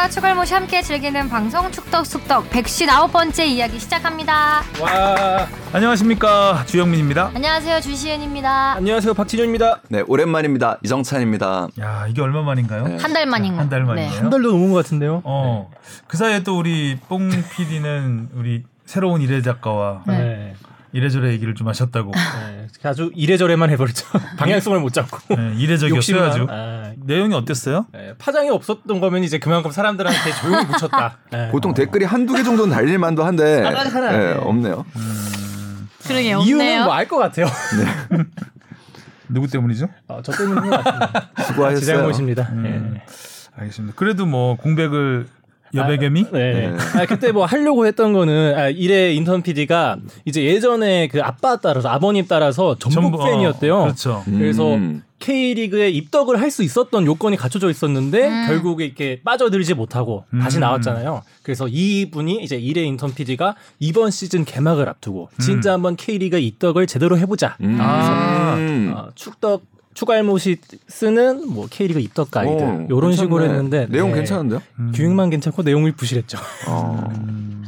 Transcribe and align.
축덕과 0.00 0.08
축을모시 0.08 0.54
함께 0.54 0.80
즐기는 0.80 1.28
방송 1.28 1.70
축덕숙덕 1.70 2.48
119번째 2.48 3.46
이야기 3.46 3.78
시작합니다. 3.78 4.62
와 4.80 5.46
안녕하십니까 5.74 6.64
주영민입니다. 6.66 7.32
안녕하세요 7.34 7.80
주시은입니다. 7.82 8.72
안녕하세요 8.76 9.12
박진현입니다. 9.12 9.80
네, 9.88 10.02
오랜만입니다. 10.06 10.78
이정찬입니다. 10.82 11.68
야 11.80 12.06
이게 12.08 12.22
얼마 12.22 12.42
만인가요? 12.42 12.84
네. 12.88 12.96
한달 12.96 13.26
만인가? 13.26 13.60
한달 13.60 13.84
만이에요. 13.84 14.10
네. 14.10 14.16
한 14.16 14.30
달도 14.30 14.50
넘은 14.52 14.70
것 14.72 14.76
같은데요. 14.76 15.20
어. 15.24 15.70
그 16.06 16.16
사이에 16.16 16.42
또 16.42 16.58
우리 16.58 16.98
뽕 17.08 17.28
PD는 17.28 18.30
우리 18.34 18.64
새로운 18.86 19.20
이래 19.20 19.42
작가와 19.42 20.04
네. 20.06 20.54
네. 20.92 20.98
이래저래 20.98 21.30
얘기를 21.32 21.54
좀 21.54 21.68
하셨다고. 21.68 22.12
네. 22.14 22.66
아주 22.82 23.10
이래저래만 23.14 23.70
해버렸죠. 23.70 24.06
방향성을 24.36 24.78
못 24.80 24.92
잡고. 24.92 25.34
네, 25.34 25.54
이래저기였어요 25.56 26.22
아주. 26.24 26.46
아, 26.48 26.92
내용이 26.96 27.34
어땠어요? 27.34 27.86
네. 27.92 28.14
파장이 28.18 28.50
없었던 28.50 29.00
거면 29.00 29.24
이제 29.24 29.38
그만큼 29.38 29.70
사람들한테 29.70 30.32
조용히 30.40 30.64
묻혔다. 30.66 31.18
네. 31.30 31.48
보통 31.50 31.74
댓글이 31.74 32.04
한두 32.04 32.34
개 32.34 32.42
정도는 32.42 32.74
달릴 32.74 32.98
만도 32.98 33.24
한데 33.24 33.62
아. 33.64 33.84
네, 33.84 34.18
네. 34.18 34.32
없네요. 34.40 34.84
그러게 36.06 36.30
이유는 36.30 36.40
없네요. 36.40 36.84
뭐알 36.84 37.06
것 37.06 37.18
같아요. 37.18 37.46
누구 39.28 39.46
때문이죠? 39.46 39.88
어, 40.08 40.20
저 40.22 40.32
때문인 40.32 40.70
것 40.70 40.82
같습니다. 40.82 41.30
제 41.36 41.42
수고하셨어요. 41.44 41.96
잘못입니다. 41.96 42.48
음, 42.52 42.90
네. 42.94 43.02
알겠습니다. 43.56 43.94
그래도 43.96 44.26
뭐 44.26 44.56
공백을 44.56 45.28
여백개미? 45.74 46.26
네. 46.32 46.52
네. 46.70 46.76
아, 47.00 47.06
그때 47.06 47.32
뭐 47.32 47.44
하려고 47.44 47.86
했던 47.86 48.12
거는 48.12 48.54
아, 48.58 48.68
이래 48.68 49.12
인턴 49.14 49.42
PD가 49.42 49.96
이제 50.24 50.42
예전에 50.44 51.08
그 51.08 51.20
아빠 51.22 51.56
따라서 51.56 51.88
아버님 51.88 52.26
따라서 52.28 52.76
전북 52.78 53.02
전부- 53.02 53.22
어, 53.22 53.24
팬이었대요. 53.26 53.82
그렇죠. 53.82 54.22
그래서 54.26 54.74
음. 54.74 55.02
K리그에 55.20 55.90
입덕을 55.90 56.40
할 56.40 56.50
수 56.50 56.62
있었던 56.62 57.04
요건이 57.06 57.36
갖춰져 57.36 57.68
있었는데 57.70 58.26
음. 58.28 58.46
결국에 58.48 58.86
이렇게 58.86 59.20
빠져들지 59.22 59.74
못하고 59.74 60.24
다시 60.40 60.56
음. 60.58 60.60
나왔잖아요. 60.60 61.22
그래서 61.42 61.68
이분이 61.68 62.42
이제 62.42 62.56
이래 62.56 62.82
인턴 62.82 63.14
PD가 63.14 63.54
이번 63.78 64.10
시즌 64.10 64.44
개막을 64.44 64.88
앞두고 64.88 65.28
진짜 65.38 65.72
한번 65.74 65.94
K리그 65.96 66.38
입덕을 66.38 66.86
제대로 66.86 67.18
해보자. 67.18 67.56
음. 67.60 67.76
아. 67.80 68.54
음. 68.56 68.92
어, 68.96 69.08
축덕 69.14 69.62
추갈못이 69.94 70.58
쓰는 70.88 71.48
뭐 71.52 71.66
K리그 71.68 72.00
입덕 72.00 72.30
가이드 72.30 72.62
어, 72.62 72.86
이런 72.88 73.12
식으로 73.12 73.40
괜찮네. 73.40 73.48
했는데 73.54 73.86
내용 73.90 74.10
네. 74.10 74.16
괜찮은데요? 74.16 74.62
음. 74.78 74.92
기획만 74.94 75.30
괜찮고 75.30 75.62
내용이 75.62 75.92
부실했죠. 75.92 76.38
어. 76.68 77.08
음. 77.10 77.64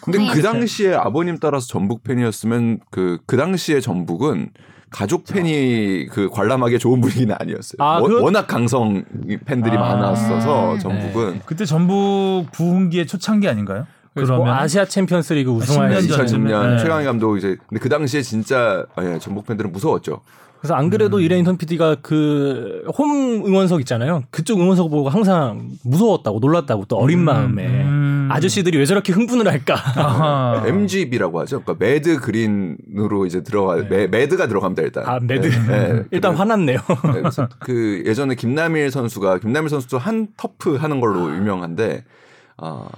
근데 0.00 0.18
그 0.18 0.24
고생했어요. 0.26 0.52
당시에 0.52 0.94
아버님 0.94 1.38
따라서 1.38 1.66
전북 1.66 2.02
팬이었으면 2.02 2.80
그, 2.90 3.18
그 3.26 3.36
당시에 3.36 3.80
전북은 3.80 4.50
가족 4.90 5.24
팬이 5.26 6.06
그 6.06 6.30
관람하기에 6.30 6.78
좋은 6.78 7.02
분위기는 7.02 7.34
아니었어요. 7.38 7.76
아, 7.78 7.98
워, 7.98 8.08
그렇- 8.08 8.22
워낙 8.22 8.46
강성 8.46 9.04
팬들이 9.44 9.76
아. 9.76 9.80
많았어서 9.80 10.78
전북은 10.78 11.42
그때 11.44 11.66
전북 11.66 12.46
부흥기의 12.52 13.06
초창기 13.06 13.46
아닌가요? 13.48 13.86
그래서 14.14 14.36
뭐 14.36 14.50
아시아 14.50 14.86
챔피언스리그 14.86 15.50
우승할 15.50 15.90
10년 15.90 16.00
시절. 16.02 16.16
전쯤에. 16.26 16.50
2010년 16.50 16.70
네. 16.76 16.78
최강희 16.82 17.04
감독 17.04 17.36
이제 17.36 17.56
근데 17.68 17.78
그 17.80 17.88
당시에 17.90 18.22
진짜 18.22 18.86
예, 19.02 19.18
전북 19.20 19.46
팬들은 19.46 19.70
무서웠죠. 19.70 20.22
그래서 20.60 20.74
안 20.74 20.90
그래도 20.90 21.20
이래 21.20 21.36
인턴 21.38 21.56
PD가 21.56 21.96
그 21.96 22.68
홈 22.98 23.44
응원석 23.46 23.80
있잖아요. 23.80 24.24
그쪽 24.30 24.60
응원석 24.60 24.90
보고 24.90 25.08
항상 25.08 25.70
무서웠다고 25.84 26.38
놀랐다고 26.40 26.86
또 26.86 26.96
어린 26.96 27.20
마음에 27.20 27.66
음. 27.66 28.28
아저씨들이 28.30 28.76
왜 28.78 28.84
저렇게 28.84 29.12
흥분을 29.12 29.46
할까. 29.48 29.74
아하. 29.74 30.62
MGB라고 30.66 31.40
하죠. 31.40 31.62
그러니까 31.62 31.84
Mad 31.84 32.20
Green으로 32.20 33.26
이제 33.26 33.42
들어가 33.42 33.76
매, 33.88 34.06
mad가 34.06 34.46
들어갑니다 34.48 34.82
일단. 34.82 35.04
아 35.06 35.18
mad 35.20 35.48
네, 35.48 35.92
네. 35.92 36.04
일단 36.10 36.34
화났네요. 36.34 36.78
네, 37.14 37.20
그래서 37.20 37.48
그 37.58 38.02
예전에 38.06 38.34
김남일 38.34 38.90
선수가 38.90 39.38
김남일 39.38 39.68
선수도 39.70 39.98
한 39.98 40.28
터프 40.36 40.76
하는 40.76 41.00
걸로 41.00 41.34
유명한데 41.34 42.04
어, 42.58 42.88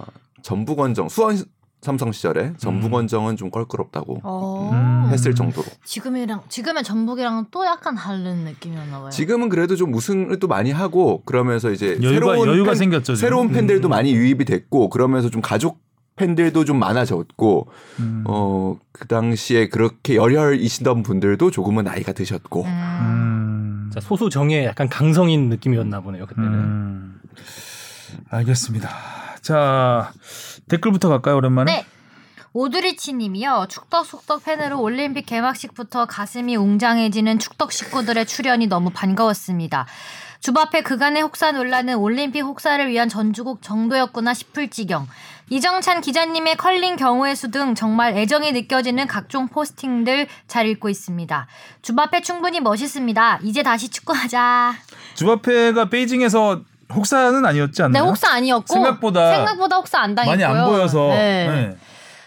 전북 0.43 0.79
원정 0.79 1.09
수원 1.09 1.37
삼성 1.81 2.13
시절에 2.13 2.53
전북 2.59 2.93
원정은 2.93 3.37
좀 3.37 3.51
껄끄럽다고 3.51 4.21
어. 4.23 4.71
음. 4.73 5.11
했을 5.11 5.35
정도로. 5.35 5.67
지금이랑 5.85 6.43
지금의 6.49 6.85
전북이랑 6.85 7.47
또 7.51 7.65
약간 7.65 7.95
다른 7.95 8.45
느낌이었나 8.45 9.01
봐요. 9.01 9.11
지금은 9.11 9.49
그래도 9.49 9.77
좀 9.77 9.95
우승을 9.95 10.39
또 10.39 10.47
많이 10.47 10.71
하고 10.73 11.23
그러면서 11.25 11.71
이제 11.71 11.97
여유가- 12.03 12.09
새로운 12.35 12.49
여유가 12.49 12.71
팬, 12.73 12.75
생겼죠, 12.77 13.15
지금. 13.15 13.17
새로운 13.17 13.49
팬들도 13.51 13.89
많이 13.89 14.13
유입이 14.15 14.45
됐고 14.45 14.91
그러면서 14.91 15.31
좀 15.31 15.41
가족 15.41 15.81
팬들도 16.17 16.67
좀 16.67 16.79
많아졌고 16.79 17.69
음. 18.01 18.25
어그 18.27 19.07
당시에 19.09 19.69
그렇게 19.71 20.17
열혈이시던 20.17 21.03
분들도 21.03 21.51
조금은 21.51 21.85
나이가 21.85 22.13
드셨고 22.13 22.65
음. 22.65 22.69
음. 22.69 23.91
자, 23.95 24.01
소수 24.01 24.29
정예 24.29 24.67
약간 24.67 24.87
강성인 24.91 25.49
느낌이었나 25.49 26.01
보네요 26.01 26.27
그때는. 26.27 26.53
음. 26.53 27.21
알겠습니다. 28.29 28.91
자 29.43 30.13
댓글부터 30.69 31.09
갈까요 31.09 31.37
오랜만에? 31.37 31.73
네. 31.73 31.87
오드리치 32.53 33.13
님이요. 33.13 33.67
축덕 33.69 34.05
숙덕 34.05 34.45
팬으로 34.45 34.81
올림픽 34.81 35.25
개막식부터 35.27 36.07
가슴이 36.07 36.57
웅장해지는 36.57 37.39
축덕 37.39 37.71
식구들의 37.71 38.27
출연이 38.27 38.67
너무 38.67 38.91
반가웠습니다. 38.91 39.87
주바페 40.41 40.83
그간의 40.83 41.23
혹사 41.23 41.53
논란은 41.53 41.97
올림픽 41.97 42.41
혹사를 42.41 42.89
위한 42.89 43.09
전주곡 43.09 43.63
정도였구나 43.63 44.35
싶을 44.35 44.69
지경. 44.69 45.07
이정찬 45.51 46.01
기자님의 46.01 46.57
컬링 46.57 46.97
경우의 46.97 47.37
수 47.37 47.51
등 47.51 47.75
정말 47.75 48.17
애정이 48.17 48.53
느껴지는 48.53 49.07
각종 49.07 49.49
포스팅들 49.49 50.27
잘 50.49 50.67
읽고 50.67 50.89
있습니다. 50.89 51.47
주바페 51.83 52.23
충분히 52.23 52.61
멋있습니다. 52.61 53.41
이제 53.43 53.63
다시 53.63 53.91
축구하자. 53.91 54.75
주바페가 55.15 55.91
베이징에서 55.91 56.63
혹사는 56.95 57.45
아니었지 57.45 57.79
네, 57.79 57.85
않나요? 57.85 58.05
혹사 58.05 58.33
아니었고 58.33 58.73
생각보다 58.73 59.31
생각보다 59.37 59.77
혹사 59.77 60.01
안 60.01 60.15
당했고요. 60.15 60.47
많이 60.49 60.59
안 60.61 60.67
보여서 60.69 61.09
네. 61.09 61.49
네. 61.49 61.77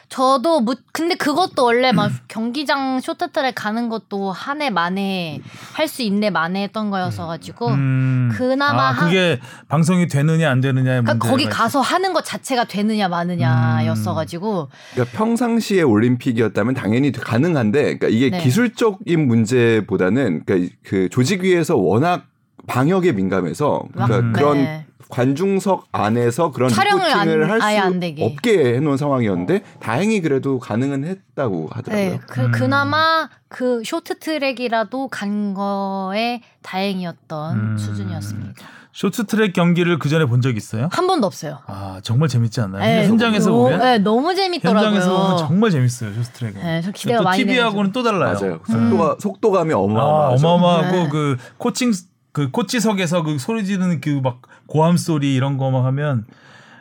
저도 0.10 0.60
무, 0.60 0.76
근데 0.92 1.16
그것도 1.16 1.64
원래 1.66 1.92
막 1.92 2.12
경기장 2.28 3.00
쇼트트랙 3.00 3.56
가는 3.56 3.90
것도 3.90 4.32
한 4.32 4.62
해 4.62 4.70
만에 4.70 5.40
할 5.74 5.88
수 5.88 6.04
있네 6.04 6.30
만에 6.30 6.62
했던 6.64 6.92
거여서 6.92 7.26
가지고 7.26 7.70
음. 7.70 8.30
그나마 8.32 8.90
아, 8.90 8.92
한- 8.92 9.06
그게 9.08 9.40
방송이 9.70 10.08
되느냐 10.08 10.52
안 10.52 10.62
되느냐의 10.62 11.02
그러니까 11.02 11.28
거기 11.28 11.46
있- 11.46 11.50
가서 11.50 11.82
하는 11.82 12.14
것 12.14 12.24
자체가 12.24 12.66
되느냐 12.66 13.08
마느냐였어 13.08 14.14
가지고 14.14 14.70
그러니까 14.94 15.18
평상시에 15.18 15.82
올림픽이었다면 15.82 16.76
당연히 16.76 17.12
가능한데 17.12 17.82
그러니까 17.98 18.08
이게 18.10 18.30
네. 18.30 18.38
기술적인 18.38 19.28
문제보다는 19.28 20.44
그러니까 20.46 20.74
그 20.84 21.10
조직 21.10 21.42
위에서 21.42 21.76
워낙 21.76 22.26
방역에 22.68 23.12
민감해서 23.12 23.84
그러니까 23.94 24.20
음. 24.20 24.34
그런 24.34 24.58
네. 24.64 24.86
관중석 25.10 25.88
안에서 25.92 26.52
그런 26.52 26.70
촬영을 26.70 27.04
할 27.52 27.62
수. 27.62 28.24
없게 28.24 28.76
해놓은 28.76 28.98
상황이었는데 28.98 29.62
다행히 29.80 30.22
그래도 30.22 30.60
가능은 30.60 31.04
했다고 31.04 31.70
하더라고요. 31.72 32.10
네, 32.12 32.20
그 32.28 32.42
음. 32.42 32.52
그나마 32.52 33.30
그 33.48 33.84
쇼트트랙이라도 33.86 35.10
간 35.10 35.54
거에 35.54 36.42
다행이었던 36.64 37.56
음. 37.74 37.78
수준이었습니다. 37.78 38.54
쇼트트랙 38.94 39.54
경기를 39.54 39.98
그 39.98 40.08
전에 40.08 40.26
본 40.26 40.42
적 40.42 40.56
있어요? 40.56 40.88
한 40.92 41.08
번도 41.08 41.26
없어요. 41.28 41.60
아 41.68 42.00
정말 42.04 42.28
재밌지 42.30 42.62
않나요? 42.62 42.82
네, 42.84 43.08
현장에서 43.08 43.50
너무, 43.50 43.64
보면 43.64 43.80
네, 43.80 43.98
너무 44.00 44.36
재밌더라고요. 44.36 44.86
현장에서 44.88 45.22
보면 45.22 45.38
정말 45.38 45.72
재밌어요 45.72 46.14
쇼트트랙은. 46.14 46.62
네, 46.62 46.82
저 46.82 46.92
기대가 46.92 47.20
또 47.20 47.24
많이 47.24 47.44
TV하고는 47.44 47.92
또 47.92 48.04
달라요. 48.04 48.38
맞아요. 48.40 48.60
속도가 48.68 49.18
속도감이 49.20 49.74
아, 49.74 49.78
어마어마하죠. 49.78 50.48
어마어마하고 50.48 50.98
네. 51.04 51.10
그 51.10 51.38
코칭 51.58 51.92
그 52.34 52.50
코치석에서 52.52 53.24
그 53.24 53.38
소리 53.40 53.64
지르는 53.66 54.02
그 54.02 54.20
막 54.22 54.42
고함 54.68 54.98
소리 54.98 55.36
이런 55.36 55.58
거막 55.58 55.86
하면 55.86 56.26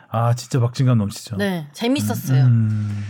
아 0.09 0.33
진짜 0.35 0.59
박진감 0.59 0.97
넘치죠. 0.97 1.37
네, 1.37 1.67
재밌었어요. 1.73 2.43
음, 2.45 3.05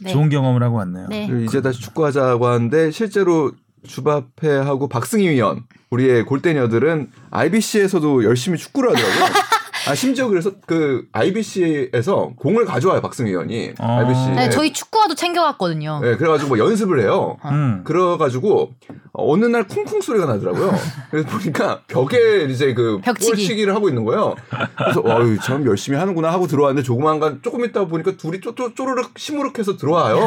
네. 0.00 0.12
좋은 0.12 0.28
경험을 0.28 0.62
하고 0.62 0.76
왔네요. 0.76 1.06
네. 1.08 1.26
그리고 1.26 1.44
이제 1.44 1.60
다시 1.62 1.80
축구하자고 1.80 2.46
하는데 2.46 2.90
실제로 2.90 3.52
주바페하고 3.86 4.88
박승희 4.88 5.28
위원 5.28 5.64
우리의 5.90 6.24
골대녀들은 6.24 7.10
IBC에서도 7.30 8.24
열심히 8.24 8.58
축구를 8.58 8.90
하더라고요. 8.90 9.24
아 9.88 9.94
심지어 9.94 10.28
그래서 10.28 10.52
그 10.66 11.06
IBC에서 11.12 12.32
공을 12.36 12.64
가져와요 12.66 13.00
박승희 13.00 13.30
위원이 13.30 13.72
아. 13.78 13.98
IBC. 14.00 14.30
네, 14.36 14.50
저희 14.50 14.72
축구화도 14.72 15.14
챙겨갔거든요. 15.14 16.00
네, 16.02 16.16
그래가지고 16.16 16.56
뭐 16.56 16.58
연습을 16.58 17.00
해요. 17.00 17.38
음. 17.46 17.82
그래가지고 17.84 18.72
어느 19.12 19.46
날 19.46 19.66
쿵쿵 19.66 20.00
소리가 20.00 20.26
나더라고요. 20.26 20.72
그래서 21.10 21.28
보니까 21.28 21.80
벽에 21.88 22.44
이제 22.50 22.74
그 22.74 23.00
벽치기. 23.02 23.30
볼치기를 23.30 23.74
하고 23.74 23.88
있는 23.88 24.04
거예요. 24.04 24.34
그래서 24.76 25.02
어유 25.04 25.38
참 25.40 25.64
열심히 25.66 25.98
하는구나 25.98 26.30
하고 26.32 26.46
들어왔는데 26.46 26.84
조그만 26.84 27.18
간 27.18 27.40
조금 27.42 27.64
있다 27.64 27.86
보니까 27.86 28.12
둘이 28.16 28.40
쪼, 28.40 28.54
쪼, 28.54 28.74
쪼르륵 28.74 29.18
시무룩해서 29.18 29.76
들어와요. 29.76 30.18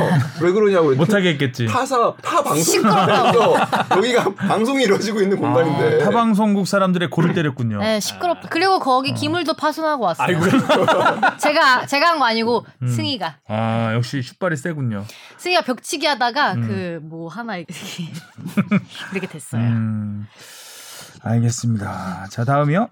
왜 0.42 0.52
그러냐고 0.52 0.94
못하게 0.96 1.30
했겠지. 1.30 1.68
타사 1.68 2.14
타 2.22 2.42
방송국에서 2.44 3.56
여기가 3.98 4.34
방송이 4.34 4.84
이루어지고 4.84 5.22
있는 5.22 5.38
공간인데 5.38 6.02
아, 6.02 6.06
타 6.06 6.10
방송국 6.10 6.68
사람들의 6.68 7.10
골을 7.10 7.34
때렸군요. 7.34 7.80
네, 7.80 8.00
시끄럽. 8.00 8.38
그리고 8.50 8.80
거기 8.80 9.14
기물도 9.14 9.51
파손하고 9.54 10.04
왔어요. 10.06 10.28
아이고 10.28 10.42
제가 11.40 11.86
제가 11.86 12.10
한 12.10 12.20
거 12.20 12.26
아니고 12.26 12.66
승희가 12.88 13.38
아 13.48 13.94
역시 13.94 14.22
슛발이 14.22 14.56
세군요. 14.58 15.06
승희가 15.38 15.62
벽치기 15.62 16.06
하다가 16.06 16.54
음. 16.54 17.02
그뭐 17.10 17.30
하나 17.30 17.58
이렇게 17.58 17.74
이렇게 19.14 19.28
됐어요. 19.28 19.62
음, 19.62 20.28
알겠습니다. 21.24 22.28
자 22.30 22.44
다음이요. 22.46 22.90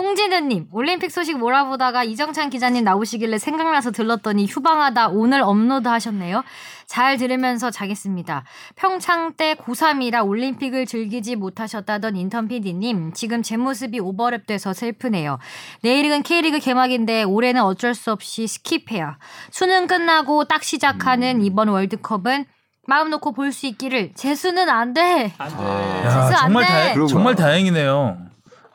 홍진우님, 0.00 0.68
올림픽 0.72 1.10
소식 1.10 1.36
몰아보다가 1.36 2.04
이정찬 2.04 2.48
기자님 2.48 2.84
나오시길래 2.84 3.36
생각나서 3.36 3.90
들렀더니 3.90 4.46
휴방하다 4.46 5.08
오늘 5.08 5.42
업로드 5.42 5.88
하셨네요. 5.88 6.42
잘 6.86 7.18
들으면서 7.18 7.70
자겠습니다. 7.70 8.44
평창 8.76 9.34
때 9.34 9.54
고3이라 9.56 10.26
올림픽을 10.26 10.86
즐기지 10.86 11.36
못하셨다던 11.36 12.16
인턴 12.16 12.48
PD님, 12.48 13.12
지금 13.12 13.42
제 13.42 13.58
모습이 13.58 14.00
오버랩 14.00 14.46
돼서 14.46 14.72
슬프네요. 14.72 15.38
내일은 15.82 16.22
K리그 16.22 16.60
개막인데 16.60 17.24
올해는 17.24 17.60
어쩔 17.62 17.94
수 17.94 18.10
없이 18.10 18.46
스킵해요. 18.46 19.16
수능 19.50 19.86
끝나고 19.86 20.44
딱 20.44 20.62
시작하는 20.64 21.42
이번 21.42 21.68
월드컵은 21.68 22.46
마음 22.86 23.10
놓고 23.10 23.32
볼 23.32 23.52
수 23.52 23.66
있기를 23.66 24.12
재수는 24.14 24.70
안 24.70 24.94
돼. 24.94 25.34
안 25.36 25.48
돼. 25.50 25.56
아. 25.58 26.02
야, 26.06 26.10
진짜 26.10 26.44
안 26.44 26.52
정말 26.52 26.64
돼. 26.66 26.94
다. 26.94 27.06
정말 27.06 27.34
다행이네요. 27.36 28.29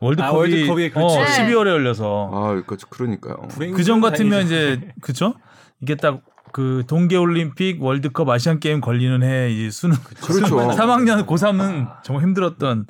월드컵이, 0.05 0.27
아, 0.29 0.31
월드컵이 0.31 0.89
그렇지. 0.91 1.17
어, 1.17 1.23
네. 1.23 1.47
12월에 1.49 1.67
열려서 1.67 2.29
아, 2.33 2.61
그 2.65 2.77
그러니까요. 2.89 3.35
불행 3.49 3.73
그전 3.73 4.01
같으면. 4.01 4.45
이제 4.45 4.79
그죠? 5.01 5.33
이게 5.81 5.95
딱 5.95 6.21
그 6.55 6.83
동계 6.87 7.17
올림픽, 7.17 7.83
월드컵, 7.83 8.29
아시안 8.29 8.61
게임 8.61 8.79
걸리는 8.79 9.23
해 9.23 9.51
이제 9.51 9.69
수능 9.71 9.97
그렇죠. 10.21 10.55
3학년 10.71 11.25
고3은 11.25 12.01
정말 12.01 12.23
힘들었던 12.23 12.85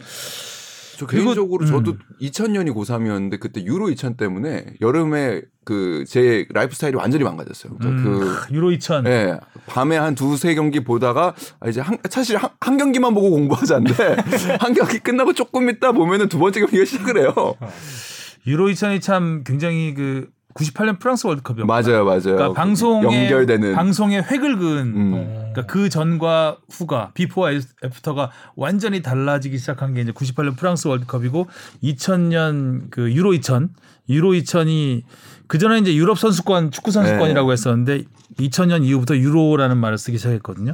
저 0.98 1.06
개인적으로 1.08 1.66
음. 1.66 1.68
저도 1.68 1.98
2000년이 2.22 2.74
고3이었는데 2.74 3.40
그때 3.40 3.64
유로 3.64 3.90
2000 3.90 4.16
때문에 4.18 4.66
여름에 4.82 5.42
그 5.64 6.06
제 6.08 6.46
라이프 6.54 6.76
스타일이 6.76 6.96
완전히 6.96 7.24
망가졌어요. 7.24 7.76
그러니까 7.78 8.02
음, 8.10 8.20
그 8.20 8.54
유로 8.54 8.72
2000. 8.72 9.06
예, 9.08 9.40
밤에 9.66 9.98
한 9.98 10.14
두세 10.16 10.54
경기 10.56 10.84
보다가 10.84 11.34
아, 11.60 11.68
이제 11.68 11.82
한, 11.82 11.98
사실 12.10 12.38
한, 12.38 12.52
한 12.62 12.78
경기만 12.78 13.14
보고 13.14 13.32
공부하자는데 13.32 14.16
한 14.62 14.74
경기 14.74 15.00
끝나고 15.00 15.34
조금 15.34 15.70
있다 15.70 15.92
보면은 15.92 16.30
두 16.30 16.38
번째 16.40 16.60
경기가 16.62 16.86
시작을 16.86 17.18
해요. 17.18 17.34
유로 18.48 18.68
2000이 18.68 19.02
참 19.02 19.44
굉장히 19.44 19.94
그 19.96 20.30
98년 20.56 21.00
프랑스 21.00 21.28
월드컵이었고 21.28 21.68
맞아요, 21.68 22.06
맞아요. 22.06 22.22
그러니까 22.22 22.54
방송에 22.54 23.04
연결되는 23.04 23.76
방송의 23.76 24.24
획을 24.24 24.58
그은 24.58 24.82
음. 24.96 25.12
그러니까 25.52 25.66
그 25.66 25.90
전과 25.90 26.58
후가 26.70 27.12
비포와 27.14 27.52
after가 27.84 28.32
완전히 28.56 29.02
달라지기 29.02 29.58
시작한 29.58 29.94
게 29.94 30.02
이제 30.02 30.12
98년 30.12 30.58
프랑스 30.58 30.88
월드컵이고 30.88 31.48
2000년 31.84 32.90
그 32.90 33.12
유로 33.12 33.34
2000 33.34 33.70
유로 34.08 34.32
2000이 34.32 35.04
그 35.48 35.58
전에 35.58 35.80
이제 35.80 35.94
유럽 35.94 36.18
선수권 36.18 36.72
축구 36.72 36.92
선수권이라고 36.92 37.50
네. 37.50 37.52
했었는데 37.52 38.04
2000년 38.40 38.86
이후부터 38.86 39.18
유로라는 39.18 39.78
말을 39.78 39.98
쓰기 39.98 40.18
시작했거든요. 40.18 40.74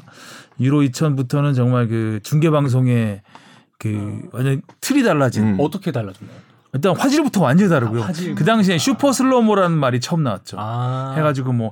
유로 0.60 0.82
2000부터는 0.82 1.56
정말 1.56 1.88
그 1.88 2.20
중계 2.22 2.52
방송의 2.52 3.22
그 3.80 4.22
완전 4.32 4.62
틀이 4.80 5.02
달라진 5.02 5.44
음. 5.44 5.58
어떻게 5.60 5.92
달라졌나요? 5.92 6.51
일단 6.74 6.96
화질부터 6.96 7.42
완전히 7.42 7.70
다르고요. 7.70 8.04
아, 8.04 8.08
화질. 8.08 8.36
그 8.36 8.46
당시에 8.46 8.78
super 8.78 9.12
slow-mo라는 9.12 9.78
말이 9.78 10.00
처음 10.00 10.24
나왔죠. 10.24 10.58
아. 10.60 11.14
해가지고 11.18 11.54
뭐 11.54 11.72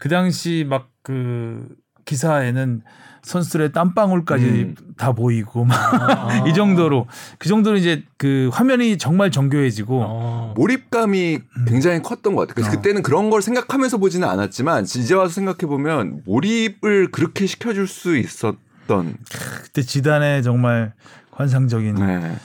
그 0.00 0.08
당시 0.08 0.66
막 0.68 0.90
그 1.02 1.66
기사에는 2.04 2.82
선수들의 3.22 3.72
땀방울까지 3.72 4.44
음. 4.44 4.74
다 4.96 5.12
보이고 5.12 5.64
막 5.64 5.76
아. 5.94 6.44
이 6.48 6.54
정도로 6.54 7.06
그 7.38 7.48
정도로 7.48 7.76
이제 7.76 8.02
그 8.16 8.48
화면이 8.52 8.98
정말 8.98 9.30
정교해지고 9.30 10.02
어. 10.02 10.54
몰입감이 10.56 11.38
굉장히 11.68 12.02
컸던 12.02 12.34
것 12.34 12.42
같아요. 12.42 12.54
그래서 12.54 12.70
어. 12.70 12.72
그때는 12.72 13.02
그런 13.02 13.30
걸 13.30 13.42
생각하면서 13.42 13.98
보지는 13.98 14.26
않았지만 14.28 14.84
이제 14.84 15.14
와서 15.14 15.34
생각해 15.34 15.58
보면 15.68 16.22
몰입을 16.24 17.10
그렇게 17.12 17.46
시켜줄 17.46 17.86
수 17.86 18.16
있었던. 18.16 19.16
그때 19.62 19.82
지단의 19.82 20.42
정말 20.42 20.94
환상적인 21.32 21.94
네. 21.94 22.36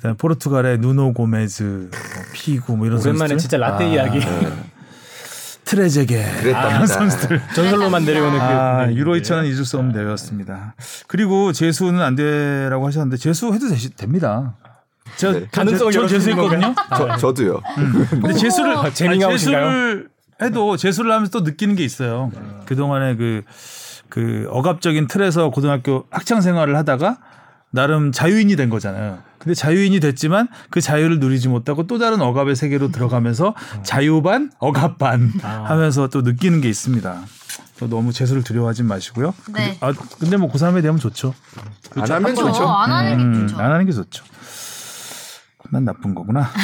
그다음에 0.00 0.16
포르투갈의 0.16 0.78
누노 0.78 1.12
고메즈, 1.12 1.62
뭐 1.62 2.24
피구 2.32 2.76
뭐 2.76 2.86
이런 2.86 2.98
오랜만에 3.00 3.34
선수들. 3.34 3.38
진짜 3.38 3.56
라떼 3.58 3.84
아, 3.84 3.86
이야기 3.86 4.20
트레제게 5.64 6.16
그랬답니다. 6.40 6.68
이런 6.70 6.86
선수들 6.86 7.42
전설로만 7.54 8.04
내려오는 8.06 8.38
그 8.38 8.42
아, 8.44 8.86
네, 8.86 8.94
유로 8.94 9.14
네. 9.14 9.20
2000은 9.20 9.44
잊을 9.46 9.64
수 9.66 9.76
없는 9.76 9.92
대회였습니다. 9.92 10.74
그리고 11.06 11.52
재수는 11.52 12.00
안 12.00 12.16
되라고 12.16 12.86
하셨는데 12.86 13.18
재수 13.18 13.52
해도 13.52 13.68
되시, 13.68 13.90
됩니다. 13.90 14.54
제가 15.16 15.32
네. 15.34 15.46
가능성을 15.52 15.92
저 15.92 16.06
재수 16.08 16.30
있거든요. 16.30 16.74
저, 16.96 17.16
저도요. 17.18 17.60
근데 18.10 18.32
재수를 18.32 18.76
아, 18.76 18.90
재미가? 18.90 19.28
재수를 19.28 20.08
해도 20.40 20.76
재수를 20.78 21.12
하면서 21.12 21.30
또 21.30 21.40
느끼는 21.40 21.76
게 21.76 21.84
있어요. 21.84 22.32
그 22.64 22.74
동안에 22.74 23.16
그, 23.16 23.42
그 24.08 24.46
억압적인 24.48 25.08
틀에서 25.08 25.50
고등학교 25.50 26.06
학창 26.10 26.40
생활을 26.40 26.76
하다가 26.76 27.18
나름 27.70 28.12
자유인이 28.12 28.56
된 28.56 28.70
거잖아요. 28.70 29.18
근데 29.40 29.54
자유인이 29.54 29.98
됐지만 30.00 30.48
그 30.68 30.82
자유를 30.82 31.18
누리지 31.18 31.48
못하고 31.48 31.86
또 31.86 31.98
다른 31.98 32.20
억압의 32.20 32.54
세계로 32.54 32.92
들어가면서 32.92 33.54
자유반 33.82 34.52
억압반 34.58 35.32
아. 35.42 35.64
하면서 35.66 36.08
또 36.08 36.20
느끼는 36.20 36.60
게 36.60 36.68
있습니다. 36.68 37.22
또 37.78 37.88
너무 37.88 38.12
재수를 38.12 38.44
두려워하지 38.44 38.82
마시고요. 38.82 39.34
네. 39.54 39.78
근데, 39.78 39.78
아, 39.80 39.92
근데 40.18 40.36
뭐 40.36 40.52
고3에 40.52 40.82
되면 40.82 40.98
좋죠. 40.98 41.34
안 41.96 42.02
하면 42.02 42.34
그렇죠. 42.34 42.52
좋죠. 42.52 42.68
안 42.68 42.92
하는 42.92 43.16
게 43.16 43.24
음, 43.24 43.48
좋죠. 43.48 43.60
안 43.60 43.72
하는 43.72 43.86
게 43.86 43.92
좋죠. 43.92 44.24
난 45.70 45.86
나쁜 45.86 46.14
거구나. 46.14 46.50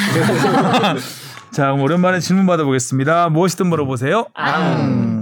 자, 1.51 1.63
그럼 1.63 1.81
오랜만에 1.81 2.19
질문 2.19 2.45
받아보겠습니다. 2.45 3.29
무엇이든 3.29 3.65
물어보세요. 3.67 4.27
앙. 4.35 5.16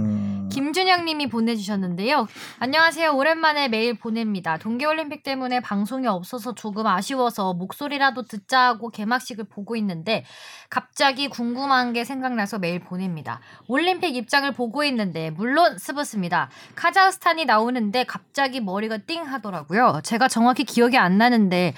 김준영 0.56 1.04
님이 1.04 1.28
보내주셨는데요. 1.28 2.26
안녕하세요. 2.60 3.14
오랜만에 3.14 3.68
메일 3.68 3.92
보냅니다. 3.92 4.56
동계올림픽 4.56 5.22
때문에 5.22 5.60
방송이 5.60 6.06
없어서 6.06 6.54
조금 6.54 6.86
아쉬워서 6.86 7.52
목소리라도 7.52 8.22
듣자 8.22 8.60
하고 8.68 8.88
개막식을 8.88 9.44
보고 9.50 9.76
있는데 9.76 10.24
갑자기 10.70 11.28
궁금한 11.28 11.92
게 11.92 12.04
생각나서 12.04 12.58
메일 12.58 12.80
보냅니다. 12.80 13.40
올림픽 13.68 14.16
입장을 14.16 14.50
보고 14.52 14.82
있는데 14.84 15.28
물론 15.28 15.76
스브스입니다. 15.76 16.48
카자흐스탄이 16.74 17.44
나오는데 17.44 18.04
갑자기 18.04 18.62
머리가 18.62 18.96
띵 19.06 19.24
하더라고요. 19.24 20.00
제가 20.04 20.26
정확히 20.28 20.64
기억이 20.64 20.96
안 20.96 21.18
나는데 21.18 21.74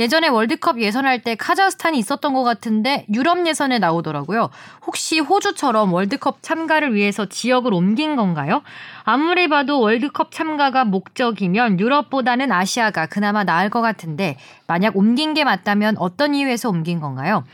예전에 0.00 0.28
월드컵 0.28 0.80
예선할 0.80 1.20
때 1.22 1.34
카자흐스탄이 1.34 1.98
있었던 1.98 2.32
것 2.32 2.42
같은데 2.42 3.04
유럽 3.12 3.46
예선에 3.46 3.78
나오더라고요. 3.78 4.48
혹시 4.86 5.18
호주처럼 5.18 5.92
월드컵 5.92 6.38
참가를 6.42 6.94
위해서 6.94 7.26
지역을 7.26 7.74
옮긴 7.74 8.16
건가요? 8.16 8.62
아무리 9.04 9.46
봐도 9.48 9.78
월드컵 9.78 10.32
참가가 10.32 10.86
목적이면 10.86 11.78
유럽보다는 11.78 12.50
아시아가 12.50 13.06
그나마 13.06 13.44
나을 13.44 13.68
것 13.68 13.82
같은데 13.82 14.38
만약 14.66 14.96
옮긴 14.96 15.34
게 15.34 15.44
맞다면 15.44 15.96
어떤 15.98 16.34
이유에서 16.34 16.70
옮긴 16.70 17.00
건가요? 17.00 17.44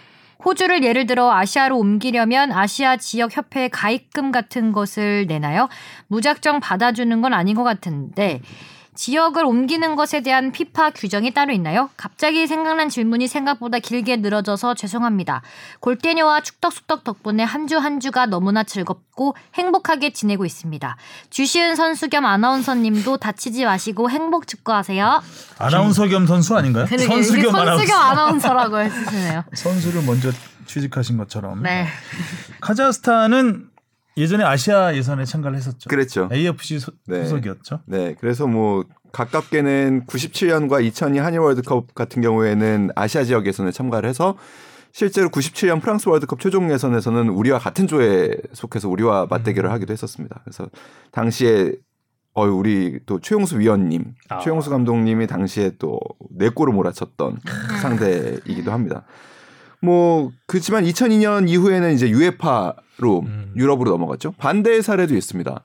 호주를 0.45 0.85
예를 0.85 1.07
들어 1.07 1.33
아시아로 1.33 1.76
옮기려면 1.76 2.53
아시아 2.53 2.97
지역 2.97 3.37
협회 3.37 3.67
가입금 3.67 4.31
같은 4.31 4.71
것을 4.71 5.26
내나요? 5.26 5.69
무작정 6.07 6.61
받아주는 6.61 7.21
건 7.21 7.35
아닌 7.35 7.57
것 7.57 7.65
같은데 7.65 8.41
지역을 8.97 9.45
옮기는 9.45 9.95
것에 9.95 10.23
대한 10.23 10.50
피파 10.50 10.91
규정이 10.91 11.33
따로 11.33 11.53
있나요? 11.53 11.91
갑자기 11.97 12.47
생각난 12.47 12.88
질문이 12.88 13.29
생각보다 13.29 13.79
길게 13.79 14.17
늘어져서 14.17 14.75
죄송합니다. 14.75 15.43
골대녀와 15.81 16.41
축덕숙덕 16.41 17.05
덕분에 17.05 17.45
한 17.45 17.67
주한 17.69 18.00
주가 18.00 18.26
너무나 18.26 18.65
즐겁고 18.65 19.37
행복하게 19.55 20.11
지내고 20.11 20.45
있습니다. 20.45 20.97
주시은 21.31 21.76
선수 21.76 22.09
겸 22.09 22.25
아나운서님도 22.25 23.19
다치지 23.19 23.65
마시고 23.65 24.11
행복 24.11 24.47
축구하세요. 24.49 25.23
아나운서 25.59 26.07
겸 26.09 26.26
선수 26.26 26.57
아닌가요? 26.57 26.87
선수 26.87 27.35
겸 27.35 27.53
선수 27.53 27.57
아나운서. 27.57 27.85
겸 27.85 28.00
아나운서 28.03 28.53
라고 28.53 28.81
해주시네요. 28.81 29.45
선수를 29.55 30.03
먼저 30.03 30.33
취직하신 30.67 31.17
것처럼. 31.19 31.62
네. 31.62 31.87
카자흐스탄은 32.61 33.75
예전에 34.16 34.44
아시아 34.44 34.94
예선에 34.94 35.25
참가를 35.25 35.56
했었죠. 35.58 35.88
그랬죠. 35.88 36.28
AFC 36.32 36.78
소, 36.78 36.92
네. 37.06 37.25
소속이었죠. 37.25 37.80
네, 37.87 38.14
그래서 38.18 38.46
뭐 38.46 38.85
가깝게는 39.12 40.06
97년과 40.06 40.85
2002 40.85 41.18
한일 41.18 41.40
월드컵 41.40 41.94
같은 41.94 42.23
경우에는 42.23 42.90
아시아 42.94 43.25
지역 43.25 43.46
예선에 43.46 43.70
참가를 43.70 44.08
해서 44.08 44.37
실제로 44.92 45.28
97년 45.28 45.82
프랑스 45.82 46.08
월드컵 46.08 46.40
최종 46.40 46.73
예선에서는 46.73 47.28
우리와 47.28 47.58
같은 47.58 47.87
조에 47.87 48.30
속해서 48.54 48.88
우리와 48.88 49.26
맞대결을 49.28 49.70
하기도 49.70 49.92
했었습니다. 49.92 50.40
그래서 50.44 50.68
당시에 51.12 51.73
어 52.32 52.44
우리 52.46 53.00
또 53.04 53.20
최용수 53.20 53.58
위원님, 53.58 54.14
아. 54.30 54.38
최용수 54.38 54.70
감독님이 54.70 55.26
당시에 55.26 55.73
또네 55.78 56.50
골을 56.54 56.73
몰아쳤던 56.73 57.38
상대이기도 57.82 58.73
합니다. 58.73 59.04
뭐 59.82 60.30
그렇지만 60.46 60.85
2002년 60.85 61.49
이후에는 61.49 61.92
이제 61.92 62.08
유에파 62.08 62.75
로 62.99 63.21
음. 63.21 63.53
유럽으로 63.57 63.91
넘어갔죠. 63.91 64.33
반대의 64.38 64.83
사례도 64.83 65.15
있습니다. 65.15 65.62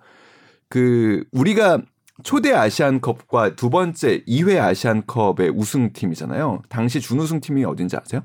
그 0.69 1.23
우리가 1.31 1.81
초대 2.23 2.53
아시안컵과 2.53 3.55
두 3.55 3.69
번째 3.69 4.23
2회 4.25 4.59
아시안컵의 4.59 5.51
우승팀이잖아요. 5.55 6.61
당시 6.69 6.99
준우승팀이 6.99 7.63
어딘지 7.65 7.95
아세요? 7.95 8.23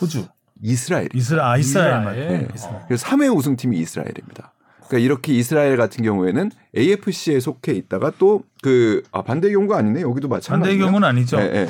호주, 0.00 0.26
이스라엘. 0.62 1.08
이스라, 1.14 1.52
아, 1.52 1.56
이스라엘 1.56 2.00
이스라엘. 2.00 2.28
네. 2.28 2.48
이스라엘. 2.54 2.80
그래서 2.86 3.06
3회 3.06 3.34
우승팀이 3.34 3.78
이스라엘입니다. 3.78 4.52
그러니까 4.88 4.98
이렇게 4.98 5.32
이스라엘 5.34 5.76
같은 5.76 6.02
경우에는 6.02 6.50
AFC에 6.76 7.40
속해 7.40 7.72
있다가 7.72 8.10
또그 8.18 9.02
아, 9.12 9.22
반대 9.22 9.50
경우가 9.50 9.76
아니네. 9.76 10.00
여기도 10.00 10.28
마찬가지예요. 10.28 10.60
반대의 10.60 10.78
경우는 10.78 11.08
아니죠. 11.08 11.36
네, 11.36 11.50
네. 11.50 11.68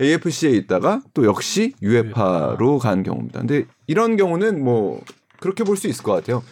AFC에 0.00 0.50
있다가 0.50 1.00
또 1.14 1.24
역시 1.24 1.74
UEFA로 1.80 2.78
간 2.78 3.02
경우입니다. 3.02 3.40
근데 3.40 3.64
이런 3.86 4.16
경우는 4.16 4.62
뭐 4.62 5.00
그렇게 5.46 5.62
볼 5.64 5.76
수 5.76 5.86
있을 5.86 6.02
것 6.02 6.12
같아요. 6.12 6.42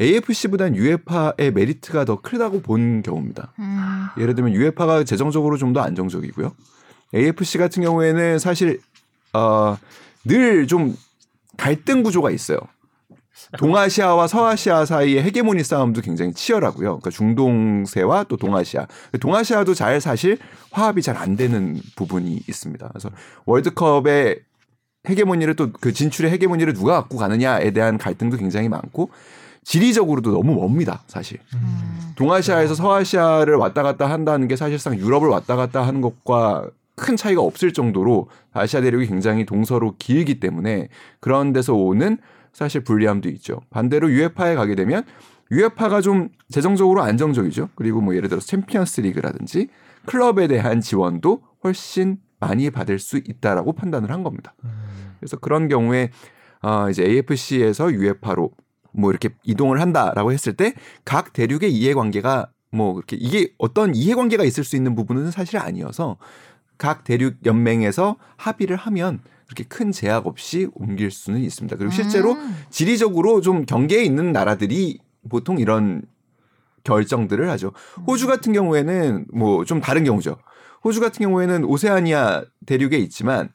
AFC보다는 0.00 0.76
UEFA의 0.76 1.52
메리트가 1.52 2.04
더 2.04 2.20
크다고 2.20 2.60
본 2.60 3.02
경우입니다. 3.02 3.52
음. 3.58 4.06
예를 4.18 4.34
들면 4.34 4.52
UEFA가 4.52 5.04
재정적으로 5.04 5.56
좀 5.56 5.72
더 5.72 5.80
안정적이고요. 5.80 6.52
AFC 7.14 7.58
같은 7.58 7.82
경우에는 7.82 8.38
사실 8.38 8.80
어, 9.32 9.76
늘 10.24 10.66
좀 10.66 10.94
갈등 11.56 12.02
구조가 12.02 12.30
있어요. 12.30 12.58
동아시아와 13.58 14.26
서아시아 14.26 14.84
사이의 14.86 15.22
헤게모니 15.22 15.62
싸움도 15.64 16.00
굉장히 16.02 16.32
치열하고요. 16.32 17.00
그러니까 17.00 17.10
중동세와 17.10 18.24
또 18.24 18.36
동아시아. 18.36 18.86
동아시아도 19.20 19.74
잘 19.74 20.00
사실 20.00 20.38
화합이 20.72 21.00
잘 21.02 21.16
안 21.16 21.36
되는 21.36 21.80
부분이 21.96 22.42
있습니다. 22.48 22.88
그래서 22.88 23.10
월드컵의 23.46 24.40
헤게모니를 25.08 25.54
또 25.54 25.70
그 25.72 25.92
진출의 25.92 26.30
헤게모니를 26.32 26.72
누가 26.74 26.94
갖고 26.94 27.16
가느냐에 27.16 27.70
대한 27.70 27.98
갈등도 27.98 28.36
굉장히 28.36 28.68
많고 28.68 29.10
지리적으로도 29.64 30.30
너무 30.32 30.54
멉니다, 30.54 31.02
사실. 31.08 31.38
음. 31.54 32.12
동아시아에서 32.14 32.74
서아시아를 32.74 33.56
왔다 33.56 33.82
갔다 33.82 34.08
한다는 34.08 34.46
게 34.46 34.54
사실상 34.54 34.96
유럽을 34.96 35.28
왔다 35.28 35.56
갔다 35.56 35.84
하는 35.86 36.00
것과 36.00 36.70
큰 36.94 37.16
차이가 37.16 37.42
없을 37.42 37.72
정도로 37.72 38.28
아시아 38.52 38.80
대륙이 38.80 39.06
굉장히 39.06 39.44
동서로 39.44 39.96
길기 39.98 40.40
때문에 40.40 40.88
그런 41.20 41.52
데서 41.52 41.74
오는 41.74 42.18
사실 42.52 42.82
불리함도 42.82 43.28
있죠. 43.30 43.60
반대로 43.70 44.10
UEFA에 44.10 44.54
가게 44.54 44.74
되면 44.76 45.02
UEFA가 45.50 46.00
좀 46.00 46.28
재정적으로 46.48 47.02
안정적이죠. 47.02 47.68
그리고 47.74 48.00
뭐 48.00 48.14
예를 48.16 48.28
들어서 48.28 48.46
챔피언스 48.46 49.02
리그라든지 49.02 49.68
클럽에 50.06 50.46
대한 50.46 50.80
지원도 50.80 51.42
훨씬 51.64 52.18
많이 52.46 52.70
받을 52.70 52.98
수 52.98 53.16
있다라고 53.18 53.72
판단을 53.72 54.10
한 54.10 54.22
겁니다. 54.22 54.54
그래서 55.18 55.36
그런 55.38 55.68
경우에 55.68 56.10
아 56.60 56.88
이제 56.90 57.02
AFC에서 57.04 57.92
UEFA로 57.92 58.50
뭐 58.92 59.10
이렇게 59.10 59.30
이동을 59.44 59.80
한다라고 59.80 60.32
했을 60.32 60.52
때 60.54 60.74
각 61.04 61.32
대륙의 61.32 61.72
이해관계가 61.72 62.50
뭐 62.72 62.94
그렇게 62.94 63.16
이게 63.16 63.52
어떤 63.58 63.94
이해관계가 63.94 64.44
있을 64.44 64.64
수 64.64 64.76
있는 64.76 64.94
부분은 64.94 65.30
사실 65.30 65.58
아니어서 65.58 66.16
각 66.78 67.04
대륙 67.04 67.34
연맹에서 67.44 68.16
합의를 68.36 68.76
하면 68.76 69.20
그렇게 69.46 69.64
큰 69.64 69.92
제약 69.92 70.26
없이 70.26 70.68
옮길 70.74 71.10
수는 71.10 71.40
있습니다. 71.40 71.76
그리고 71.76 71.92
실제로 71.92 72.32
음. 72.32 72.56
지리적으로 72.70 73.40
좀 73.40 73.64
경계에 73.64 74.02
있는 74.04 74.32
나라들이 74.32 74.98
보통 75.30 75.58
이런 75.58 76.02
결정들을 76.84 77.48
하죠. 77.50 77.72
호주 78.06 78.26
같은 78.26 78.52
경우에는 78.52 79.26
뭐 79.32 79.64
좀 79.64 79.80
다른 79.80 80.04
경우죠. 80.04 80.36
호주 80.86 81.00
같은 81.00 81.24
경우에는 81.26 81.64
오세아니아 81.64 82.44
대륙에 82.64 82.96
있지만 82.98 83.48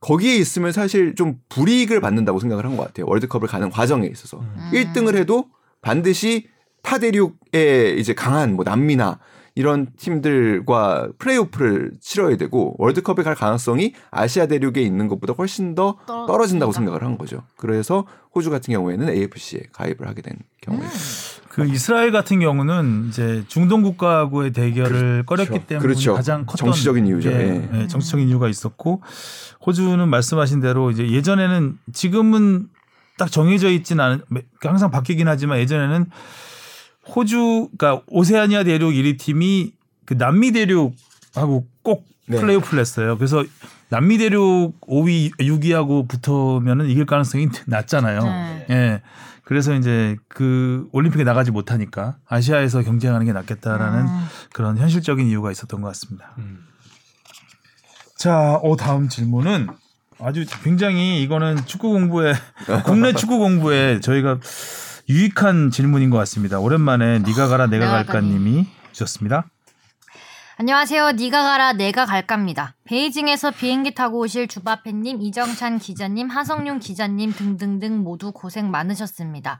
거기에 0.00 0.36
있으면 0.36 0.70
사실 0.70 1.14
좀 1.16 1.40
불이익을 1.48 2.00
받는다고 2.00 2.38
생각을 2.38 2.64
한 2.64 2.76
것 2.76 2.84
같아요. 2.86 3.06
월드컵을 3.08 3.48
가는 3.48 3.68
과정에 3.70 4.06
있어서. 4.06 4.38
음. 4.38 4.70
1등을 4.72 5.16
해도 5.16 5.46
반드시 5.82 6.46
타 6.82 6.98
대륙에 6.98 7.96
이제 7.98 8.14
강한 8.14 8.54
뭐 8.54 8.64
남미나 8.64 9.18
이런 9.56 9.86
팀들과 9.96 11.08
플레이오프를 11.18 11.92
치러야 12.00 12.36
되고 12.36 12.74
월드컵에 12.78 13.22
갈 13.24 13.34
가능성이 13.34 13.94
아시아 14.10 14.46
대륙에 14.46 14.82
있는 14.82 15.08
것보다 15.08 15.32
훨씬 15.32 15.74
더 15.74 15.96
떨어진다. 16.06 16.26
떨어진다고 16.32 16.72
생각을 16.72 17.02
한 17.02 17.16
거죠. 17.18 17.42
그래서 17.56 18.06
호주 18.34 18.50
같은 18.50 18.72
경우에는 18.72 19.08
AFC에 19.08 19.62
가입을 19.72 20.06
하게 20.06 20.22
된 20.22 20.36
경우에 20.60 20.86
그 21.54 21.64
이스라엘 21.66 22.10
같은 22.10 22.40
경우는 22.40 23.06
이제 23.08 23.44
중동 23.46 23.82
국가하고의 23.82 24.52
대결을 24.52 25.22
꺼렸기 25.24 25.66
때문에 25.66 25.86
그렇죠. 25.86 26.14
가장 26.14 26.46
컸던 26.46 26.66
정치적인 26.66 27.06
이유죠. 27.06 27.30
예, 27.30 27.34
예. 27.72 27.82
예, 27.82 27.86
정치적인 27.86 28.28
이유가 28.28 28.48
있었고 28.48 29.02
호주는 29.64 30.08
말씀하신 30.08 30.58
대로 30.60 30.90
이제 30.90 31.08
예전에는 31.08 31.78
지금은 31.92 32.68
딱 33.18 33.30
정해져 33.30 33.70
있진 33.70 34.00
않은 34.00 34.22
항상 34.62 34.90
바뀌긴 34.90 35.28
하지만 35.28 35.60
예전에는 35.60 36.06
호주 37.14 37.68
그러니까 37.78 38.02
오세아니아 38.08 38.64
대륙 38.64 38.90
1위 38.90 39.16
팀이 39.16 39.74
그 40.06 40.14
남미 40.18 40.50
대륙하고 40.50 41.68
꼭 41.82 42.04
네. 42.26 42.40
플레이오프를 42.40 42.80
했어요. 42.80 43.16
그래서 43.16 43.44
남미 43.90 44.18
대륙 44.18 44.80
5위, 44.80 45.30
6위하고 45.38 46.08
붙으면은 46.08 46.88
이길 46.90 47.06
가능성이 47.06 47.48
낮잖아요. 47.66 48.24
네. 48.24 48.66
예. 48.70 49.02
그래서 49.44 49.74
이제 49.74 50.16
그 50.28 50.88
올림픽에 50.92 51.22
나가지 51.22 51.50
못하니까 51.50 52.16
아시아에서 52.26 52.82
경쟁하는 52.82 53.26
게 53.26 53.32
낫겠다라는 53.32 54.06
음. 54.06 54.26
그런 54.52 54.78
현실적인 54.78 55.26
이유가 55.26 55.50
있었던 55.50 55.80
것 55.80 55.88
같습니다. 55.88 56.32
음. 56.38 56.64
자, 58.16 58.54
어, 58.62 58.76
다음 58.76 59.08
질문은 59.08 59.68
아주 60.18 60.46
굉장히 60.62 61.22
이거는 61.22 61.56
축구 61.66 61.90
공부에 61.90 62.32
국내 62.86 63.12
축구 63.12 63.38
공부에 63.38 64.00
저희가 64.00 64.38
유익한 65.08 65.70
질문인 65.70 66.08
것 66.08 66.16
같습니다. 66.18 66.58
오랜만에 66.58 67.18
네가 67.18 67.48
가라 67.48 67.66
내가 67.66 67.90
갈까님이 67.90 68.66
주셨습니다. 68.92 69.46
안녕하세요. 70.56 71.12
니가 71.12 71.42
가라 71.42 71.72
내가 71.72 72.06
갈까입니다. 72.06 72.76
베이징에서 72.84 73.50
비행기 73.50 73.92
타고 73.92 74.20
오실 74.20 74.46
주바페님, 74.46 75.20
이정찬 75.20 75.80
기자님, 75.80 76.28
하성룡 76.28 76.78
기자님 76.78 77.32
등등등 77.32 78.04
모두 78.04 78.30
고생 78.30 78.70
많으셨습니다. 78.70 79.58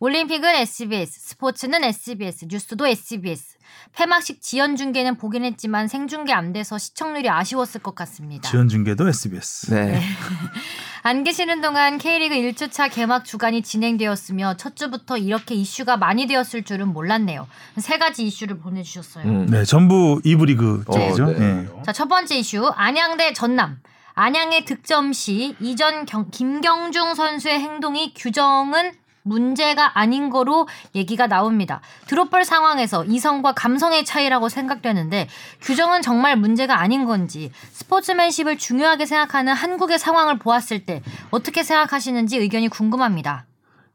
올림픽은 0.00 0.46
SBS, 0.54 1.18
스포츠는 1.18 1.82
SBS, 1.82 2.44
뉴스도 2.50 2.86
SBS. 2.86 3.56
폐막식 3.96 4.42
지연 4.42 4.76
중계는 4.76 5.16
보긴 5.16 5.46
했지만 5.46 5.88
생중계 5.88 6.34
안 6.34 6.52
돼서 6.52 6.76
시청률이 6.76 7.30
아쉬웠을 7.30 7.80
것 7.80 7.94
같습니다. 7.94 8.50
지연 8.50 8.68
중계도 8.68 9.08
SBS. 9.08 9.70
네. 9.70 10.02
안 11.06 11.22
계시는 11.22 11.60
동안 11.60 11.98
K리그 11.98 12.34
1주차 12.34 12.90
개막 12.90 13.26
주간이 13.26 13.60
진행되었으며 13.60 14.56
첫 14.56 14.74
주부터 14.74 15.18
이렇게 15.18 15.54
이슈가 15.54 15.98
많이 15.98 16.26
되었을 16.26 16.62
줄은 16.62 16.94
몰랐네요. 16.94 17.46
세 17.76 17.98
가지 17.98 18.24
이슈를 18.24 18.56
보내주셨어요. 18.58 19.24
음. 19.26 19.46
네, 19.50 19.64
전부 19.64 20.22
이브리그 20.24 20.84
쪽이죠. 20.90 21.24
어, 21.24 21.26
네. 21.26 21.68
예. 21.78 21.82
자, 21.82 21.92
첫 21.92 22.08
번째 22.08 22.36
이슈. 22.38 22.72
안양대 22.74 23.34
전남. 23.34 23.80
안양의 24.14 24.64
득점 24.64 25.12
시 25.12 25.54
이전 25.60 26.06
경- 26.06 26.30
김경중 26.30 27.14
선수의 27.14 27.60
행동이 27.60 28.14
규정은 28.14 28.92
문제가 29.24 29.98
아닌 29.98 30.30
거로 30.30 30.68
얘기가 30.94 31.26
나옵니다. 31.26 31.80
드롭볼 32.06 32.44
상황에서 32.44 33.04
이성과 33.04 33.52
감성의 33.54 34.04
차이라고 34.04 34.48
생각되는데 34.48 35.28
규정은 35.62 36.02
정말 36.02 36.36
문제가 36.36 36.80
아닌 36.80 37.06
건지 37.06 37.50
스포츠맨십을 37.72 38.58
중요하게 38.58 39.06
생각하는 39.06 39.54
한국의 39.54 39.98
상황을 39.98 40.38
보았을 40.38 40.84
때 40.84 41.02
어떻게 41.30 41.62
생각하시는지 41.62 42.38
의견이 42.38 42.68
궁금합니다. 42.68 43.46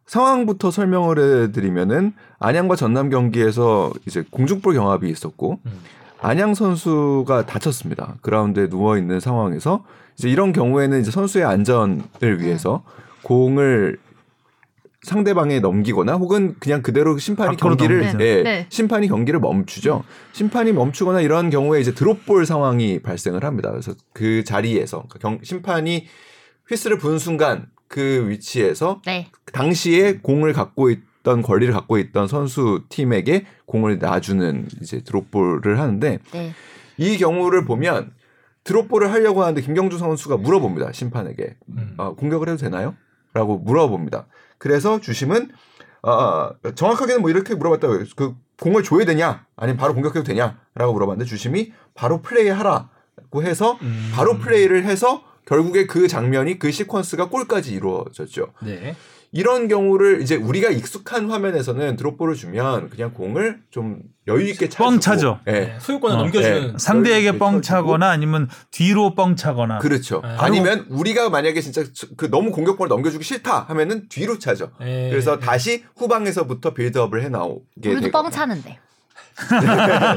상황부터 0.08 0.72
설명을 0.72 1.44
해드리면은 1.44 2.14
안양과 2.40 2.76
전남 2.76 3.12
경기에서 3.12 3.92
이제 4.08 4.24
공중볼 4.32 4.74
경합이 4.74 5.08
있었고 5.08 5.60
음. 5.64 5.72
안양 6.22 6.56
선수가 6.56 7.46
다쳤습니다. 7.46 8.16
그라운드에 8.22 8.70
누워 8.70 8.98
있는 8.98 9.20
상황에서 9.20 9.86
이제 10.18 10.30
이런 10.30 10.52
경우에는 10.52 11.00
이제 11.00 11.12
선수의 11.12 11.46
안전을 11.46 12.42
위해서 12.42 12.82
공을 13.22 14.00
상대방에 15.02 15.60
넘기거나 15.62 16.16
혹은 16.16 16.56
그냥 16.60 16.82
그대로 16.82 17.18
심판이 17.18 17.56
경기를. 17.56 18.04
예, 18.20 18.44
네. 18.44 18.66
심판이 18.70 19.08
경기를 19.08 19.40
멈추죠. 19.40 20.04
심판이 20.34 20.74
멈추거나 20.74 21.22
이런 21.22 21.50
경우에 21.50 21.80
이제 21.80 21.94
드롭볼 21.94 22.46
상황이 22.46 23.00
발생을 23.00 23.46
합니다. 23.46 23.72
그래서 23.72 23.94
그 24.14 24.44
자리에서 24.44 25.06
그러니까 25.10 25.20
경- 25.20 25.40
심판이 25.44 26.06
휘스를 26.68 26.98
부는 26.98 27.18
순간 27.18 27.68
그 27.88 28.30
위치에서 28.30 29.02
네. 29.06 29.28
당시에 29.54 30.18
공을 30.18 30.52
갖고 30.54 30.90
있던 30.90 31.42
권리를 31.42 31.74
갖고 31.74 31.98
있던 31.98 32.28
선수 32.28 32.84
팀에게 32.90 33.46
공을 33.66 34.00
놔주는 34.00 34.68
이제 34.82 35.00
드롭볼을 35.02 35.80
하는데 35.80 36.20
네. 36.34 36.54
이 36.98 37.18
경우를 37.18 37.64
보면 37.64 38.12
드롭볼을 38.66 39.12
하려고 39.14 39.42
하는데 39.42 39.62
김경주 39.62 39.98
선수가 39.98 40.38
물어봅니다 40.38 40.92
심판에게 40.92 41.56
음. 41.70 41.94
아, 41.98 42.10
공격을 42.10 42.50
해도 42.50 42.58
되나요? 42.58 42.96
라고 43.34 43.58
물어봅니다. 43.58 44.28
그래서 44.60 45.00
주심은 45.00 45.50
아, 46.04 46.52
정확하게는 46.76 47.22
뭐 47.22 47.30
이렇게 47.30 47.56
물어봤다고 47.56 47.96
해요. 47.96 48.06
그 48.16 48.36
공을 48.60 48.84
줘야 48.84 49.06
되냐 49.06 49.46
아니면 49.56 49.78
바로 49.78 49.94
공격해도 49.96 50.24
되냐라고 50.24 50.94
물어봤는데 50.94 51.28
주심이 51.28 51.74
바로 51.96 52.22
플레이하라고 52.22 53.44
해서 53.44 53.78
음. 53.82 54.12
바로 54.14 54.38
플레이를 54.38 54.86
해서 54.86 55.24
결국에 55.46 55.88
그 55.88 56.08
장면이 56.08 56.60
그 56.60 56.70
시퀀스가 56.70 57.32
골까지 57.32 57.74
이루어졌죠. 57.74 58.54
네. 58.62 58.96
이런 59.32 59.68
경우를 59.68 60.22
이제 60.22 60.36
우리가 60.36 60.70
익숙한 60.70 61.30
화면에서는 61.30 61.96
드롭볼을 61.96 62.34
주면 62.36 62.90
그냥 62.90 63.14
공을 63.14 63.60
좀 63.70 64.02
여유 64.28 64.48
있게 64.50 64.70
차주고 64.70 64.84
뻥 64.84 65.00
차죠. 65.00 65.40
예. 65.48 65.52
네. 65.52 65.78
소유권을 65.80 66.16
어, 66.16 66.20
넘겨주는 66.20 66.68
네. 66.68 66.74
상대에게 66.78 67.38
뻥. 67.38 67.62
차거나 67.62 68.10
아니면 68.10 68.50
뒤로 68.72 69.14
뻥 69.14 69.36
차거나. 69.36 69.80
그렇죠. 69.80 70.22
네. 70.24 70.36
아니면 70.38 70.86
우리가 70.90 71.30
만약에 71.30 71.62
진짜 71.62 71.84
그 72.18 72.30
너무 72.32 72.52
공격권을 72.52 72.90
넘겨주기 72.90 73.24
싫다 73.24 73.66
하면은 73.70 74.08
뒤로 74.10 74.40
차죠. 74.40 74.72
네. 74.80 75.10
그래서 75.10 75.40
다시 75.40 75.84
후방에서부터 75.98 76.74
빌드업을 76.74 77.24
해 77.24 77.30
나오게 77.30 77.90
우리도 77.90 78.02
되고. 78.02 78.12
뻥 78.24 78.32
차는데. 78.32 78.80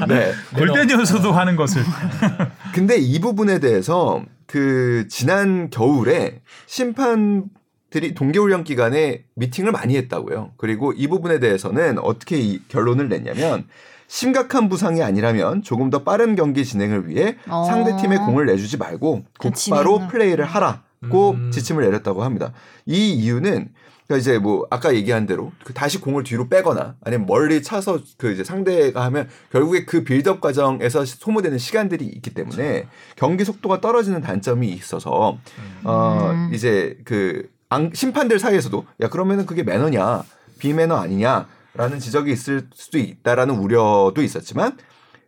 네. 0.09 0.33
골대녀서도 0.57 1.33
하는 1.33 1.57
것을 1.57 1.83
근데 2.75 2.97
이 2.97 3.21
부분에 3.21 3.61
대해서 3.61 4.25
그 4.47 5.07
지난 5.09 5.71
겨울에 5.71 6.40
심판 6.66 7.45
들이 7.92 8.14
동계훈련 8.14 8.64
기간에 8.64 9.25
미팅을 9.37 9.70
많이 9.70 9.96
했다고요. 9.96 10.52
그리고 10.56 10.92
이 10.92 11.06
부분에 11.06 11.38
대해서는 11.38 11.99
어떻게 11.99 12.38
이 12.38 12.61
결론을 12.68 13.08
냈냐면 13.08 13.68
심각한 14.08 14.68
부상이 14.68 15.02
아니라면 15.02 15.62
조금 15.62 15.88
더 15.90 16.02
빠른 16.02 16.34
경기 16.34 16.64
진행을 16.64 17.08
위해 17.08 17.37
어. 17.49 17.64
상대 17.64 17.96
팀에 18.02 18.16
공을 18.18 18.46
내주지 18.46 18.76
말고 18.78 19.22
그 19.38 19.50
곧바로 19.50 19.92
진행을. 19.94 20.08
플레이를 20.08 20.44
하라고 20.44 21.30
음. 21.32 21.50
지침을 21.52 21.84
내렸다고 21.84 22.25
합니다. 22.25 22.52
이 22.87 23.12
이유는 23.12 23.68
그러니까 24.06 24.16
이제 24.20 24.38
뭐 24.38 24.66
아까 24.68 24.94
얘기한 24.94 25.25
대로 25.26 25.52
그 25.64 25.72
다시 25.72 25.99
공을 25.99 26.25
뒤로 26.25 26.49
빼거나 26.49 26.96
아니면 27.04 27.26
멀리 27.26 27.62
차서 27.62 28.00
그 28.18 28.32
이제 28.32 28.44
상대가 28.44 29.04
하면 29.04 29.28
결국에 29.50 29.84
그 29.87 30.02
빌드업 30.04 30.40
과정에서 30.40 31.04
소모되는 31.06 31.56
시간들이 31.56 32.04
있기 32.06 32.34
때문에 32.34 32.88
경기 33.16 33.44
속도가 33.44 33.80
떨어지는 33.80 34.20
단점이 34.20 34.68
있어서 34.68 35.38
어 35.84 36.30
음. 36.34 36.50
이제 36.52 36.99
그 37.04 37.49
앙- 37.62 37.62
심판들 37.93 38.38
사이에서도 38.38 38.87
야 39.00 39.09
그러면은 39.09 39.47
그게 39.47 39.62
매너냐 39.62 40.23
비매너 40.59 40.97
아니냐라는 40.97 41.99
지적이 42.00 42.33
있을 42.33 42.69
수도 42.75 42.99
있다라는 42.99 43.57
우려도 43.57 44.23
있었지만 44.23 44.76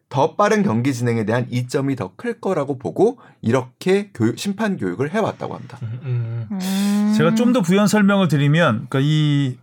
더 0.09 0.37
빠른 0.37 0.63
경기 0.63 0.95
진행에 0.95 1.25
대한 1.25 1.47
이점이 1.51 1.97
더 1.97 2.13
클 2.17 2.41
거라고 2.41 2.79
보고 2.79 3.19
이렇게 3.43 4.11
교육, 4.15 4.39
심판 4.39 4.77
교육을 4.77 5.13
해왔다고 5.13 5.55
합니다. 5.55 5.79
음, 5.83 6.47
음. 6.53 7.15
제가 7.17 7.35
좀 7.35 7.53
더 7.53 7.63
부연 7.63 7.89
설명을 7.89 8.29
드리면 8.29 8.87
그러니까 8.89 9.01
이 9.03 9.57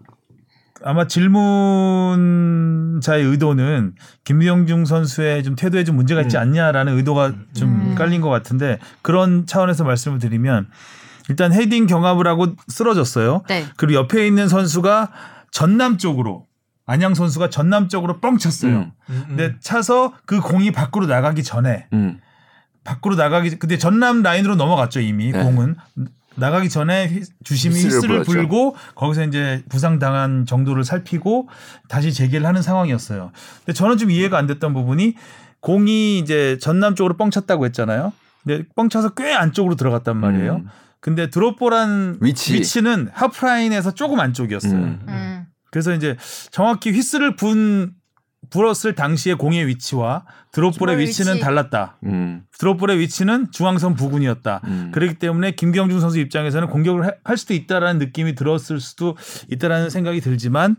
아마 0.84 1.08
질문자의 1.08 3.24
의도는 3.24 3.94
김명중 4.24 4.86
선수의 4.86 5.44
좀 5.44 5.56
태도에 5.56 5.84
좀 5.84 5.96
문제가 5.96 6.22
있지 6.22 6.38
음. 6.38 6.42
않냐라는 6.42 6.98
의도가 6.98 7.34
좀 7.54 7.70
음. 7.70 7.96
깔린 7.96 8.22
것 8.22 8.30
같은데 8.30 8.80
그런 9.02 9.46
차원에서 9.46 9.84
말씀을 9.84 10.20
드리면 10.20 10.68
일단 11.30 11.54
헤딩 11.54 11.88
경합을 11.88 12.28
하고 12.28 12.56
쓰러졌어요. 12.68 13.44
네. 13.48 13.66
그리고 13.78 14.00
옆에 14.02 14.26
있는 14.28 14.48
선수가 14.48 15.12
전남 15.52 15.98
쪽으로 15.98 16.48
안양 16.86 17.14
선수가 17.14 17.50
전남 17.50 17.88
쪽으로 17.90 18.20
뻥 18.20 18.38
쳤어요. 18.38 18.78
음. 18.80 18.92
음, 19.10 19.24
근데 19.28 19.56
차서 19.60 20.14
그 20.26 20.40
공이 20.42 20.72
밖으로 20.72 21.06
나가기 21.06 21.44
전에 21.44 21.88
음. 21.94 22.20
밖으로 22.84 23.16
나가기 23.16 23.58
근데 23.60 23.78
전남 23.78 24.24
라인으로 24.24 24.56
넘어갔죠 24.56 25.00
이미 25.02 25.32
네. 25.32 25.44
공은 25.44 25.76
나가기 26.36 26.70
전에 26.70 27.08
휘- 27.08 27.24
주심이 27.44 27.76
불었죠. 27.90 28.24
불고 28.32 28.76
거기서 28.96 29.24
이제 29.26 29.64
부상 29.70 30.00
당한 30.00 30.46
정도를 30.46 30.84
살피고 30.84 31.48
다시 31.90 32.14
재개를 32.14 32.48
하는 32.48 32.62
상황이었어요. 32.62 33.32
근데 33.66 33.74
저는 33.74 33.98
좀 33.98 34.10
이해가 34.10 34.38
안 34.38 34.48
됐던 34.48 34.74
부분이 34.74 35.16
공이 35.60 36.18
이제 36.20 36.58
전남 36.60 36.96
쪽으로 36.96 37.18
뻥 37.18 37.30
쳤다고 37.30 37.66
했잖아요. 37.66 38.14
근데 38.44 38.64
뻥 38.76 38.90
차서 38.90 39.10
꽤 39.10 39.32
안쪽으로 39.34 39.76
들어갔단 39.76 40.18
말이에요. 40.18 40.56
음. 40.56 40.70
근데 41.02 41.30
드롭볼한 41.30 42.20
위치. 42.22 42.54
위치 42.54 42.82
는 42.82 43.10
하프라인에서 43.14 43.94
조금 43.96 44.20
안쪽이었어요. 44.20 44.74
음. 44.74 45.00
음. 45.08 45.46
그래서 45.72 45.94
이제 45.94 46.16
정확히 46.52 46.92
휘슬을 46.92 47.36
분 47.36 47.94
불었을 48.50 48.96
당시의 48.96 49.38
공의 49.38 49.66
위치와 49.68 50.26
드롭볼의 50.52 50.98
위치는 51.00 51.34
위치. 51.36 51.44
달랐다. 51.44 51.98
음. 52.06 52.44
드롭볼의 52.60 53.00
위치는 53.00 53.48
중앙선 53.52 53.96
부근이었다. 53.96 54.62
음. 54.66 54.92
그렇기 54.94 55.16
때문에 55.16 55.52
김경중 55.52 56.00
선수 56.00 56.20
입장에서는 56.20 56.68
공격을 56.68 57.06
해- 57.06 57.12
할 57.24 57.38
수도 57.38 57.54
있다라는 57.54 58.00
느낌이 58.00 58.36
들었을 58.36 58.80
수도 58.80 59.16
있다라는 59.50 59.90
생각이 59.90 60.22
들지만 60.22 60.76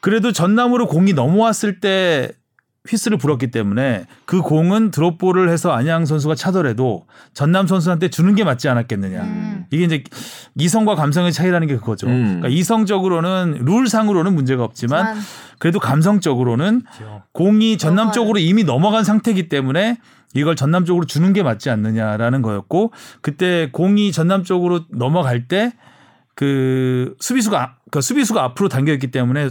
그래도 0.00 0.32
전남으로 0.32 0.86
공이 0.88 1.12
넘어왔을 1.12 1.80
때 1.80 2.32
휘스를 2.88 3.18
불었기 3.18 3.50
때문에 3.50 4.06
그 4.24 4.40
공은 4.40 4.90
드롭볼을 4.90 5.50
해서 5.50 5.70
안양 5.70 6.06
선수가 6.06 6.34
차더라도 6.34 7.06
전남 7.34 7.66
선수한테 7.66 8.08
주는 8.08 8.34
게 8.34 8.42
맞지 8.42 8.68
않았겠느냐. 8.68 9.22
음. 9.22 9.64
이게 9.70 9.84
이제 9.84 10.02
이성과 10.56 10.94
감성의 10.94 11.32
차이라는 11.32 11.66
게 11.66 11.76
그거죠. 11.76 12.06
음. 12.06 12.24
그러니까 12.40 12.48
이성적으로는 12.48 13.64
룰상으로는 13.64 14.34
문제가 14.34 14.64
없지만 14.64 15.18
그래도 15.58 15.78
감성적으로는 15.78 16.82
그렇죠. 16.82 17.22
공이 17.32 17.76
전남. 17.76 18.12
쪽으로 18.12 18.38
이미 18.38 18.64
넘어간 18.64 19.04
상태이기 19.04 19.48
때문에 19.48 19.98
이걸 20.34 20.56
전남 20.56 20.84
쪽으로 20.84 21.04
주는 21.06 21.32
게 21.32 21.42
맞지 21.42 21.68
않느냐라는 21.70 22.40
거였고 22.40 22.92
그때 23.20 23.68
공이 23.72 24.10
전남 24.12 24.42
쪽으로 24.44 24.86
넘어갈 24.90 25.48
때 25.48 25.72
그 26.40 27.16
수비수가 27.20 27.76
그 27.90 28.00
수비수가 28.00 28.42
앞으로 28.42 28.70
당겨 28.70 28.94
있기 28.94 29.10
때문에 29.10 29.50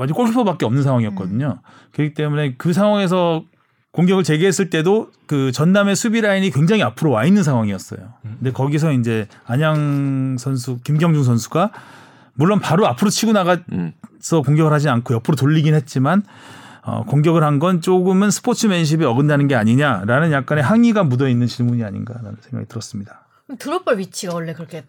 완전 0.00 0.16
골키퍼밖에 0.16 0.64
없는 0.64 0.82
상황이었거든요. 0.82 1.60
그렇기 1.92 2.14
때문에 2.14 2.54
그 2.56 2.72
상황에서 2.72 3.44
공격을 3.92 4.24
재개했을 4.24 4.70
때도 4.70 5.10
그 5.26 5.52
전남의 5.52 5.94
수비 5.96 6.20
라인이 6.20 6.50
굉장히 6.52 6.82
앞으로 6.82 7.10
와 7.10 7.24
있는 7.24 7.42
상황이었어요. 7.42 8.00
근데 8.22 8.50
거기서 8.50 8.92
이제 8.92 9.28
안양 9.46 10.36
선수 10.38 10.78
김경중 10.84 11.22
선수가 11.24 11.70
물론 12.34 12.60
바로 12.60 12.86
앞으로 12.86 13.10
치고 13.10 13.32
나가 13.32 13.58
음. 13.72 13.92
서 14.20 14.42
공격을 14.42 14.72
하지 14.72 14.88
않고 14.88 15.14
옆으로 15.14 15.36
돌리긴 15.36 15.74
했지만 15.74 16.22
어, 16.82 17.04
공격을 17.04 17.42
한 17.42 17.58
건 17.58 17.80
조금은 17.82 18.30
스포츠맨십에 18.30 19.04
어긋나는 19.04 19.48
게 19.48 19.54
아니냐라는 19.54 20.32
약간의 20.32 20.62
항의가 20.64 21.04
묻어 21.04 21.28
있는 21.28 21.46
질문이 21.46 21.82
아닌가라는 21.84 22.36
생각이 22.40 22.68
들었습니다. 22.68 23.26
드롭볼 23.58 23.98
위치가 23.98 24.34
원래 24.34 24.52
그렇게 24.54 24.84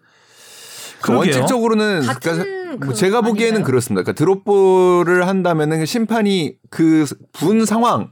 그. 1.02 1.16
원칙적으로는 1.16 2.02
같은 2.02 2.32
그러니까 2.32 2.76
그뭐 2.80 2.94
제가 2.94 3.20
보기에는 3.20 3.56
아닌가요? 3.56 3.64
그렇습니다. 3.66 4.02
그러니까 4.02 4.12
드롭볼을 4.18 5.26
한다면은 5.28 5.84
심판이 5.86 6.54
그 6.70 7.04
분 7.32 7.64
상황을 7.66 8.08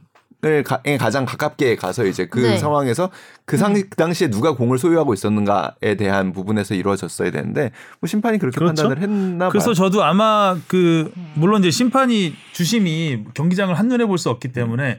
가, 0.64 0.81
에 0.85 0.96
가장 0.96 1.24
가깝게 1.26 1.76
가서 1.76 2.05
이제 2.07 2.26
그 2.26 2.40
네. 2.40 2.59
상황에서 2.59 3.11
그, 3.44 3.57
상, 3.57 3.74
그 3.74 3.88
당시에 3.90 4.29
누가 4.31 4.53
공을 4.55 4.79
소유하고 4.79 5.12
있었는가에 5.14 5.96
대한 5.98 6.33
부분에서 6.33 6.74
이루어졌어야 6.74 7.31
되는데 7.31 7.72
뭐 8.00 8.07
심판이 8.09 8.38
그렇게 8.38 8.59
그렇죠. 8.59 8.83
판단을 8.88 9.03
했나 9.03 9.44
봐요. 9.46 9.50
그래서 9.50 9.74
저도 9.74 10.03
아마 10.05 10.57
그 10.66 11.12
물론 11.35 11.61
이제 11.61 11.70
심판이 11.70 12.35
주심이 12.53 13.24
경기장을 13.35 13.74
한눈에 13.79 14.05
볼 14.07 14.18
수 14.18 14.31
없기 14.31 14.48
때문에 14.53 14.98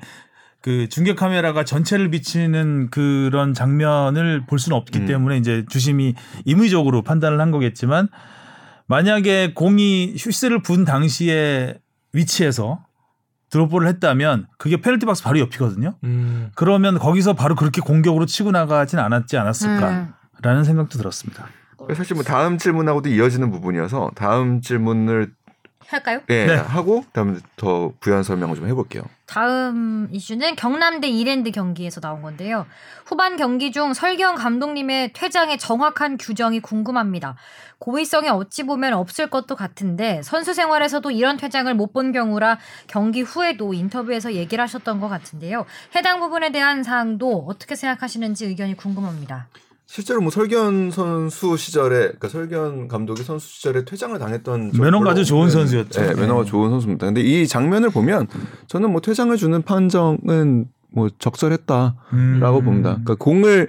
그 0.62 0.88
중계 0.90 1.16
카메라가 1.16 1.64
전체를 1.66 2.12
비치는 2.12 2.90
그런 2.92 3.54
장면을 3.54 4.46
볼 4.46 4.60
수는 4.60 4.78
없기 4.78 5.00
음. 5.00 5.06
때문에 5.08 5.38
이제 5.38 5.66
주심이 5.70 6.14
임의적으로 6.46 7.02
판단을 7.02 7.42
한 7.42 7.52
거겠지만 7.52 8.10
만약에 8.86 9.54
공이 9.54 10.16
휘스를 10.18 10.62
분 10.62 10.86
당시에 10.86 11.80
위치에서 12.14 12.86
드롭볼을 13.50 13.88
했다면 13.88 14.48
그게 14.58 14.80
페널티 14.80 15.06
박스 15.06 15.24
바로 15.24 15.40
옆이거든요. 15.40 15.96
음. 16.04 16.52
그러면 16.56 17.00
거기서 17.00 17.34
바로 17.34 17.56
그렇게 17.56 17.82
공격으로 17.82 18.26
치고 18.26 18.52
나가진 18.52 19.00
않았지 19.00 19.38
않았을까라는 19.38 20.14
음. 20.46 20.64
생각도 20.64 20.98
들었습니다. 20.98 21.48
사실 21.96 22.14
뭐 22.14 22.24
다음 22.24 22.58
질문하고도 22.58 23.10
이어지는 23.10 23.50
부분이어서 23.52 24.12
다음 24.16 24.62
질문을 24.62 25.34
할까요? 25.88 26.22
예, 26.30 26.46
네. 26.46 26.56
하고 26.56 27.02
그다음에 27.02 27.38
더 27.58 27.92
부연 28.00 28.24
설명을 28.24 28.56
좀 28.56 28.68
해볼게요. 28.68 29.04
다음 29.28 30.10
이슈는 30.12 30.56
경남대 30.58 31.08
이랜드 31.08 31.52
경기에서 31.52 32.02
나온 32.02 32.22
건데요. 32.22 32.66
후반 33.06 33.38
경기 33.38 33.72
중 33.72 33.94
설경 33.94 34.36
감독님의 34.36 35.14
퇴장의 35.14 35.58
정확한 35.58 36.18
규정이 36.18 36.60
궁금합니다. 36.60 37.36
고의성이 37.80 38.30
어찌 38.30 38.64
보면 38.64 38.94
없을 38.94 39.30
것도 39.30 39.56
같은데 39.56 40.22
선수 40.22 40.54
생활에서도 40.54 41.10
이런 41.12 41.38
퇴장을 41.38 41.74
못 41.76 41.92
본 41.94 42.12
경우라 42.14 42.58
경기 42.88 43.22
후에도 43.22 43.74
인터뷰에서 43.74 44.34
얘기를 44.34 44.62
하셨던 44.64 45.02
것 45.02 45.10
같은데요. 45.10 45.66
해당 45.94 46.20
부분에 46.22 46.52
대한 46.54 46.84
사항도 46.84 47.46
어떻게 47.50 47.76
생각하시는지 47.76 48.46
의견이 48.46 48.78
궁금합니다. 48.78 49.48
실제로 49.92 50.22
뭐 50.22 50.32
설견 50.32 50.90
선수 50.90 51.58
시절에 51.58 51.98
그러니까 51.98 52.30
설견 52.30 52.88
감독이 52.88 53.24
선수 53.24 53.50
시절에 53.50 53.84
퇴장을 53.84 54.18
당했던 54.18 54.72
적 54.72 54.82
매너가 54.82 55.12
아주 55.12 55.26
좋은 55.26 55.42
없는, 55.42 55.52
선수였죠. 55.52 56.02
네, 56.02 56.14
매너가 56.16 56.46
네. 56.46 56.50
좋은 56.50 56.70
선수입니다. 56.70 57.08
근데 57.08 57.20
이 57.20 57.46
장면을 57.46 57.90
보면 57.90 58.28
저는 58.68 58.90
뭐 58.90 59.02
퇴장을 59.02 59.36
주는 59.36 59.62
판정은 59.62 60.70
뭐 60.94 61.10
적절했다라고 61.20 61.96
음. 62.14 62.64
봅니다. 62.64 62.92
그러니까 63.04 63.16
공을 63.16 63.68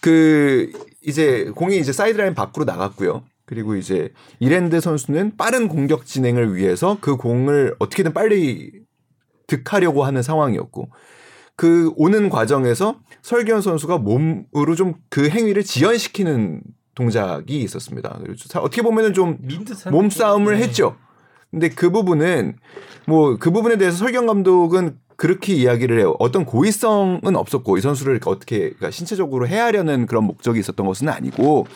그 0.00 0.72
이제 1.02 1.50
공이 1.54 1.78
이제 1.78 1.92
사이드라인 1.92 2.34
밖으로 2.34 2.64
나갔고요. 2.64 3.22
그리고 3.44 3.76
이제 3.76 4.14
이랜드 4.38 4.80
선수는 4.80 5.36
빠른 5.36 5.68
공격 5.68 6.06
진행을 6.06 6.56
위해서 6.56 6.96
그 7.02 7.18
공을 7.18 7.74
어떻게든 7.78 8.14
빨리 8.14 8.72
득하려고 9.46 10.04
하는 10.04 10.22
상황이었고 10.22 10.88
그 11.60 11.92
오는 11.96 12.30
과정에서 12.30 12.96
설기현 13.20 13.60
선수가 13.60 13.98
몸으로 13.98 14.74
좀 14.76 14.94
그 15.10 15.28
행위를 15.28 15.62
지연시키는 15.62 16.62
동작이 16.94 17.60
있었습니다. 17.60 18.18
어떻게 18.56 18.80
보면은 18.80 19.12
좀 19.12 19.36
몸싸움을 19.90 20.54
네. 20.56 20.62
했죠. 20.62 20.96
근데 21.50 21.68
그 21.68 21.90
부분은 21.90 22.56
뭐 23.06 23.36
그 23.38 23.50
부분에 23.50 23.76
대해서 23.76 23.98
설경 23.98 24.24
감독은 24.24 24.96
그렇게 25.16 25.52
이야기를 25.52 25.98
해요. 25.98 26.16
어떤 26.18 26.46
고의성은 26.46 27.36
없었고 27.36 27.76
이 27.76 27.82
선수를 27.82 28.20
어떻게 28.24 28.60
그러니까 28.60 28.90
신체적으로 28.90 29.46
해하려는 29.46 30.06
그런 30.06 30.24
목적이 30.24 30.60
있었던 30.60 30.86
것은 30.86 31.10
아니고 31.10 31.66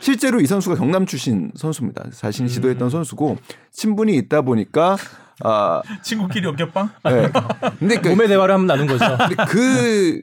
실제로 0.00 0.40
이 0.40 0.46
선수가 0.46 0.76
경남 0.76 1.04
출신 1.04 1.52
선수입니다. 1.56 2.08
자신이 2.10 2.48
지도했던 2.48 2.88
선수고 2.88 3.36
친분이 3.70 4.16
있다 4.16 4.40
보니까 4.40 4.96
아, 5.42 5.82
친구끼리 6.02 6.46
어깨빵? 6.46 6.90
네. 7.04 7.30
근데 7.78 8.00
그, 8.00 8.08
몸의 8.08 8.28
대화를 8.28 8.54
한번 8.54 8.66
나눈 8.66 8.86
거죠. 8.86 9.04
근데 9.18 9.44
그 9.48 10.22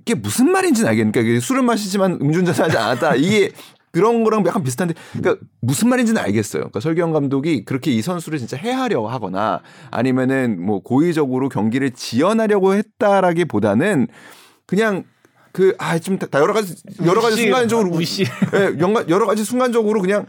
이게 0.00 0.14
무슨 0.14 0.50
말인지는 0.50 0.88
알겠는데 0.88 1.22
그러니까 1.22 1.44
술을 1.44 1.62
마시지만 1.62 2.18
음주운전을 2.20 2.60
하지 2.60 2.76
않았다. 2.76 3.16
이게 3.16 3.52
그런 3.92 4.22
거랑 4.24 4.46
약간 4.46 4.62
비슷한데 4.62 4.94
그러니까 5.12 5.44
무슨 5.60 5.88
말인지는 5.88 6.22
알겠어요. 6.22 6.62
그러니까 6.62 6.80
설경 6.80 7.12
감독이 7.12 7.64
그렇게 7.64 7.90
이 7.90 8.02
선수를 8.02 8.38
진짜 8.38 8.56
해하려고 8.56 9.08
하거나 9.08 9.60
아니면은 9.90 10.64
뭐 10.64 10.80
고의적으로 10.80 11.48
경기를 11.48 11.90
지연하려고 11.90 12.74
했다라기보다는 12.74 14.08
그냥 14.66 15.04
그 15.52 15.74
아좀다 15.78 16.28
여러 16.40 16.52
가지 16.52 16.76
여러 17.04 17.20
가지 17.20 17.36
순간적으로 17.42 17.90
우씨. 17.90 18.24
예, 18.54 18.76
여러 19.08 19.26
가지 19.26 19.44
순간적으로 19.44 20.00
그냥 20.00 20.26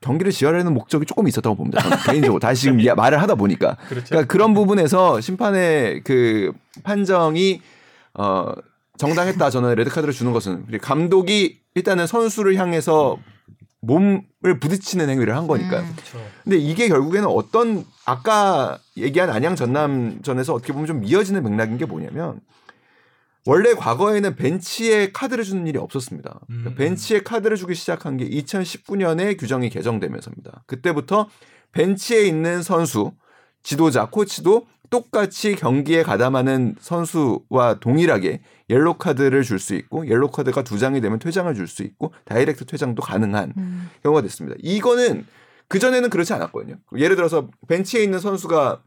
경기를 0.00 0.32
지연하려는 0.32 0.74
목적이 0.74 1.06
조금 1.06 1.28
있었다고 1.28 1.56
봅니다. 1.56 1.82
저는 1.82 1.96
개인적으로 2.06 2.40
다시 2.40 2.62
지금 2.62 2.78
말을 2.96 3.22
하다 3.22 3.36
보니까 3.36 3.76
그렇죠. 3.88 4.06
그러니까 4.08 4.32
그런 4.32 4.54
부분에서 4.54 5.20
심판의 5.20 6.02
그 6.04 6.52
판정이 6.82 7.60
어 8.14 8.52
정당했다 8.96 9.50
저는 9.50 9.74
레드 9.76 9.90
카드를 9.90 10.12
주는 10.12 10.32
것은 10.32 10.66
감독이 10.80 11.60
일단은 11.74 12.06
선수를 12.06 12.56
향해서 12.56 13.18
몸을 13.80 14.58
부딪히는 14.60 15.08
행위를 15.08 15.36
한 15.36 15.46
거니까요. 15.46 15.82
음. 15.82 15.96
근데 16.42 16.56
이게 16.58 16.88
결국에는 16.88 17.28
어떤 17.28 17.84
아까 18.04 18.78
얘기한 18.96 19.30
안양 19.30 19.54
전남전에서 19.54 20.54
어떻게 20.54 20.72
보면 20.72 20.86
좀 20.86 21.04
이어지는 21.04 21.44
맥락인 21.44 21.78
게 21.78 21.84
뭐냐면 21.84 22.40
원래 23.46 23.74
과거에는 23.74 24.36
벤치에 24.36 25.12
카드를 25.12 25.44
주는 25.44 25.66
일이 25.66 25.78
없었습니다. 25.78 26.40
그러니까 26.46 26.70
음. 26.70 26.74
벤치에 26.74 27.22
카드를 27.22 27.56
주기 27.56 27.74
시작한 27.74 28.16
게 28.16 28.28
2019년에 28.28 29.38
규정이 29.38 29.70
개정되면서입니다. 29.70 30.64
그때부터 30.66 31.28
벤치에 31.72 32.22
있는 32.26 32.62
선수, 32.62 33.12
지도자, 33.62 34.06
코치도 34.10 34.66
똑같이 34.90 35.54
경기에 35.54 36.02
가담하는 36.02 36.74
선수와 36.80 37.78
동일하게 37.80 38.40
옐로 38.70 38.94
카드를 38.96 39.42
줄 39.42 39.58
수 39.58 39.74
있고 39.74 40.06
옐로 40.08 40.30
카드가 40.30 40.62
두 40.64 40.78
장이 40.78 41.00
되면 41.00 41.18
퇴장을 41.18 41.52
줄 41.54 41.66
수 41.68 41.82
있고 41.82 42.12
다이렉트 42.24 42.64
퇴장도 42.64 43.02
가능한 43.02 43.52
음. 43.56 43.90
경우가 44.02 44.22
됐습니다. 44.22 44.56
이거는 44.62 45.26
그 45.68 45.78
전에는 45.78 46.08
그렇지 46.08 46.32
않았거든요. 46.32 46.76
예를 46.96 47.16
들어서 47.16 47.48
벤치에 47.68 48.02
있는 48.02 48.18
선수가 48.18 48.82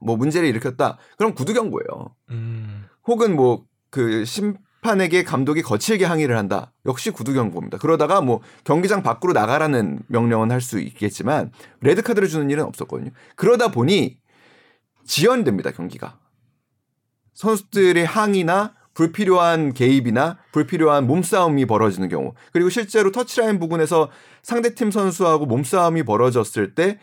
뭐 0.00 0.16
문제를 0.16 0.48
일으켰다. 0.48 0.98
그럼 1.16 1.34
구두 1.34 1.54
경고예요. 1.54 2.14
음. 2.30 2.83
혹은 3.06 3.36
뭐 3.36 3.64
그 3.94 4.24
심판에게 4.24 5.22
감독이 5.22 5.62
거칠게 5.62 6.04
항의를 6.04 6.36
한다. 6.36 6.72
역시 6.84 7.12
구두 7.12 7.32
경고입니다. 7.32 7.78
그러다가 7.78 8.20
뭐 8.20 8.40
경기장 8.64 9.04
밖으로 9.04 9.32
나가라는 9.32 10.00
명령은 10.08 10.50
할 10.50 10.60
수 10.60 10.80
있겠지만 10.80 11.52
레드 11.80 12.02
카드를 12.02 12.26
주는 12.26 12.50
일은 12.50 12.64
없었거든요. 12.64 13.12
그러다 13.36 13.68
보니 13.68 14.18
지연됩니다 15.06 15.70
경기가. 15.70 16.18
선수들의 17.34 18.04
항의나 18.04 18.74
불필요한 18.94 19.74
개입이나 19.74 20.38
불필요한 20.50 21.06
몸싸움이 21.06 21.66
벌어지는 21.66 22.08
경우 22.08 22.32
그리고 22.52 22.68
실제로 22.68 23.12
터치라인 23.12 23.60
부근에서 23.60 24.10
상대팀 24.42 24.90
선수하고 24.90 25.46
몸싸움이 25.46 26.02
벌어졌을 26.02 26.74
때 26.74 26.98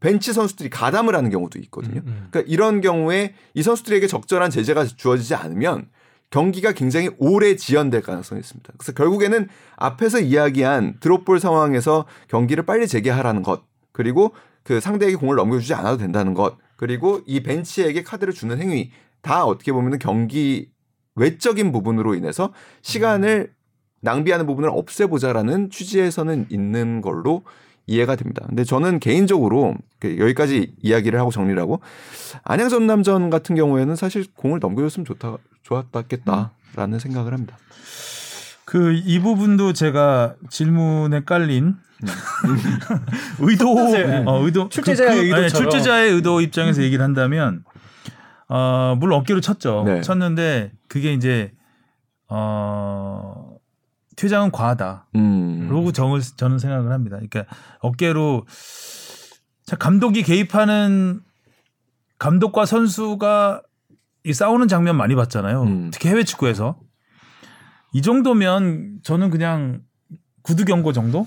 벤치 0.00 0.32
선수들이 0.32 0.70
가담을 0.70 1.14
하는 1.14 1.30
경우도 1.30 1.58
있거든요. 1.60 2.00
음. 2.06 2.28
그러니까 2.30 2.52
이런 2.52 2.80
경우에 2.80 3.34
이 3.54 3.62
선수들에게 3.62 4.06
적절한 4.06 4.50
제재가 4.50 4.84
주어지지 4.84 5.34
않으면 5.34 5.88
경기가 6.30 6.72
굉장히 6.72 7.10
오래 7.18 7.56
지연될 7.56 8.02
가능성이 8.02 8.40
있습니다. 8.40 8.72
그래서 8.76 8.92
결국에는 8.92 9.48
앞에서 9.76 10.20
이야기한 10.20 10.96
드롭볼 11.00 11.40
상황에서 11.40 12.06
경기를 12.28 12.64
빨리 12.64 12.86
재개하라는 12.86 13.42
것, 13.42 13.64
그리고 13.92 14.32
그 14.62 14.80
상대에게 14.80 15.16
공을 15.16 15.36
넘겨주지 15.36 15.74
않아도 15.74 15.98
된다는 15.98 16.34
것, 16.34 16.56
그리고 16.76 17.20
이 17.26 17.42
벤치에게 17.42 18.04
카드를 18.04 18.32
주는 18.32 18.58
행위 18.58 18.90
다 19.22 19.44
어떻게 19.44 19.72
보면 19.72 19.98
경기 19.98 20.70
외적인 21.16 21.72
부분으로 21.72 22.14
인해서 22.14 22.52
시간을 22.82 23.52
낭비하는 24.02 24.46
부분을 24.46 24.70
없애보자라는 24.72 25.70
취지에서는 25.70 26.46
있는 26.48 27.00
걸로 27.00 27.42
이해가 27.86 28.16
됩니다. 28.16 28.44
근데 28.48 28.62
저는 28.64 29.00
개인적으로 29.00 29.74
그 29.98 30.18
여기까지 30.18 30.74
이야기를 30.80 31.18
하고 31.18 31.30
정리를 31.30 31.60
하고 31.60 31.80
안양 32.44 32.68
전남전 32.68 33.30
같은 33.30 33.56
경우에는 33.56 33.96
사실 33.96 34.26
공을 34.36 34.58
넘겨줬으면 34.60 35.04
좋다 35.04 35.36
좋았겠다라는 35.62 36.98
생각을 37.00 37.32
합니다. 37.32 37.56
그 38.64 38.92
이 39.04 39.18
부분도 39.18 39.72
제가 39.72 40.34
질문에 40.48 41.24
깔린 41.24 41.74
의도 43.40 43.74
출제자의- 43.74 44.26
어, 44.28 44.44
의도 44.44 44.68
출제자의 44.68 45.08
그, 45.10 45.14
그, 45.14 45.20
아니, 45.34 45.42
의도처럼. 45.44 45.70
출제자의 45.70 46.12
의도 46.12 46.40
입장에서 46.40 46.82
얘기를 46.82 47.04
한다면 47.04 47.64
어 48.48 48.96
물론 48.98 49.20
어깨로 49.20 49.40
쳤죠. 49.40 49.82
네. 49.86 50.00
쳤는데 50.02 50.72
그게 50.88 51.12
이제 51.12 51.52
어 52.28 53.39
퇴장은 54.20 54.50
과하다. 54.50 55.06
음. 55.14 55.66
그러고 55.66 55.92
정을 55.92 56.20
저는 56.20 56.58
생각을 56.58 56.92
합니다. 56.92 57.16
그러니까 57.16 57.46
어깨로 57.80 58.44
자 59.64 59.76
감독이 59.76 60.22
개입하는 60.22 61.20
감독과 62.18 62.66
선수가 62.66 63.62
이 64.24 64.34
싸우는 64.34 64.68
장면 64.68 64.98
많이 64.98 65.14
봤잖아요. 65.14 65.62
음. 65.62 65.90
특히 65.90 66.10
해외 66.10 66.22
축구에서 66.22 66.78
이 67.94 68.02
정도면 68.02 68.98
저는 69.04 69.30
그냥 69.30 69.80
구두 70.42 70.66
경고 70.66 70.92
정도면 70.92 71.26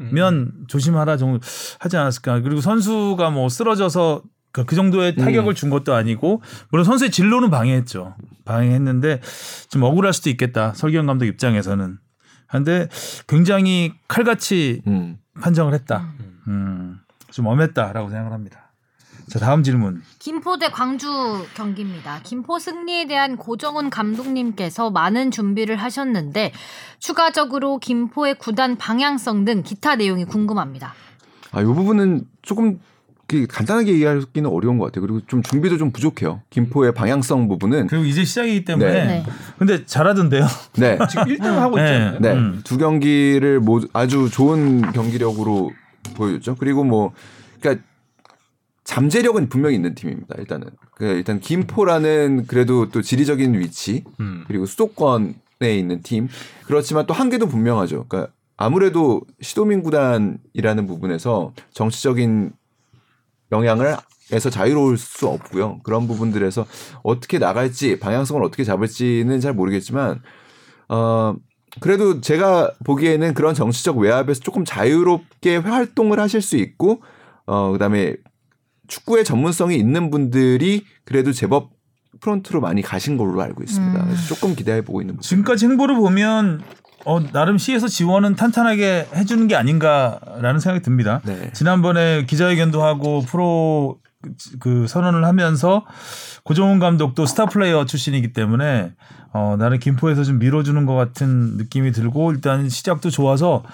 음. 0.00 0.64
조심하라 0.68 1.16
정도 1.16 1.40
하지 1.78 1.96
않았을까. 1.96 2.42
그리고 2.42 2.60
선수가 2.60 3.30
뭐 3.30 3.48
쓰러져서 3.48 4.22
그, 4.52 4.64
그 4.64 4.76
정도의 4.76 5.16
타격을 5.16 5.54
준 5.54 5.70
것도 5.70 5.94
아니고 5.94 6.42
물론 6.70 6.84
선수의 6.84 7.10
진로는 7.10 7.50
방해했죠. 7.50 8.14
방해했는데 8.44 9.20
좀 9.68 9.82
억울할 9.82 10.12
수도 10.12 10.30
있겠다. 10.30 10.72
설경 10.74 11.06
감독 11.06 11.24
입장에서는. 11.24 11.98
한데 12.46 12.88
굉장히 13.26 13.94
칼같이 14.08 14.82
음. 14.86 15.16
판정을 15.40 15.72
했다. 15.72 16.12
음, 16.48 17.00
좀 17.30 17.46
엄했다라고 17.46 18.10
생각을 18.10 18.32
합니다. 18.32 18.70
자 19.28 19.38
다음 19.38 19.62
질문. 19.62 20.02
김포 20.18 20.58
대 20.58 20.68
광주 20.68 21.08
경기입니다. 21.54 22.20
김포 22.22 22.58
승리에 22.58 23.06
대한 23.06 23.38
고정훈 23.38 23.88
감독님께서 23.88 24.90
많은 24.90 25.30
준비를 25.30 25.76
하셨는데 25.76 26.52
추가적으로 26.98 27.78
김포의 27.78 28.34
구단 28.34 28.76
방향성 28.76 29.46
등 29.46 29.62
기타 29.62 29.96
내용이 29.96 30.26
궁금합니다. 30.26 30.92
아, 31.52 31.62
이 31.62 31.64
부분은 31.64 32.26
조금 32.42 32.78
그 32.78 32.80
간단하게 33.46 33.92
얘기하기는 33.92 34.48
어려운 34.48 34.78
것 34.78 34.86
같아요. 34.86 35.02
그리고 35.02 35.20
좀 35.26 35.42
준비도 35.42 35.78
좀 35.78 35.90
부족해요. 35.90 36.42
김포의 36.50 36.94
방향성 36.94 37.48
부분은 37.48 37.88
그리고 37.88 38.04
이제 38.04 38.24
시작이기 38.24 38.64
때문에 38.64 38.92
네. 38.92 39.04
네. 39.04 39.24
근데 39.58 39.84
잘하던데요. 39.84 40.46
네. 40.74 40.98
지금 41.10 41.24
1등 41.24 41.44
하고 41.44 41.76
네. 41.76 41.82
있잖아요. 41.82 42.18
네. 42.20 42.32
음. 42.32 42.60
두 42.64 42.78
경기를 42.78 43.60
모두 43.60 43.88
아주 43.92 44.28
좋은 44.30 44.92
경기력으로 44.92 45.70
보여줬죠. 46.14 46.56
그리고 46.58 46.84
뭐, 46.84 47.12
그러니까 47.60 47.84
잠재력은 48.84 49.48
분명히 49.48 49.76
있는 49.76 49.94
팀입니다. 49.94 50.34
일단은. 50.38 50.68
그 50.94 51.04
일단 51.04 51.40
김포라는 51.40 52.46
그래도 52.46 52.88
또 52.90 53.02
지리적인 53.02 53.54
위치 53.58 54.04
음. 54.20 54.44
그리고 54.46 54.66
수도권에 54.66 55.76
있는 55.76 56.02
팀 56.02 56.28
그렇지만 56.66 57.06
또 57.06 57.14
한계도 57.14 57.46
분명하죠. 57.46 58.06
그러니까 58.08 58.32
아무래도 58.56 59.22
시도민 59.40 59.82
구단이라는 59.82 60.86
부분에서 60.86 61.52
정치적인 61.72 62.52
영향을 63.52 63.96
에서 64.32 64.48
자유로울 64.48 64.96
수 64.96 65.28
없고요. 65.28 65.80
그런 65.82 66.08
부분들에서 66.08 66.64
어떻게 67.02 67.38
나갈지 67.38 67.98
방향성을 67.98 68.42
어떻게 68.42 68.64
잡을지는 68.64 69.40
잘 69.40 69.52
모르겠지만 69.52 70.22
어 70.88 71.34
그래도 71.80 72.20
제가 72.20 72.72
보기에는 72.84 73.34
그런 73.34 73.54
정치적 73.54 73.98
외압에서 73.98 74.40
조금 74.40 74.64
자유롭게 74.64 75.56
활동을 75.56 76.18
하실 76.18 76.40
수 76.40 76.56
있고 76.56 77.02
어 77.44 77.72
그다음에 77.72 78.14
축구의 78.88 79.24
전문성이 79.24 79.76
있는 79.76 80.10
분들이 80.10 80.84
그래도 81.04 81.32
제법 81.32 81.70
프론트로 82.20 82.60
많이 82.60 82.80
가신 82.80 83.18
걸로 83.18 83.42
알고 83.42 83.62
있습니다. 83.62 84.00
음. 84.00 84.06
그래서 84.06 84.34
조금 84.34 84.54
기대해 84.54 84.82
보고 84.82 85.02
있는 85.02 85.16
부분. 85.16 85.22
지금까지 85.22 85.66
행보를 85.66 85.96
보면 85.96 86.62
어, 87.04 87.20
나름 87.32 87.58
시에서 87.58 87.88
지원은 87.88 88.36
탄탄하게 88.36 89.08
해주는 89.14 89.48
게 89.48 89.56
아닌가라는 89.56 90.60
생각이 90.60 90.82
듭니다. 90.84 91.20
네. 91.24 91.50
지난번에 91.52 92.24
기자회견도 92.26 92.82
하고 92.82 93.22
프로 93.22 93.98
그- 94.22 94.58
그 94.60 94.86
선언을 94.86 95.24
하면서 95.24 95.84
고정훈 96.44 96.78
감독도 96.78 97.26
스타 97.26 97.46
플레이어 97.46 97.86
출신이기 97.86 98.32
때문에 98.32 98.92
어, 99.32 99.56
나는 99.58 99.78
김포에서 99.80 100.22
좀 100.24 100.38
밀어주는 100.38 100.86
것 100.86 100.94
같은 100.94 101.56
느낌이 101.56 101.90
들고 101.92 102.32
일단 102.32 102.68
시작도 102.68 103.10
좋아서 103.10 103.64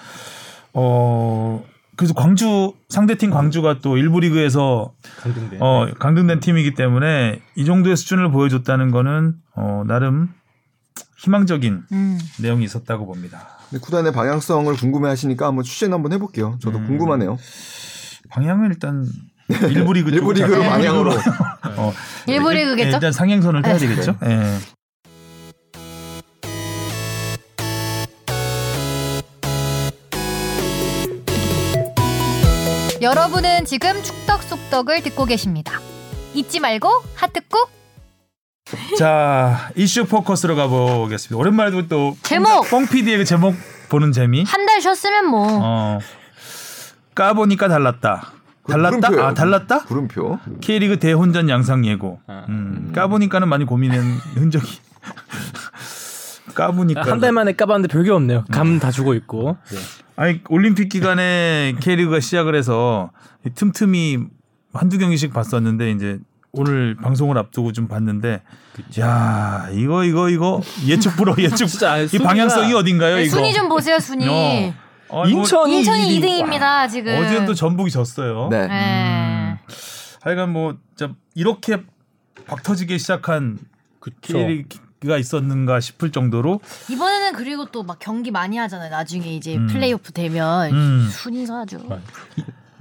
어 0.73 1.63
그래서 1.95 2.13
광주 2.13 2.73
상대팀 2.87 3.29
광주가 3.29 3.79
또 3.81 3.97
일부 3.97 4.21
리그에서 4.21 4.93
강등된. 5.21 5.61
어, 5.61 5.87
강등된 5.99 6.39
팀이기 6.39 6.73
때문에 6.73 7.41
이 7.55 7.65
정도의 7.65 7.97
수준을 7.97 8.31
보여줬다는 8.31 8.91
거는 8.91 9.33
어, 9.55 9.83
나름 9.85 10.29
희망적인 11.19 11.83
음. 11.91 12.19
내용이 12.39 12.63
있었다고 12.65 13.05
봅니다. 13.05 13.59
근데 13.69 13.81
구단의 13.83 14.11
방향성을 14.13 14.73
궁금해하시니까 14.75 15.45
한번 15.47 15.63
취재는 15.63 15.93
한번 15.93 16.13
해볼게요. 16.13 16.57
저도 16.61 16.77
음. 16.79 16.87
궁금하네요. 16.87 17.37
방향은 18.29 18.69
일단 18.71 19.05
일부 19.69 19.93
리그 19.93 20.09
일부 20.11 20.31
리그로 20.33 20.61
자- 20.63 20.69
방향으로. 20.69 21.11
어, 21.77 21.93
일부 22.27 22.51
일- 22.51 22.59
리그겠죠? 22.59 22.97
일단 22.97 23.11
상향선을 23.11 23.61
타야 23.61 23.77
되겠죠. 23.77 24.15
예. 24.25 24.57
여러분은 33.01 33.65
지금 33.65 34.01
축덕 34.03 34.43
속덕을 34.43 35.01
듣고 35.03 35.25
계십니다. 35.25 35.79
잊지 36.33 36.59
말고 36.59 36.89
하트 37.15 37.39
꾹. 37.47 37.69
자 38.97 39.69
이슈 39.75 40.05
포커스로 40.05 40.55
가보겠습니다. 40.55 41.37
오랜만에 41.39 41.87
또 41.87 42.15
제목! 42.23 42.67
뽕 42.69 42.85
PD의 42.87 43.17
그 43.19 43.25
제목 43.25 43.55
보는 43.89 44.11
재미. 44.11 44.43
한 44.43 44.65
달 44.65 44.81
쉬었으면 44.81 45.25
뭐. 45.27 45.47
어 45.61 45.99
까보니까 47.15 47.67
달랐다. 47.67 48.31
달랐다? 48.67 49.07
아 49.25 49.33
달랐다? 49.33 49.85
물음표. 49.89 50.39
K리그 50.61 50.99
대혼전 50.99 51.49
양상 51.49 51.85
예고. 51.85 52.19
아. 52.27 52.45
음, 52.49 52.91
까보니까는 52.93 53.47
많이 53.47 53.65
고민한 53.65 53.99
흔적이. 54.35 54.79
까보니까. 56.53 57.01
한 57.09 57.19
달 57.19 57.31
만에 57.31 57.53
까봤는데 57.53 57.91
별게 57.91 58.11
없네요. 58.11 58.45
감 58.51 58.79
다 58.79 58.91
주고 58.91 59.13
있고. 59.15 59.57
네. 59.71 59.77
아니 60.15 60.41
올림픽 60.49 60.89
기간에 60.89 61.75
K리그가 61.79 62.19
시작을 62.19 62.53
해서 62.55 63.09
이 63.45 63.49
틈틈이 63.49 64.17
한두 64.73 64.97
경기씩 64.99 65.33
봤었는데 65.33 65.91
이제 65.91 66.19
오늘 66.51 66.95
방송을 66.95 67.37
앞두고 67.37 67.73
좀 67.73 67.87
봤는데 67.87 68.41
야 68.99 69.67
이거 69.71 70.03
이거 70.03 70.29
이거 70.29 70.61
예측 70.87 71.15
불허 71.15 71.35
예측 71.43 71.67
진짜 71.67 71.97
이 71.97 72.07
순위가- 72.07 72.23
방향성이 72.23 72.73
어딘가요 72.73 73.17
네, 73.17 73.23
이거 73.23 73.35
순위 73.37 73.53
좀 73.53 73.69
보세요, 73.69 73.99
순위. 73.99 74.27
어. 74.27 74.73
어, 75.09 75.21
뭐 75.21 75.27
인천이 75.27 75.79
인천이 75.79 76.15
일위. 76.15 76.41
2등입니다, 76.43 76.87
지금. 76.89 77.15
어제는 77.17 77.45
또 77.45 77.53
전북이 77.53 77.91
졌어요 77.91 78.47
네. 78.49 78.67
네. 78.67 79.57
하여간 80.21 80.51
뭐 80.51 80.75
이렇게 81.35 81.83
박 82.47 82.63
터지게 82.63 82.97
시작한 82.97 83.57
그쵸. 83.99 84.33
K리그가 84.33 85.17
있었는가 85.17 85.79
싶을 85.79 86.11
정도로 86.11 86.61
이번에는 86.89 87.33
그리고 87.33 87.65
또 87.67 87.83
막 87.83 87.99
경기 87.99 88.31
많이 88.31 88.57
하잖아요. 88.57 88.89
나중에 88.89 89.35
이제 89.35 89.55
음. 89.55 89.67
플레이오프 89.67 90.11
되면 90.13 90.71
음. 90.73 91.07
순위가 91.11 91.61
아주. 91.61 91.79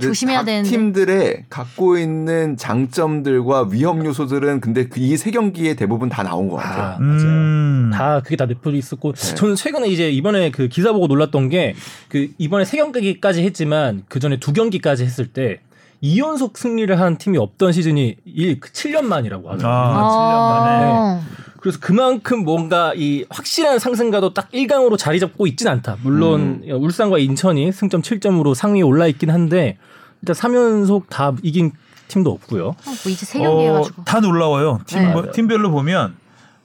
조심해야 0.00 0.38
각 0.38 0.44
되는데. 0.44 0.68
팀들의 0.70 1.44
갖고 1.48 1.98
있는 1.98 2.56
장점들과 2.56 3.68
위험 3.70 4.04
요소들은 4.04 4.60
근데 4.60 4.88
그이세 4.88 5.30
경기에 5.30 5.74
대부분 5.74 6.08
다 6.08 6.22
나온 6.22 6.48
것 6.48 6.56
같아요. 6.56 6.82
아, 6.82 6.98
맞아요. 6.98 7.22
음. 7.22 7.90
다 7.92 8.20
그게 8.20 8.36
다 8.36 8.46
넷플이 8.46 8.78
있었고 8.78 9.12
네. 9.12 9.34
저는 9.34 9.54
최근에 9.56 9.88
이제 9.88 10.10
이번에 10.10 10.50
그 10.50 10.68
기사 10.68 10.92
보고 10.92 11.06
놀랐던 11.06 11.48
게 11.48 11.74
그 12.08 12.28
이번에 12.38 12.64
세 12.64 12.76
경기까지 12.78 13.42
했지만 13.44 14.02
그 14.08 14.18
전에 14.20 14.38
두 14.38 14.52
경기까지 14.52 15.04
했을 15.04 15.26
때 15.26 15.60
2연속 16.02 16.56
승리를 16.56 16.98
한 16.98 17.18
팀이 17.18 17.38
없던 17.38 17.72
시즌이 17.72 18.16
1, 18.24 18.60
7년 18.60 19.02
만이라고 19.04 19.50
하더라고요. 19.50 19.98
아, 19.98 20.10
7년 20.10 20.64
만에. 20.64 20.86
어. 20.86 21.20
그래서 21.60 21.78
그만큼 21.80 22.44
뭔가 22.44 22.92
이 22.94 23.24
확실한 23.30 23.78
상승가도 23.78 24.32
딱 24.34 24.50
1강으로 24.52 24.96
자리 24.96 25.18
잡고 25.20 25.46
있진 25.46 25.68
않다. 25.68 25.96
물론 26.02 26.62
울산과 26.68 27.18
인천이 27.18 27.72
승점 27.72 28.02
7점으로 28.02 28.54
상위에 28.54 28.82
올라 28.82 29.06
있긴 29.06 29.30
한데 29.30 29.76
일단 30.22 30.34
3연속 30.36 31.08
다 31.08 31.32
이긴 31.42 31.72
팀도 32.08 32.30
없고요. 32.30 32.68
어, 32.68 32.74
뭐 32.84 32.94
이제 33.12 33.26
세 33.26 33.38
경기 33.40 33.64
해가지고. 33.64 34.04
다 34.04 34.20
놀라워요. 34.20 34.80
팀, 34.86 35.00
네. 35.02 35.12
뭐- 35.12 35.30
팀별로 35.32 35.70
보면 35.70 36.14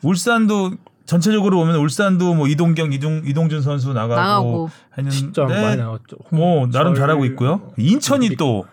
울산도 0.03 0.71
전체적으로 1.05 1.57
보면 1.57 1.75
울산도 1.75 2.33
뭐 2.33 2.47
이동경, 2.47 2.93
이동 2.93 3.23
이동준 3.25 3.61
선수 3.61 3.91
나가고, 3.93 4.15
나가고. 4.15 4.69
했는데 4.97 5.15
진짜 5.17 5.43
많이 5.43 5.77
나왔죠. 5.77 6.17
뭐 6.29 6.67
나름 6.67 6.95
잘하고 6.95 7.25
있고요. 7.25 7.73
인천이 7.77 8.35
또 8.37 8.65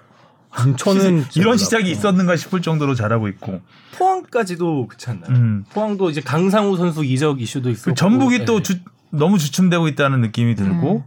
인천은 0.66 1.24
이런 1.36 1.56
시작이 1.56 1.90
있었는가 1.90 2.36
싶을 2.36 2.60
정도로 2.62 2.94
잘하고 2.94 3.28
있고. 3.28 3.60
포항까지도 3.96 4.88
그렇지 4.88 5.10
않나요? 5.10 5.30
음. 5.30 5.64
포항도 5.72 6.10
이제 6.10 6.20
강상우 6.20 6.76
선수 6.76 7.04
이적 7.04 7.40
이슈도 7.40 7.70
있었고 7.70 7.90
그 7.90 7.94
전북이 7.94 8.44
또 8.44 8.56
네. 8.56 8.62
주- 8.62 8.78
너무 9.10 9.38
주춤되고 9.38 9.88
있다는 9.88 10.20
느낌이 10.20 10.54
들고 10.54 11.04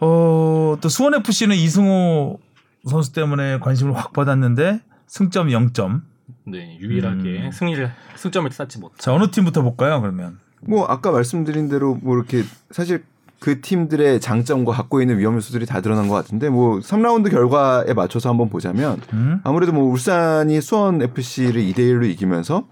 어, 0.00 0.76
또 0.80 0.88
수원 0.88 1.14
FC는 1.14 1.56
이승호 1.56 2.38
선수 2.88 3.12
때문에 3.12 3.58
관심을 3.60 3.94
확 3.96 4.12
받았는데 4.12 4.80
승점 5.06 5.48
0점. 5.48 6.02
네, 6.44 6.78
유일하게 6.80 7.46
음. 7.46 7.50
승리를 7.52 7.90
승점을 8.16 8.50
쌓지 8.52 8.78
못. 8.78 8.96
자, 8.98 9.12
어느 9.12 9.30
팀부터 9.30 9.62
볼까요, 9.62 10.00
그러면? 10.00 10.38
뭐 10.60 10.86
아까 10.86 11.10
말씀드린 11.10 11.68
대로 11.68 11.94
뭐 12.02 12.16
이렇게 12.16 12.42
사실 12.70 13.04
그 13.38 13.60
팀들의 13.60 14.20
장점과 14.20 14.72
갖고 14.72 15.00
있는 15.00 15.18
위험 15.18 15.36
요소들이 15.36 15.66
다 15.66 15.80
드러난 15.80 16.08
것 16.08 16.14
같은데 16.14 16.48
뭐 16.48 16.78
3라운드 16.78 17.30
결과에 17.30 17.92
맞춰서 17.92 18.30
한번 18.30 18.48
보자면 18.48 19.00
음? 19.12 19.40
아무래도 19.44 19.72
뭐 19.72 19.84
울산이 19.84 20.60
수원 20.60 21.02
FC를 21.02 21.62
2대 21.62 21.78
1로 21.78 22.08
이기면서 22.08 22.66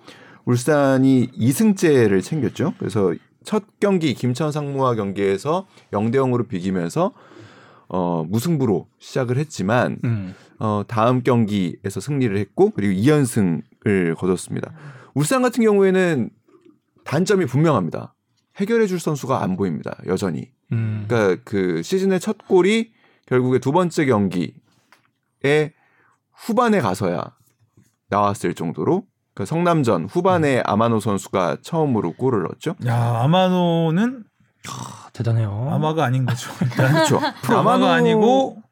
울산이 0.46 1.31
2승째를 1.33 2.22
챙겼죠. 2.22 2.74
그래서 2.79 3.14
첫 3.44 3.64
경기 3.79 4.14
김천 4.14 4.53
상무와 4.53 4.94
경기에서 4.94 5.66
0대 5.92 6.14
0으로 6.14 6.48
비기면서 6.48 7.12
어 7.88 8.24
무승부로 8.29 8.87
시작을 8.98 9.37
했지만 9.37 9.98
음. 10.05 10.35
어, 10.59 10.83
다음 10.87 11.22
경기에서 11.22 12.00
승리를 12.00 12.35
했고 12.37 12.70
그리고 12.70 12.94
2연승을 12.94 14.16
거뒀습니다. 14.16 14.72
울산 15.14 15.42
같은 15.42 15.62
경우에는 15.62 16.31
단점이 17.05 17.46
분명합니다. 17.46 18.14
해결해 18.57 18.87
줄 18.87 19.00
선수가 19.00 19.42
안 19.42 19.57
보입니다. 19.57 19.96
여전히. 20.07 20.54
음. 20.72 21.05
그러니까 21.09 21.42
그 21.44 21.83
시즌의 21.83 22.20
첫 22.20 22.37
골이 22.46 22.92
결국에 23.27 23.59
두 23.59 23.72
번째 23.72 24.07
경기에 24.07 24.53
후반에 26.33 26.81
가서야 26.81 27.22
나왔을 28.09 28.55
정도로 28.55 29.05
그 29.35 29.44
성남전 29.44 30.07
후반에 30.07 30.62
아마노 30.64 31.00
선수가 31.00 31.59
처음으로 31.62 32.12
골을 32.12 32.42
넣었죠. 32.42 32.77
야, 32.87 33.20
아마노는 33.22 34.24
아, 34.68 35.09
대단해요. 35.12 35.68
아마가 35.70 36.05
아닌 36.05 36.24
거죠. 36.24 36.50
그렇죠. 36.74 37.20
아마가 37.48 37.94
아니고 37.94 38.62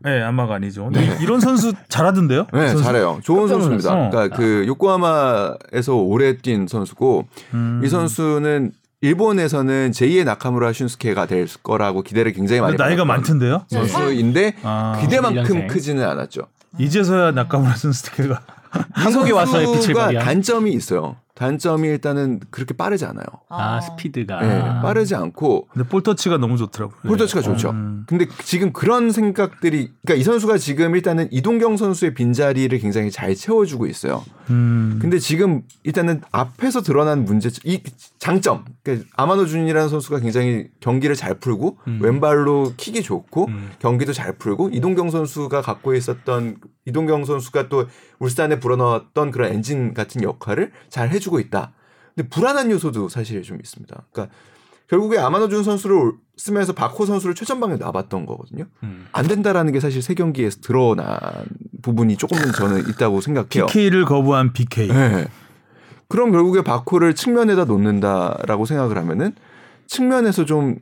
네, 0.00 0.20
아마가 0.20 0.56
아니죠. 0.56 0.84
근데 0.84 1.16
이런 1.20 1.40
선수 1.40 1.72
잘하던데요? 1.88 2.46
네, 2.52 2.68
선수? 2.68 2.82
잘해요. 2.82 3.20
좋은 3.22 3.48
선수입니다. 3.48 4.10
그러니까 4.10 4.36
그 4.36 4.64
요코하마에서 4.66 5.94
오래 5.96 6.36
뛴 6.36 6.66
선수고 6.68 7.26
음. 7.54 7.80
이 7.84 7.88
선수는 7.88 8.72
일본에서는 9.02 9.90
제2의 9.90 10.24
나카무라 10.24 10.70
슌스케가 10.70 11.26
될 11.26 11.46
거라고 11.62 12.02
기대를 12.02 12.32
굉장히 12.32 12.60
많이 12.60 12.76
나이가 12.76 13.04
많던데요? 13.04 13.64
선수인데 13.68 14.54
아, 14.62 14.96
기대만큼 15.00 15.42
1년생. 15.44 15.68
크지는 15.68 16.08
않았죠. 16.08 16.42
이제서야 16.78 17.32
나카무라 17.32 17.74
선수가 17.74 18.40
한국에 18.92 19.32
와서의 19.32 19.66
빛을 19.66 19.94
발휘한. 19.94 20.24
단점이 20.24 20.72
있어요. 20.72 21.16
단점이 21.34 21.88
일단은 21.88 22.40
그렇게 22.50 22.74
빠르지 22.74 23.06
않아요. 23.06 23.24
아, 23.48 23.80
스피드가. 23.80 24.40
네, 24.40 24.60
빠르지 24.82 25.14
않고 25.14 25.68
근데 25.72 25.88
볼터치가 25.88 26.36
너무 26.36 26.58
좋더라고요. 26.58 27.00
볼터치가 27.04 27.40
좋죠. 27.40 27.70
음. 27.70 28.04
근데 28.06 28.26
지금 28.44 28.72
그런 28.72 29.10
생각들이 29.10 29.92
그러니까 30.02 30.20
이 30.20 30.22
선수가 30.24 30.58
지금 30.58 30.94
일단은 30.94 31.28
이동경 31.30 31.78
선수의 31.78 32.12
빈자리를 32.12 32.78
굉장히 32.78 33.10
잘 33.10 33.34
채워주고 33.34 33.86
있어요. 33.86 34.22
음. 34.50 34.98
근데 35.00 35.18
지금 35.18 35.62
일단은 35.84 36.20
앞에서 36.32 36.82
드러난 36.82 37.24
문제 37.24 37.48
이 37.64 37.82
장점 38.18 38.66
그러니까 38.82 39.08
아마노 39.16 39.46
준이라는 39.46 39.88
선수가 39.88 40.18
굉장히 40.20 40.68
경기를 40.80 41.16
잘 41.16 41.38
풀고 41.38 41.78
음. 41.88 41.98
왼발로 42.02 42.74
킥이 42.76 43.02
좋고 43.02 43.46
음. 43.46 43.70
경기도 43.78 44.12
잘 44.12 44.36
풀고 44.36 44.70
이동경 44.72 45.10
선수가 45.10 45.62
갖고 45.62 45.94
있었던 45.94 46.58
이동경 46.84 47.24
선수가 47.24 47.68
또 47.68 47.86
울산에 48.22 48.60
불어넣었던 48.60 49.32
그런 49.32 49.52
엔진 49.52 49.94
같은 49.94 50.22
역할을 50.22 50.70
잘 50.88 51.10
해주고 51.10 51.40
있다. 51.40 51.72
근데 52.14 52.28
불안한 52.28 52.70
요소도 52.70 53.08
사실 53.08 53.42
좀 53.42 53.58
있습니다. 53.58 54.04
그러니까 54.12 54.34
결국에 54.88 55.18
아마노 55.18 55.48
준 55.48 55.64
선수를 55.64 56.12
쓰면서 56.36 56.72
박호 56.72 57.04
선수를 57.04 57.34
최전방에 57.34 57.76
놔봤던 57.76 58.26
거거든요. 58.26 58.66
음. 58.84 59.08
안 59.10 59.26
된다라는 59.26 59.72
게 59.72 59.80
사실 59.80 60.02
세 60.02 60.14
경기에서 60.14 60.60
드러난 60.60 61.18
부분이 61.82 62.16
조금은 62.16 62.52
저는 62.52 62.88
있다고 62.90 63.20
생각해요. 63.20 63.66
PK를 63.66 64.04
거부한 64.04 64.52
BK. 64.52 64.88
네. 64.88 65.26
그럼 66.08 66.30
결국에 66.30 66.62
바코를 66.62 67.16
측면에다 67.16 67.64
놓는다라고 67.64 68.66
생각을 68.66 68.98
하면은 68.98 69.34
측면에서 69.88 70.44
좀 70.44 70.76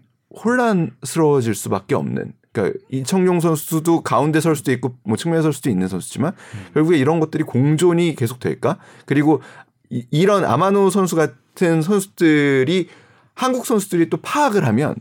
혼란스러워질 0.44 1.54
수밖에 1.54 1.94
없는. 1.94 2.32
그러니까 2.52 2.78
이청용 2.90 3.40
선수도 3.40 4.02
가운데 4.02 4.40
설 4.40 4.56
수도 4.56 4.72
있고 4.72 4.96
뭐 5.04 5.16
측면에 5.16 5.42
설 5.42 5.52
수도 5.52 5.70
있는 5.70 5.88
선수지만 5.88 6.32
결국에 6.74 6.98
이런 6.98 7.20
것들이 7.20 7.44
공존이 7.44 8.14
계속 8.16 8.40
될까? 8.40 8.78
그리고 9.06 9.40
이, 9.88 10.04
이런 10.10 10.44
아마노 10.44 10.90
선수 10.90 11.16
같은 11.16 11.82
선수들이 11.82 12.88
한국 13.34 13.66
선수들이 13.66 14.10
또 14.10 14.16
파악을 14.18 14.66
하면 14.66 14.96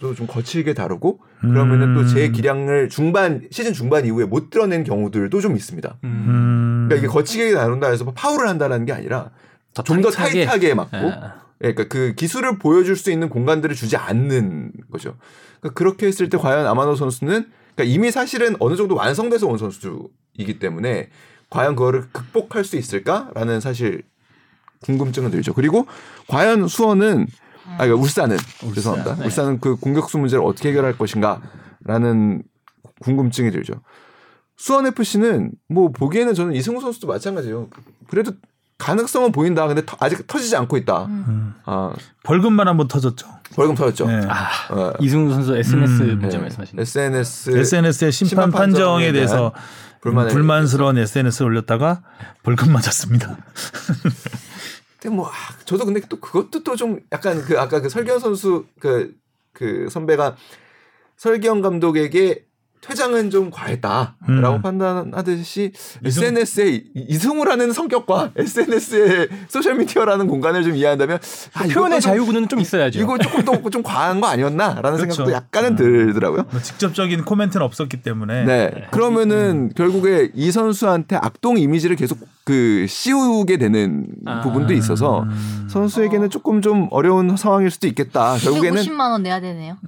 또 0.00 0.14
좀 0.14 0.26
거칠게 0.26 0.74
다루고 0.74 1.20
그러면은 1.40 1.94
또제 1.94 2.30
기량을 2.30 2.88
중반 2.88 3.46
시즌 3.50 3.72
중반 3.72 4.04
이후에 4.04 4.24
못 4.24 4.50
드러낸 4.50 4.84
경우들도 4.84 5.40
좀 5.40 5.56
있습니다. 5.56 5.96
음. 6.04 6.86
그러니까 6.88 6.96
이게 6.96 7.06
거치게 7.12 7.52
나눈다 7.52 7.88
해서 7.88 8.04
뭐 8.04 8.12
파울을 8.12 8.48
한다라는 8.48 8.84
게 8.86 8.92
아니라 8.92 9.30
좀더 9.74 10.10
타이트하게. 10.10 10.44
타이트하게 10.46 10.74
맞고. 10.74 10.96
예, 10.96 11.14
그러니까 11.62 11.84
그 11.88 12.14
기술을 12.14 12.58
보여줄 12.58 12.96
수 12.96 13.12
있는 13.12 13.28
공간들을 13.28 13.74
주지 13.76 13.96
않는 13.96 14.72
거죠. 14.90 15.16
그러니까 15.60 15.78
그렇게 15.78 16.06
했을 16.06 16.28
때 16.28 16.36
과연 16.36 16.66
아마노 16.66 16.96
선수는 16.96 17.46
그러니까 17.74 17.94
이미 17.94 18.10
사실은 18.10 18.56
어느 18.58 18.74
정도 18.74 18.96
완성돼서 18.96 19.46
온. 19.46 19.58
선수이기 19.58 20.58
때문에 20.58 21.08
과연 21.50 21.76
그거를 21.76 22.08
극복할 22.10 22.64
수 22.64 22.76
있을까라는 22.76 23.60
사실 23.60 24.02
궁금증은 24.80 25.30
들죠. 25.30 25.54
그리고 25.54 25.86
과연 26.26 26.66
수원은 26.66 27.28
아 27.64 27.84
그러니까 27.84 28.02
울산은 28.02 28.36
죄송합니다. 28.74 29.16
네. 29.16 29.24
울산은 29.26 29.60
그 29.60 29.76
공격수 29.76 30.18
문제를 30.18 30.44
어떻게 30.44 30.70
해결할 30.70 30.98
것인가라는 30.98 32.42
궁금증이 33.00 33.52
들죠. 33.52 33.74
수원 34.56 34.86
FC는 34.86 35.52
뭐 35.68 35.90
보기에는 35.90 36.34
저는 36.34 36.54
이승우 36.54 36.80
선수도 36.80 37.06
마찬가지예요. 37.06 37.68
그래도 38.08 38.32
가능성은 38.82 39.30
보인다. 39.32 39.66
근데 39.68 39.84
터- 39.84 39.96
아직 40.00 40.26
터지지 40.26 40.56
않고 40.56 40.76
있다. 40.76 41.04
음. 41.06 41.54
아 41.64 41.92
벌금만 42.24 42.66
한번 42.68 42.88
터졌죠. 42.88 43.26
벌금 43.54 43.74
터졌죠. 43.74 44.06
네. 44.06 44.26
아, 44.28 44.48
어, 44.74 44.92
이승우 45.00 45.30
선수 45.32 45.56
SNS 45.56 46.02
음, 46.02 46.18
문제 46.20 46.36
네. 46.36 46.42
말씀하시는 46.42 46.82
SNS 46.82 47.50
SNS의 47.50 48.12
심판 48.12 48.28
심판 48.46 48.50
판정에 48.50 49.12
대해서 49.12 49.52
불만을 50.00 50.32
불만스러운 50.32 50.98
SNS를 50.98 51.46
올렸다가 51.50 52.02
벌금 52.42 52.72
맞았습니다. 52.72 53.36
근데 55.00 55.16
뭐 55.16 55.28
아, 55.28 55.32
저도 55.64 55.84
근데 55.84 56.00
또 56.08 56.18
그것도 56.18 56.62
또 56.64 56.76
좀 56.76 57.00
약간 57.12 57.42
그 57.42 57.58
아까 57.60 57.80
그 57.80 57.88
설경 57.88 58.18
선수 58.18 58.66
그그 58.80 59.88
선배가 59.90 60.36
설경 61.16 61.60
감독에게 61.60 62.44
퇴장은 62.82 63.30
좀 63.30 63.50
과했다라고 63.50 64.16
음. 64.28 64.62
판단하듯이 64.62 65.72
이승- 66.04 66.24
SNS의 66.24 66.84
이승우라는 66.94 67.72
성격과 67.72 68.32
SNS의 68.36 69.28
소셜 69.48 69.76
미디어라는 69.76 70.26
공간을 70.26 70.64
좀 70.64 70.74
이해한다면 70.74 71.18
아, 71.54 71.62
표현의 71.64 72.00
자유구는 72.00 72.48
좀 72.48 72.58
있어야죠. 72.60 72.98
이거 73.00 73.16
조금 73.18 73.44
더 73.44 73.52
좀 73.70 73.82
과한 73.84 74.20
거 74.20 74.26
아니었나라는 74.26 74.82
그렇죠. 74.98 75.12
생각도 75.14 75.32
약간은 75.32 75.76
들더라고요. 75.76 76.44
뭐 76.50 76.60
직접적인 76.60 77.24
코멘트는 77.24 77.64
없었기 77.64 78.02
때문에 78.02 78.44
네. 78.44 78.70
그러면은 78.90 79.70
결국에 79.76 80.30
이 80.34 80.50
선수한테 80.50 81.16
악동 81.16 81.58
이미지를 81.58 81.94
계속 81.96 82.18
그 82.44 82.84
씌우게 82.88 83.56
되는 83.58 84.06
아. 84.26 84.40
부분도 84.40 84.74
있어서 84.74 85.22
음. 85.22 85.66
선수에게는 85.70 86.28
조금 86.30 86.60
좀 86.60 86.88
어려운 86.90 87.36
상황일 87.36 87.70
수도 87.70 87.86
있겠다. 87.86 88.36
결국에는 88.38 88.82
150만 88.82 89.10
원 89.12 89.22
내야 89.22 89.40
되네요. 89.40 89.76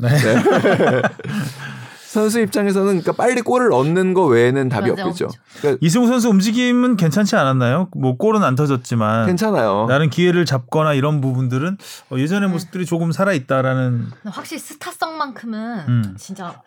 선수 2.15 2.41
입장에서는 2.41 2.87
그러니까 2.87 3.13
빨리 3.13 3.41
골을 3.43 3.73
얻는 3.73 4.15
거 4.15 4.25
외에는 4.27 4.69
답이 4.69 4.91
맞아, 4.91 5.03
없겠죠. 5.03 5.29
그러니까 5.59 5.79
이승우 5.85 6.07
선수 6.07 6.29
움직임은 6.29 6.97
괜찮지 6.97 7.37
않았나요? 7.37 7.89
뭐 7.97 8.17
골은 8.17 8.43
안 8.45 8.55
터졌지만 8.55 9.27
괜찮아요. 9.27 9.87
나는 9.89 10.11
기회를 10.11 10.45
잡거나 10.45 10.95
이런 10.95 11.21
부분들은 11.21 11.77
어, 12.11 12.17
예전의 12.17 12.49
모습들이 12.49 12.87
조금 12.87 13.13
살아 13.13 13.33
있다라는 13.33 14.07
확실히 14.27 14.61
스타성만큼은 14.61 15.79
음. 15.89 16.15
진짜 16.17 16.63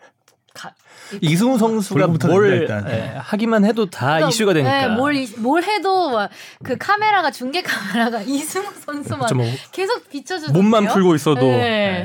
가, 0.58 0.72
이승우 1.20 1.56
선수가 1.58 2.06
뭘. 2.08 2.68
예, 2.88 3.14
하기만 3.18 3.64
해도 3.64 3.88
다 3.88 4.06
그러니까, 4.06 4.28
이슈가 4.30 4.52
되니까. 4.54 4.88
네, 4.88 4.94
뭘, 4.96 5.14
이- 5.14 5.32
뭘 5.38 5.62
해도 5.62 6.10
막 6.10 6.30
그 6.64 6.76
카메라가 6.76 7.30
중계 7.30 7.62
카메라가 7.62 8.20
이승우 8.26 8.64
선수만 8.84 9.28
뭐 9.36 9.46
계속 9.72 10.08
비춰주는 10.10 10.52
몸만 10.52 10.88
풀고 10.88 11.14
있어도 11.14 11.40
네. 11.42 11.48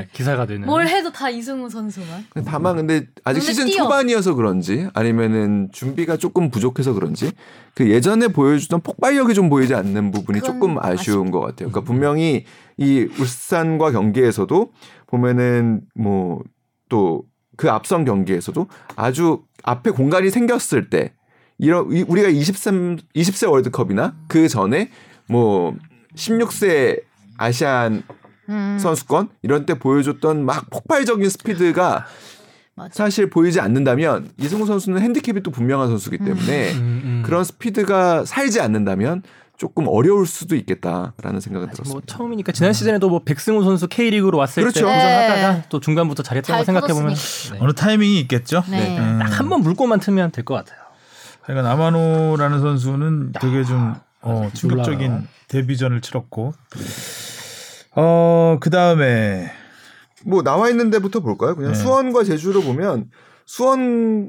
예, 0.04 0.08
기사가 0.12 0.46
되는. 0.46 0.66
뭘 0.66 0.86
해도 0.86 1.10
다 1.10 1.28
이승우 1.28 1.68
선수만. 1.68 2.24
다만 2.46 2.76
근데 2.76 3.06
아직 3.24 3.40
시즌 3.40 3.66
띄어. 3.66 3.82
초반이어서 3.84 4.34
그런지 4.34 4.88
아니면은 4.94 5.68
준비가 5.72 6.16
조금 6.16 6.50
부족해서 6.50 6.92
그런지 6.92 7.32
그 7.74 7.90
예전에 7.90 8.28
보여주던 8.28 8.82
폭발력이 8.82 9.34
좀 9.34 9.50
보이지 9.50 9.74
않는 9.74 10.12
부분이 10.12 10.40
조금 10.42 10.78
아쉬운 10.78 11.30
것 11.32 11.40
같아요. 11.40 11.70
그러니까 11.70 11.80
분명히 11.80 12.44
이 12.76 13.08
울산과 13.18 13.90
경기에서도 13.90 14.70
보면은 15.08 15.82
뭐또 15.94 17.24
그 17.56 17.70
앞선 17.70 18.04
경기에서도 18.04 18.66
아주 18.96 19.42
앞에 19.62 19.90
공간이 19.90 20.30
생겼을 20.30 20.90
때 20.90 21.12
이런 21.58 21.90
이- 21.92 22.02
우리가 22.02 22.28
23 22.28 22.98
20세 23.14 23.50
월드컵이나 23.50 24.14
그 24.28 24.48
전에 24.48 24.90
뭐 25.28 25.74
16세 26.16 27.02
아시안 27.38 28.02
음, 28.48 28.78
선수권 28.80 29.30
이런 29.42 29.64
때 29.66 29.74
보여줬던 29.78 30.44
막 30.44 30.68
폭발적인 30.70 31.28
스피드가 31.30 32.04
맞아. 32.76 32.90
사실 32.92 33.30
보이지 33.30 33.60
않는다면 33.60 34.30
이승우 34.36 34.66
선수는 34.66 35.00
핸디캡이 35.00 35.42
또 35.42 35.50
분명한 35.50 35.88
선수기 35.88 36.18
때문에 36.18 36.72
음, 36.72 37.00
음. 37.04 37.22
그런 37.24 37.44
스피드가 37.44 38.24
살지 38.24 38.60
않는다면 38.60 39.22
조금 39.64 39.88
어려울 39.88 40.26
수도 40.26 40.56
있겠다라는 40.56 41.40
생각은 41.40 41.68
뭐 41.68 41.74
들었습니다. 41.74 42.06
처음이니까 42.06 42.52
지난 42.52 42.74
시즌에도 42.74 43.08
뭐 43.08 43.20
백승우 43.24 43.64
선수 43.64 43.88
K리그로 43.88 44.36
왔을 44.36 44.62
그렇죠. 44.62 44.80
때 44.80 44.84
도전하다가 44.84 45.52
네. 45.54 45.64
또 45.70 45.80
중간부터 45.80 46.22
잘했던 46.22 46.52
잘거 46.54 46.64
생각해 46.66 46.92
보면 46.92 47.08
터졌으니까. 47.14 47.64
어느 47.64 47.72
타이밍이 47.72 48.20
있겠죠. 48.20 48.62
네. 48.68 48.98
음. 48.98 49.20
한번 49.22 49.62
물고만 49.62 50.00
트면 50.00 50.32
될 50.32 50.44
것 50.44 50.52
같아요. 50.52 50.78
그러니까 51.44 51.66
나마노라는 51.66 52.60
선수는 52.60 53.32
되게 53.40 53.64
좀 53.64 53.94
어, 54.20 54.50
충격적인 54.52 55.00
놀라워요. 55.00 55.24
데뷔전을 55.48 56.02
치렀고 56.02 56.52
어, 57.96 58.58
그다음에 58.60 59.50
뭐 60.26 60.42
나와 60.42 60.68
있는 60.68 60.90
데부터 60.90 61.20
볼까요? 61.20 61.56
그냥 61.56 61.72
네. 61.72 61.78
수원과 61.78 62.24
제주로 62.24 62.60
보면 62.60 63.08
수원은 63.46 64.28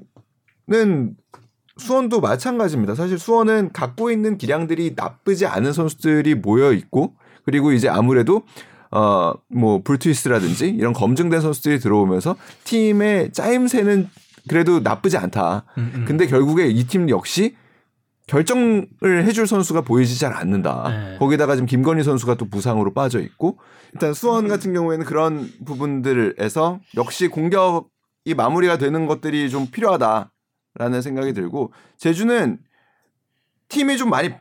수원도 1.77 2.21
마찬가지입니다. 2.21 2.95
사실 2.95 3.19
수원은 3.19 3.71
갖고 3.73 4.11
있는 4.11 4.38
기량들이 4.38 4.93
나쁘지 4.95 5.45
않은 5.45 5.73
선수들이 5.73 6.35
모여 6.35 6.71
있고 6.73 7.15
그리고 7.43 7.71
이제 7.71 7.89
아무래도 7.89 8.43
어뭐 8.91 9.81
불트위스라든지 9.83 10.69
이런 10.69 10.93
검증된 10.93 11.41
선수들이 11.41 11.79
들어오면서 11.79 12.35
팀의 12.63 13.33
짜임새는 13.33 14.09
그래도 14.47 14.79
나쁘지 14.79 15.17
않다. 15.17 15.65
음, 15.77 15.91
음. 15.95 16.05
근데 16.07 16.27
결국에 16.27 16.67
이 16.67 16.85
팀 16.88 17.09
역시 17.09 17.55
결정을 18.27 18.88
해줄 19.25 19.45
선수가 19.45 19.81
보이지 19.81 20.17
잘 20.17 20.33
않는다. 20.33 20.89
네. 20.89 21.17
거기다가 21.19 21.55
지금 21.55 21.67
김건희 21.67 22.03
선수가 22.03 22.35
또 22.35 22.45
부상으로 22.49 22.93
빠져 22.93 23.19
있고 23.19 23.57
일단 23.93 24.13
수원 24.13 24.47
같은 24.47 24.73
경우에는 24.73 25.05
그런 25.05 25.47
부분들에서 25.65 26.79
역시 26.95 27.27
공격이 27.27 28.33
마무리가 28.35 28.77
되는 28.77 29.05
것들이 29.05 29.49
좀 29.49 29.67
필요하다 29.67 30.31
라는 30.75 31.01
생각이 31.01 31.33
들고 31.33 31.71
제주는 31.97 32.59
팀이 33.69 33.97
좀 33.97 34.09
많이 34.09 34.33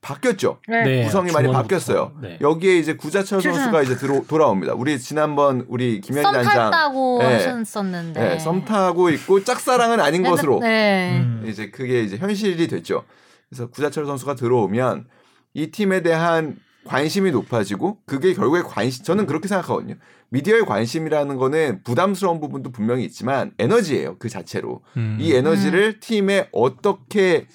바뀌었죠. 0.00 0.58
네, 0.66 1.04
구성이 1.04 1.30
많이. 1.30 1.52
바뀌었어요. 1.52 2.12
네. 2.22 2.38
여기에 2.40 2.78
이제 2.78 2.94
구자철 2.94 3.42
선수가 3.42 3.82
이제 3.82 3.96
들어 3.96 4.22
돌아옵니다. 4.26 4.72
우리 4.74 4.98
지난번 4.98 5.66
우리 5.68 6.00
김현희 6.00 6.22
썸 6.22 6.32
단장 6.32 6.54
탈다고 6.54 7.18
네. 7.20 7.34
하셨었는데. 7.34 8.20
네, 8.20 8.38
썸 8.38 8.64
타고 8.64 9.10
있고 9.10 9.44
짝사랑은 9.44 10.00
아닌 10.00 10.22
네, 10.22 10.30
것으로 10.30 10.60
네. 10.60 11.18
음. 11.18 11.44
이제 11.46 11.70
그게 11.70 12.02
이제 12.02 12.16
현실이 12.16 12.66
됐죠. 12.68 13.04
그래서 13.50 13.68
구자철 13.68 14.06
선수가 14.06 14.36
들어오면 14.36 15.06
이 15.52 15.70
팀에 15.70 16.02
대한 16.02 16.56
관심이 16.84 17.30
높아지고 17.30 17.98
그게 18.06 18.32
결국에 18.34 18.62
관심 18.62 19.04
저는 19.04 19.26
그렇게 19.26 19.48
생각하거든요. 19.48 19.96
미디어의 20.30 20.64
관심이라는 20.64 21.36
거는 21.36 21.82
부담스러운 21.84 22.40
부분도 22.40 22.70
분명히 22.70 23.04
있지만 23.04 23.52
에너지예요. 23.58 24.16
그 24.18 24.28
자체로. 24.28 24.82
음. 24.96 25.16
이 25.20 25.34
에너지를 25.34 26.00
팀에 26.00 26.48
어떻게 26.52 27.46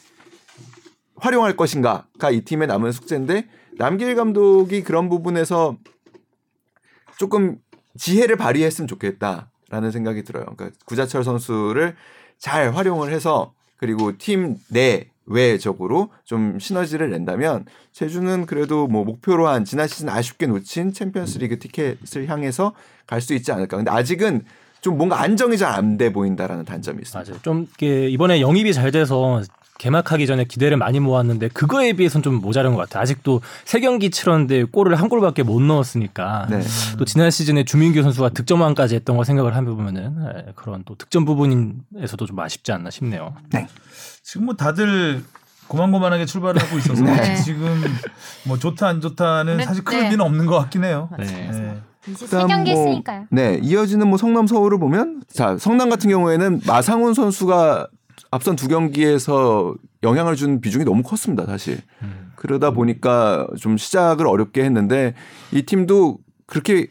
활용할 1.15 1.55
것인가가 1.55 2.29
이 2.29 2.41
팀의 2.41 2.67
남은 2.67 2.91
숙제인데 2.91 3.47
남길 3.77 4.15
감독이 4.15 4.83
그런 4.83 5.09
부분에서 5.09 5.77
조금 7.17 7.57
지혜를 7.97 8.35
발휘했으면 8.35 8.87
좋겠다라는 8.87 9.91
생각이 9.91 10.23
들어요. 10.23 10.45
그러니까 10.55 10.77
구자철 10.85 11.23
선수를 11.23 11.95
잘 12.37 12.75
활용을 12.75 13.11
해서 13.11 13.53
그리고 13.77 14.17
팀 14.17 14.57
내 14.69 15.09
외적으로 15.25 16.09
좀 16.23 16.59
시너지를 16.59 17.09
낸다면 17.09 17.65
제주는 17.91 18.45
그래도 18.45 18.87
뭐 18.87 19.03
목표로 19.03 19.47
한 19.47 19.65
지난 19.65 19.87
시즌 19.87 20.09
아쉽게 20.09 20.47
놓친 20.47 20.93
챔피언스리그 20.93 21.59
티켓을 21.59 22.27
향해서 22.29 22.73
갈 23.07 23.21
수 23.21 23.33
있지 23.33 23.51
않을까. 23.51 23.77
근데 23.77 23.91
아직은 23.91 24.43
좀 24.81 24.97
뭔가 24.97 25.19
안정이 25.21 25.57
잘 25.57 25.71
안 25.73 25.97
돼 25.97 26.11
보인다라는 26.13 26.65
단점이 26.65 26.99
있습니다. 27.01 27.31
맞아요. 27.31 27.41
좀 27.41 27.67
이번에 27.81 28.39
영입이 28.41 28.71
잘 28.73 28.91
돼서 28.91 29.41
개막하기 29.77 30.25
전에 30.25 30.45
기대를 30.45 30.77
많이 30.77 30.99
모았는데 31.01 31.49
그거에 31.49 31.93
비해서는 31.93 32.23
좀 32.23 32.35
모자란 32.35 32.73
것 32.75 32.79
같아요. 32.81 33.01
아직도 33.01 33.41
세 33.65 33.79
경기 33.81 34.09
치렀는데 34.09 34.65
골을 34.65 34.95
한 34.95 35.09
골밖에 35.09 35.43
못 35.43 35.59
넣었으니까 35.61 36.47
네. 36.49 36.61
또 36.97 37.03
지난 37.03 37.29
시즌에 37.29 37.65
주민규 37.65 38.01
선수가 38.03 38.29
득점왕까지 38.29 38.95
했던 38.95 39.17
거 39.17 39.23
생각을 39.25 39.53
해보면은 39.55 40.15
예, 40.47 40.51
그런 40.55 40.83
또 40.85 40.95
득점 40.95 41.25
부분에서도 41.25 42.25
좀 42.25 42.39
아쉽지 42.39 42.71
않나 42.71 42.89
싶네요. 42.89 43.35
지금 44.25 44.47
뭐 44.47 44.55
다들 44.55 45.23
고만고만하게 45.67 46.25
출발을 46.25 46.61
하고 46.61 46.79
있어서 46.79 47.03
네. 47.03 47.35
지금 47.35 47.81
뭐 48.47 48.57
좋다 48.57 48.87
안 48.87 48.99
좋다는 48.99 49.57
네, 49.57 49.63
사실 49.63 49.83
큰 49.83 49.99
네. 49.99 50.05
의미는 50.05 50.25
없는 50.25 50.47
것 50.47 50.57
같긴 50.57 50.83
해요. 50.83 51.09
네. 51.19 51.25
네. 51.25 51.81
그다음 52.01 52.63
뭐. 52.63 53.03
네, 53.29 53.59
이어지는 53.61 54.07
뭐 54.07 54.17
성남 54.17 54.47
서울을 54.47 54.79
보면 54.79 55.21
자, 55.31 55.57
성남 55.57 55.89
같은 55.89 56.09
경우에는 56.09 56.61
마상훈 56.65 57.13
선수가 57.13 57.87
앞선 58.31 58.55
두 58.55 58.67
경기에서 58.67 59.75
영향을 60.01 60.35
준 60.35 60.59
비중이 60.59 60.85
너무 60.85 61.03
컸습니다, 61.03 61.45
사실. 61.45 61.81
음. 62.01 62.31
그러다 62.35 62.71
보니까 62.71 63.47
좀 63.59 63.77
시작을 63.77 64.27
어렵게 64.27 64.63
했는데 64.63 65.13
이 65.51 65.63
팀도 65.63 66.17
그렇게 66.47 66.87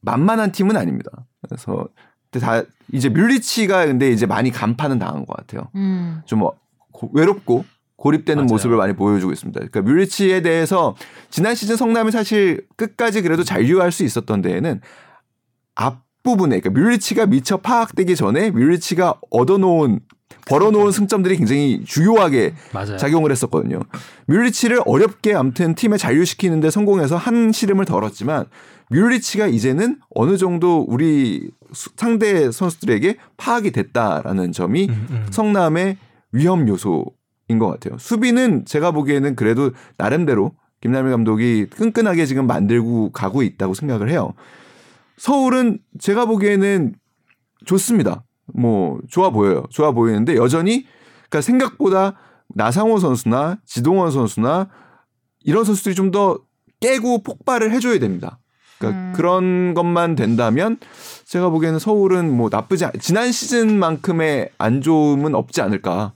만만한 0.00 0.50
팀은 0.50 0.76
아닙니다. 0.76 1.10
그래서 1.42 1.88
근데 2.30 2.44
다 2.44 2.62
이제 2.92 3.08
뮬리치가 3.08 3.86
근데 3.86 4.10
이제 4.10 4.26
많이 4.26 4.50
간파는 4.50 4.98
당한 4.98 5.24
것 5.26 5.36
같아요. 5.36 5.68
음. 5.74 6.20
좀 6.26 6.42
어, 6.42 6.52
고- 6.92 7.10
외롭고 7.12 7.64
고립되는 7.96 8.42
맞아요. 8.44 8.52
모습을 8.52 8.76
많이 8.76 8.92
보여주고 8.94 9.32
있습니다. 9.32 9.58
그러니까 9.58 9.80
뮬리치에 9.82 10.42
대해서 10.42 10.94
지난 11.30 11.54
시즌 11.54 11.76
성남이 11.76 12.10
사실 12.10 12.66
끝까지 12.76 13.22
그래도 13.22 13.42
잔류할 13.44 13.92
수 13.92 14.04
있었던 14.04 14.42
데에는 14.42 14.80
앞부분에 15.74 16.60
그러니까 16.60 16.70
뮬리치가 16.70 17.26
미처 17.26 17.56
파악되기 17.58 18.16
전에 18.16 18.50
뮬리치가 18.50 19.14
얻어놓은 19.30 20.00
벌어놓은 20.46 20.92
승점들이 20.92 21.36
굉장히 21.38 21.82
중요하게 21.86 22.54
맞아요. 22.72 22.96
작용을 22.98 23.30
했었거든요. 23.30 23.80
뮬리치를 24.26 24.80
어렵게 24.84 25.34
암튼 25.34 25.74
팀에 25.74 25.96
잔류시키는데 25.96 26.70
성공해서 26.70 27.16
한 27.16 27.50
시름을 27.52 27.84
덜었지만 27.86 28.44
뮬리치가 28.90 29.46
이제는 29.46 29.98
어느 30.14 30.36
정도 30.36 30.84
우리 30.86 31.48
수- 31.48 31.50
상대 31.74 32.50
선수들에게 32.50 33.16
파악이 33.36 33.72
됐다라는 33.72 34.52
점이 34.52 34.88
음, 34.88 35.06
음. 35.10 35.26
성남의 35.30 35.96
위험 36.32 36.66
요소인 36.68 37.58
것 37.58 37.68
같아요. 37.68 37.98
수비는 37.98 38.64
제가 38.64 38.90
보기에는 38.92 39.36
그래도 39.36 39.70
나름대로 39.98 40.52
김남일 40.80 41.10
감독이 41.12 41.66
끈끈하게 41.66 42.26
지금 42.26 42.46
만들고 42.46 43.12
가고 43.12 43.42
있다고 43.42 43.74
생각을 43.74 44.10
해요. 44.10 44.34
서울은 45.16 45.78
제가 45.98 46.26
보기에는 46.26 46.94
좋습니다. 47.66 48.24
뭐 48.52 48.98
좋아 49.08 49.30
보여요. 49.30 49.64
좋아 49.70 49.92
보이는데 49.92 50.36
여전히 50.36 50.86
그러니까 51.28 51.40
생각보다 51.40 52.18
나상호 52.48 52.98
선수나 52.98 53.58
지동원 53.64 54.10
선수나 54.10 54.68
이런 55.44 55.64
선수들이 55.64 55.94
좀 55.94 56.10
더 56.10 56.38
깨고 56.84 57.22
폭발을 57.22 57.72
해줘야 57.72 57.98
됩니다. 57.98 58.38
그러니까 58.78 59.00
음. 59.00 59.12
그런 59.16 59.74
것만 59.74 60.16
된다면 60.16 60.78
제가 61.24 61.48
보기에는 61.50 61.78
서울은 61.78 62.30
뭐 62.36 62.48
나쁘지 62.50 62.84
않, 62.84 62.92
지난 63.00 63.32
시즌만큼의 63.32 64.50
안 64.58 64.80
좋음은 64.80 65.34
없지 65.34 65.62
않을까. 65.62 66.12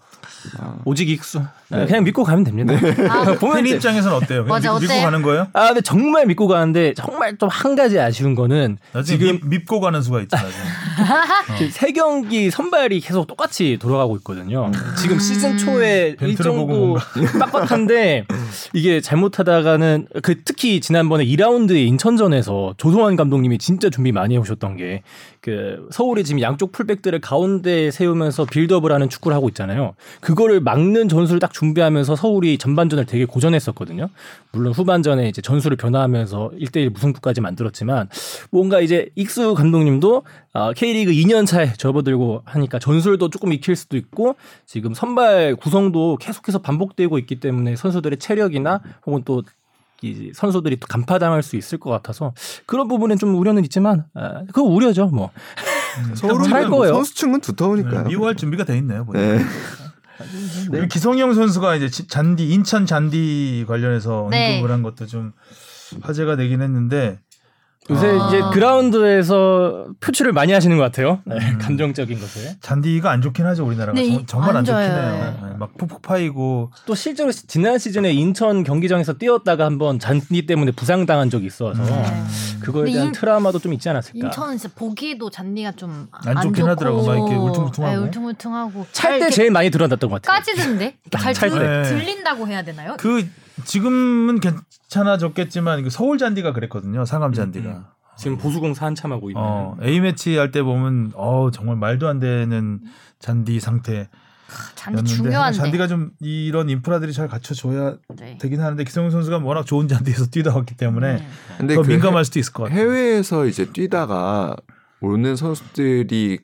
오직 0.84 1.08
익수. 1.08 1.38
아, 1.70 1.84
그냥 1.84 2.02
믿고 2.04 2.24
가면 2.24 2.44
됩니다. 2.44 2.72
보면 3.40 3.56
팬 3.56 3.64
돼. 3.64 3.70
입장에서는 3.70 4.16
어때요? 4.16 4.44
맞아, 4.44 4.72
믿- 4.72 4.80
믿고 4.80 4.92
어때요? 4.94 5.04
가는 5.04 5.22
거예요? 5.22 5.46
아, 5.52 5.66
근데 5.68 5.80
정말 5.82 6.24
믿고 6.26 6.46
가는데 6.48 6.94
정말 6.94 7.36
좀 7.36 7.48
한 7.50 7.74
가지 7.74 7.98
아쉬운 7.98 8.34
거는 8.34 8.78
지금 9.04 9.26
밉, 9.42 9.46
밉고 9.46 9.80
가는 9.80 10.00
수가 10.00 10.20
있잖아. 10.22 10.44
지금 11.58 11.70
세 11.70 11.92
경기 11.92 12.50
선발이 12.50 13.00
계속 13.00 13.26
똑같이 13.26 13.78
돌아가고 13.80 14.16
있거든요. 14.18 14.70
지금 14.96 15.18
시즌 15.18 15.58
초에 15.58 16.14
일정도 16.20 16.96
빡빡한데 17.40 18.26
이게 18.74 19.00
잘못하다가는 19.00 20.06
그 20.22 20.42
특히 20.44 20.80
지난번에 20.80 21.24
2라운드의 21.24 21.86
인천전에서 21.88 22.74
조성환 22.76 23.16
감독님이 23.16 23.58
진짜 23.58 23.90
준비 23.90 24.12
많이 24.12 24.34
해오셨던 24.34 24.76
게 24.76 25.02
그 25.40 25.86
서울이 25.92 26.24
지금 26.24 26.42
양쪽 26.42 26.72
풀백들을 26.72 27.20
가운데 27.20 27.92
세우면서 27.92 28.44
빌드업을 28.44 28.90
하는 28.90 29.08
축구를 29.08 29.34
하고 29.36 29.48
있잖아요. 29.48 29.94
그 30.20 30.34
거를 30.38 30.60
막는 30.60 31.08
전술을 31.08 31.40
딱 31.40 31.52
준비하면서 31.52 32.14
서울이 32.14 32.58
전반전을 32.58 33.06
되게 33.06 33.24
고전했었거든요. 33.24 34.08
물론 34.52 34.72
후반전에 34.72 35.28
이제 35.28 35.42
전술을 35.42 35.76
변화하면서 35.76 36.52
1대1 36.60 36.90
무승부까지 36.90 37.40
만들었지만 37.40 38.08
뭔가 38.52 38.80
이제 38.80 39.08
익수 39.16 39.54
감독님도 39.54 40.22
아, 40.52 40.72
K리그 40.72 41.10
2년 41.10 41.44
차에 41.44 41.72
접어들고 41.76 42.42
하니까 42.44 42.78
전술도 42.78 43.30
조금 43.30 43.52
익힐 43.52 43.74
수도 43.74 43.96
있고 43.96 44.36
지금 44.64 44.94
선발 44.94 45.56
구성도 45.56 46.16
계속해서 46.16 46.60
반복되고 46.60 47.18
있기 47.18 47.40
때문에 47.40 47.74
선수들의 47.74 48.18
체력이나 48.18 48.80
혹은 49.06 49.24
또이 49.24 50.30
선수들이 50.34 50.76
또 50.78 50.86
간파당할 50.86 51.42
수 51.42 51.56
있을 51.56 51.78
것 51.78 51.90
같아서 51.90 52.32
그런 52.64 52.86
부분은 52.86 53.18
좀 53.18 53.34
우려는 53.34 53.64
있지만 53.64 54.04
아, 54.14 54.44
그거 54.46 54.62
우려죠 54.62 55.06
뭐 55.08 55.30
서울은 56.14 56.68
뭐 56.68 56.78
거예요. 56.78 56.94
선수층은 56.94 57.40
두터우니까요. 57.40 58.02
네, 58.04 58.08
미워할 58.08 58.36
준비가 58.36 58.62
돼 58.64 58.78
있네요. 58.78 59.04
보니까. 59.04 59.38
네. 59.38 59.44
그리고 60.70 60.86
기성용 60.88 61.34
선수가 61.34 61.76
이제 61.76 61.88
지- 61.88 62.06
잔디 62.08 62.48
인천 62.50 62.86
잔디 62.86 63.64
관련해서 63.68 64.28
네. 64.30 64.56
언급을 64.56 64.72
한 64.72 64.82
것도 64.82 65.06
좀 65.06 65.32
화제가 66.02 66.36
되긴 66.36 66.60
했는데 66.62 67.20
요새 67.90 68.06
아. 68.20 68.28
이제 68.28 68.40
그라운드에서 68.52 69.86
표출을 70.00 70.32
많이 70.32 70.52
하시는 70.52 70.76
것 70.76 70.82
같아요 70.82 71.20
네, 71.24 71.38
감정적인 71.58 72.20
것을 72.20 72.50
잔디가 72.60 73.10
안 73.10 73.22
좋긴 73.22 73.46
하죠 73.46 73.64
우리나라가 73.66 73.98
네, 73.98 74.10
정, 74.10 74.26
정말 74.26 74.50
안, 74.50 74.56
안 74.58 74.64
좋긴. 74.64 74.82
해요. 74.82 75.36
네, 75.42 75.48
막 75.58 75.76
푹푹 75.78 76.02
파이고 76.02 76.70
또 76.86 76.94
실제로 76.94 77.30
시- 77.32 77.46
지난 77.46 77.78
시즌에 77.78 78.12
인천 78.12 78.62
경기장에서 78.62 79.14
뛰었다가 79.14 79.64
한번 79.64 79.98
잔디 79.98 80.46
때문에 80.46 80.72
부상당한 80.72 81.30
적이 81.30 81.46
있어서 81.46 81.82
네. 81.82 82.22
그거에 82.60 82.92
대한 82.92 83.06
인- 83.06 83.12
트라우마도 83.12 83.58
좀 83.58 83.72
있지 83.72 83.88
않았을까 83.88 84.18
인천은 84.26 84.58
진짜 84.58 84.74
보기도 84.76 85.30
잔디가 85.30 85.72
좀안안 85.72 86.42
좋긴 86.42 86.54
좋고 86.56 86.68
하더라고. 86.68 87.06
막 87.06 87.14
이렇게 87.14 87.34
울퉁불퉁하고. 87.36 87.96
네, 87.96 88.02
울퉁불퉁하고 88.06 88.86
찰 88.92 89.18
때 89.18 89.30
제일 89.30 89.50
많이 89.50 89.70
드러났던 89.70 90.10
것 90.10 90.20
같아요 90.22 90.38
까지던데 90.38 90.96
잘찰 91.10 91.50
들, 91.50 91.58
때. 91.84 91.88
들린다고 91.88 92.46
해야 92.48 92.62
되나요? 92.62 92.96
그 92.98 93.26
지금은 93.64 94.40
괜찮아졌겠지만 94.40 95.82
그 95.82 95.90
서울 95.90 96.18
잔디가 96.18 96.52
그랬거든요 96.52 97.04
상암 97.04 97.32
잔디가 97.32 97.68
음. 97.70 97.84
지금 98.16 98.36
보수공사 98.36 98.86
한참 98.86 99.12
하고 99.12 99.30
있는 99.30 99.40
어, 99.42 99.76
A 99.82 100.00
매치 100.00 100.36
할 100.36 100.50
때 100.50 100.62
보면 100.62 101.12
어 101.14 101.50
정말 101.52 101.76
말도 101.76 102.08
안 102.08 102.18
되는 102.18 102.80
잔디 103.20 103.60
상태. 103.60 104.08
잔디 104.74 105.04
중요한데. 105.04 105.56
잔디가 105.58 105.86
좀 105.88 106.10
이런 106.20 106.68
인프라들이 106.70 107.12
잘 107.12 107.28
갖춰줘야 107.28 107.96
네. 108.16 108.38
되긴 108.40 108.60
하는데 108.62 108.82
기성용 108.82 109.10
선수가 109.10 109.38
워낙 109.38 109.66
좋은 109.66 109.86
잔디에서 109.88 110.26
뛰다 110.32 110.54
왔기 110.56 110.74
때문에 110.76 111.16
네. 111.18 111.26
근데 111.58 111.74
더 111.74 111.82
그 111.82 111.88
민감할 111.90 112.24
수도 112.24 112.38
있을 112.40 112.52
것 112.54 112.62
같아요. 112.64 112.78
해외에서 112.80 113.44
이제 113.46 113.66
뛰다가 113.70 114.56
오는 115.00 115.36
선수들이 115.36 116.38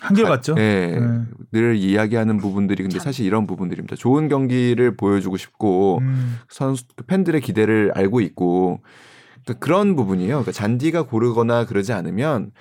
한결같죠. 0.00 0.54
예, 0.58 0.98
네. 1.00 1.24
늘 1.52 1.76
이야기하는 1.76 2.38
부분들이 2.38 2.82
근데 2.82 2.98
사실 2.98 3.24
이런 3.24 3.46
부분들입니다. 3.46 3.96
좋은 3.96 4.28
경기를 4.28 4.96
보여주고 4.96 5.36
싶고 5.36 5.98
음, 6.02 6.38
선수 6.48 6.84
그 6.96 7.04
팬들의 7.04 7.40
기대를 7.40 7.92
알고 7.94 8.20
있고 8.20 8.80
그러니까 9.44 9.64
그런 9.64 9.96
부분이에요. 9.96 10.28
그러니까 10.30 10.52
잔디가 10.52 11.02
고르거나 11.04 11.64
그러지 11.64 11.92
않으면 11.92 12.52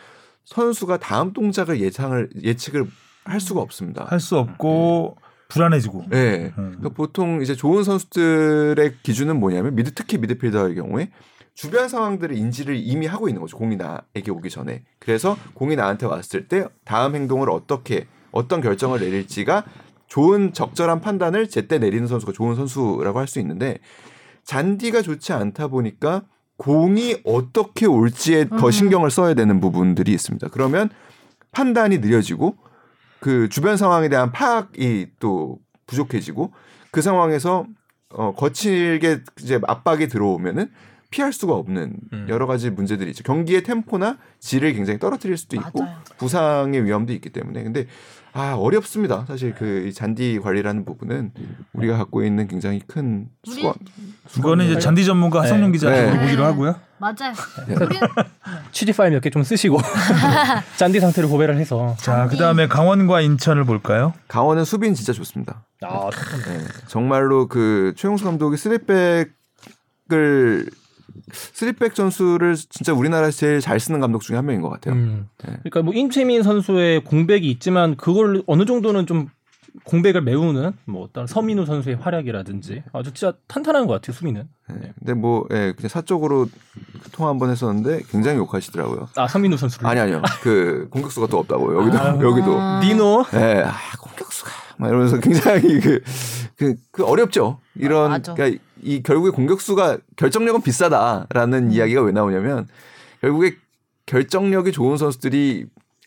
선수가 0.45 0.97
다음 0.97 1.33
동작을 1.33 1.81
예상을 1.81 2.29
예측을 2.43 2.85
할 3.25 3.39
수가 3.41 3.59
없습니다. 3.61 4.05
할 4.07 4.19
수 4.19 4.37
없고 4.37 5.17
불안해지고. 5.49 6.05
네. 6.09 6.53
음. 6.57 6.75
그러니까 6.77 6.89
보통 6.89 7.41
이제 7.41 7.53
좋은 7.55 7.83
선수들의 7.83 8.95
기준은 9.03 9.39
뭐냐면 9.39 9.75
미드 9.75 9.93
특히 9.93 10.17
미드필더의 10.17 10.75
경우에 10.75 11.09
주변 11.55 11.87
상황들을 11.87 12.35
인지를 12.37 12.75
이미 12.75 13.07
하고 13.07 13.29
있는 13.29 13.41
거죠. 13.41 13.57
공이 13.57 13.77
나에게 13.77 14.29
오기 14.29 14.49
전에. 14.49 14.83
그래서 14.99 15.37
공이 15.53 15.75
나한테 15.77 16.05
왔을 16.05 16.47
때 16.47 16.67
다음 16.83 17.15
행동을 17.15 17.49
어떻게 17.49 18.07
어떤 18.31 18.61
결정을 18.61 18.99
내릴지가 18.99 19.63
좋은 20.07 20.53
적절한 20.53 20.99
판단을 21.01 21.47
제때 21.49 21.79
내리는 21.79 22.05
선수가 22.07 22.33
좋은 22.33 22.55
선수라고 22.55 23.19
할 23.19 23.27
수 23.27 23.39
있는데 23.39 23.79
잔디가 24.43 25.01
좋지 25.01 25.33
않다 25.33 25.69
보니까 25.69 26.23
공이 26.57 27.21
어떻게 27.23 27.85
올지에 27.85 28.47
더 28.49 28.67
음. 28.67 28.71
신경을 28.71 29.09
써야 29.09 29.33
되는 29.33 29.59
부분들이 29.59 30.11
있습니다. 30.11 30.49
그러면 30.51 30.89
판단이 31.51 31.97
느려지고 31.99 32.55
그 33.19 33.49
주변 33.49 33.77
상황에 33.77 34.09
대한 34.09 34.31
파악이 34.31 35.07
또 35.19 35.57
부족해지고 35.87 36.51
그 36.91 37.01
상황에서 37.01 37.65
어 38.09 38.33
거칠게 38.35 39.21
이제 39.41 39.59
압박이 39.65 40.07
들어오면은 40.07 40.69
피할 41.15 41.31
수가 41.31 41.53
없는 41.53 41.93
음. 42.11 42.25
여러 42.27 42.45
가지 42.45 42.69
문제들이 42.69 43.09
있죠. 43.11 43.23
경기의 43.23 43.63
템포나 43.63 44.17
질을 44.41 44.73
굉장히 44.73 44.99
떨어뜨릴 44.99 45.37
수도 45.37 45.55
있고 45.55 45.81
맞아요. 45.83 45.95
부상의 46.17 46.83
위험도 46.83 47.13
있기 47.13 47.29
때문에 47.29 47.63
근데 47.63 47.85
아 48.33 48.53
어렵습니다. 48.55 49.23
사실 49.25 49.55
그이 49.55 49.93
잔디 49.93 50.41
관리라는 50.43 50.83
부분은 50.83 51.31
우리가 51.71 51.95
갖고 51.95 52.21
있는 52.21 52.49
굉장히 52.49 52.81
큰 52.85 53.29
수건. 53.45 53.75
그거는 54.33 54.65
이제 54.65 54.77
잔디 54.77 55.05
전문가 55.05 55.41
하성룡 55.43 55.71
기자 55.71 55.89
네. 55.89 56.11
네. 56.11 56.19
보기로 56.19 56.43
하고요. 56.43 56.75
맞아요. 56.97 57.33
네. 57.67 57.75
취지 58.73 58.91
파일 58.91 59.11
몇 59.13 59.21
개 59.21 59.29
좀 59.29 59.41
쓰시고 59.43 59.77
잔디 60.75 60.99
상태를 60.99 61.29
고배를 61.29 61.55
해서 61.57 61.95
자, 61.97 62.17
잔디. 62.27 62.35
그 62.35 62.41
다음에 62.41 62.67
강원과 62.67 63.21
인천을 63.21 63.63
볼까요? 63.63 64.13
강원은 64.27 64.65
수비는 64.65 64.95
진짜 64.95 65.13
좋습니다. 65.13 65.63
아, 65.81 66.09
네, 66.45 66.59
정말로 66.87 67.47
그 67.47 67.93
최용수 67.95 68.25
감독이 68.25 68.57
쓰리백을 68.57 69.29
쓰리백 71.31 71.95
전술을 71.95 72.55
진짜 72.55 72.93
우리나라에서 72.93 73.37
제일 73.37 73.59
잘 73.61 73.79
쓰는 73.79 73.99
감독 73.99 74.21
중에 74.21 74.35
한 74.35 74.45
명인 74.45 74.61
것 74.61 74.69
같아요. 74.69 74.95
음. 74.95 75.27
네. 75.43 75.53
그러니까 75.63 75.81
뭐 75.81 75.93
임채민 75.93 76.43
선수의 76.43 77.03
공백이 77.03 77.49
있지만 77.51 77.95
그걸 77.95 78.43
어느 78.47 78.65
정도는 78.65 79.05
좀 79.05 79.29
공백을 79.83 80.21
메우는 80.21 80.71
뭐 80.85 81.03
어떤 81.03 81.27
서민우 81.27 81.65
선수의 81.65 81.97
활약이라든지 81.97 82.83
아주 82.93 83.13
진짜 83.13 83.33
탄탄한 83.47 83.87
것 83.87 83.93
같아요 83.95 84.13
수비는. 84.15 84.47
네. 84.69 84.93
근데 84.97 85.13
뭐 85.13 85.45
예, 85.51 85.73
그냥 85.75 85.89
사적으로 85.89 86.47
통화 87.11 87.29
한 87.29 87.37
번 87.39 87.49
했었는데 87.49 88.03
굉장히 88.09 88.37
욕하시더라고요. 88.37 89.09
아 89.17 89.27
서민우 89.27 89.57
선수를. 89.57 89.85
아니 89.87 89.99
아니요. 89.99 90.21
그 90.41 90.87
공격수가 90.91 91.27
또 91.27 91.39
없다고 91.39 91.75
여기도 91.75 91.97
여기도. 92.21 92.57
아. 92.57 92.79
니노. 92.83 93.25
예, 93.33 93.63
아, 93.65 93.73
공격수가 93.99 94.49
막 94.77 94.87
이러면서 94.87 95.19
굉장히 95.19 95.79
그, 95.81 96.01
그, 96.57 96.75
그 96.91 97.03
어렵죠. 97.05 97.59
이런 97.75 98.11
맞아. 98.11 98.33
그러니까 98.33 98.61
이 98.81 99.01
결국에 99.03 99.31
공격수가 99.31 99.97
결정력은 100.15 100.61
비싸다라는 100.61 101.71
이야기가 101.71 102.01
왜 102.01 102.11
나오냐면 102.11 102.67
결국에 103.21 103.55
결정력이 104.05 104.71
좋은 104.71 104.97
선수들이 104.97 105.65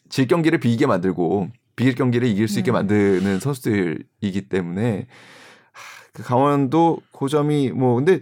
질 0.08 0.26
경기를 0.26 0.58
비기게 0.60 0.86
만들고 0.86 1.48
비길 1.76 1.94
경기를 1.94 2.28
이길 2.28 2.48
수 2.48 2.58
있게 2.60 2.72
만드는 2.72 3.40
선수들이기 3.40 4.48
때문에 4.48 5.06
하, 5.72 5.82
그 6.12 6.22
강원도 6.22 6.98
그 7.16 7.28
점이 7.28 7.70
뭐 7.72 7.96
근데 7.96 8.20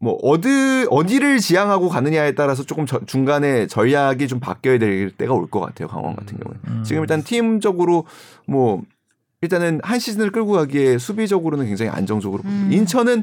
뭐 0.00 0.14
어디 0.22 0.86
어디를 0.90 1.38
지향하고 1.38 1.88
가느냐에 1.88 2.32
따라서 2.32 2.62
조금 2.64 2.86
저- 2.86 3.04
중간에 3.04 3.66
전략이 3.66 4.28
좀 4.28 4.38
바뀌어야 4.40 4.78
될 4.78 5.10
때가 5.10 5.34
올 5.34 5.48
것 5.48 5.60
같아요 5.60 5.88
강원 5.88 6.14
같은 6.16 6.38
경우에 6.38 6.58
음. 6.68 6.82
지금 6.84 7.02
일단 7.02 7.22
팀적으로 7.22 8.06
뭐 8.46 8.82
일단은 9.40 9.80
한 9.84 9.98
시즌을 10.00 10.32
끌고 10.32 10.52
가기에 10.52 10.98
수비적으로는 10.98 11.66
굉장히 11.66 11.90
안정적으로 11.92 12.42
음. 12.44 12.70
인천은 12.72 13.22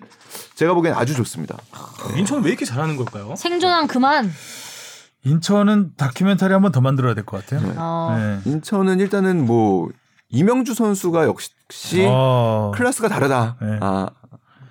제가 0.56 0.74
보기엔 0.74 0.94
아주 0.96 1.14
좋습니다. 1.14 1.58
인천 2.16 2.42
왜 2.44 2.50
이렇게 2.50 2.64
잘하는 2.64 2.96
걸까요? 2.96 3.36
생존한 3.36 3.88
그만. 3.88 4.32
인천은 5.26 5.94
다큐멘터리 5.98 6.54
한번 6.54 6.72
더 6.72 6.80
만들어야 6.82 7.16
될 7.16 7.26
것 7.26 7.46
같아요. 7.46 7.74
어. 7.78 8.16
네. 8.18 8.50
인천은 8.50 9.00
일단은 9.02 9.46
뭐 9.46 9.90
이명주 10.30 10.74
선수가 10.74 11.26
역시 11.26 12.06
어, 12.08 12.72
클래스가 12.76 13.10
다르다. 13.10 13.58
네. 13.62 13.78
아 13.82 14.08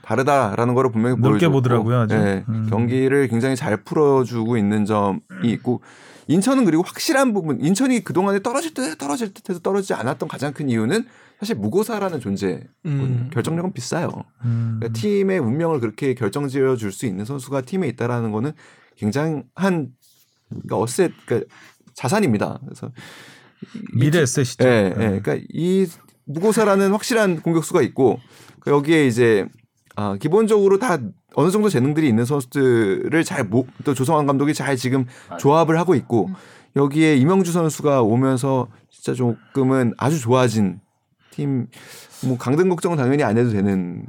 다르다라는 0.02 0.74
거를 0.74 0.92
분명히 0.92 1.16
넓게 1.20 1.48
보더라고요, 1.48 2.00
아주. 2.02 2.14
네, 2.14 2.44
음. 2.48 2.68
경기를 2.70 3.26
굉장히 3.28 3.56
잘 3.56 3.78
풀어주고 3.78 4.56
있는 4.56 4.84
점이 4.84 5.18
있고 5.44 5.82
인천은 6.26 6.64
그리고 6.64 6.82
확실한 6.84 7.34
부분 7.34 7.60
인천이 7.60 8.02
그 8.04 8.12
동안에 8.14 8.40
떨어질 8.40 8.72
듯 8.74 8.96
떨어질 8.96 9.34
듯해서 9.34 9.60
떨어지지 9.60 9.92
않았던 9.94 10.28
가장 10.28 10.52
큰 10.52 10.68
이유는 10.70 11.04
사실 11.38 11.56
무고사라는 11.56 12.20
존재 12.20 12.62
음. 12.86 13.30
결정력은 13.32 13.72
비싸요. 13.72 14.08
음. 14.44 14.78
그러니까 14.78 14.98
팀의 15.00 15.38
운명을 15.38 15.80
그렇게 15.80 16.14
결정지어 16.14 16.76
줄 16.76 16.92
수 16.92 17.06
있는 17.06 17.24
선수가 17.24 17.62
팀에 17.62 17.88
있다라는 17.88 18.30
거는 18.32 18.52
굉장한 18.96 19.88
그러니까 20.48 20.78
어셋 20.78 21.12
그러니까 21.26 21.50
자산입니다. 21.94 22.60
그래서 22.64 22.90
미래 23.94 24.20
에셋이죠. 24.20 24.64
예, 24.64 24.86
예. 24.90 25.20
그러니까 25.20 25.36
이 25.52 25.86
무고사라는 26.24 26.90
확실한 26.92 27.40
공격수가 27.42 27.82
있고 27.82 28.20
그 28.60 28.70
여기에 28.70 29.06
이제 29.06 29.46
아, 29.96 30.16
기본적으로 30.16 30.78
다 30.78 30.98
어느 31.34 31.50
정도 31.50 31.68
재능들이 31.68 32.08
있는 32.08 32.24
선수들을 32.24 33.24
잘또 33.24 33.94
조성환 33.94 34.26
감독이 34.26 34.54
잘 34.54 34.76
지금 34.76 35.06
조합을 35.38 35.78
하고 35.78 35.94
있고 35.94 36.30
여기에 36.76 37.16
이명주 37.16 37.52
선수가 37.52 38.02
오면서 38.02 38.68
진짜 38.90 39.14
조금은 39.14 39.94
아주 39.96 40.18
좋아진 40.20 40.80
팀 41.34 41.66
뭐 42.26 42.38
강등 42.38 42.68
걱정은 42.68 42.96
당연히 42.96 43.22
안 43.22 43.36
해도 43.36 43.50
되는 43.50 44.06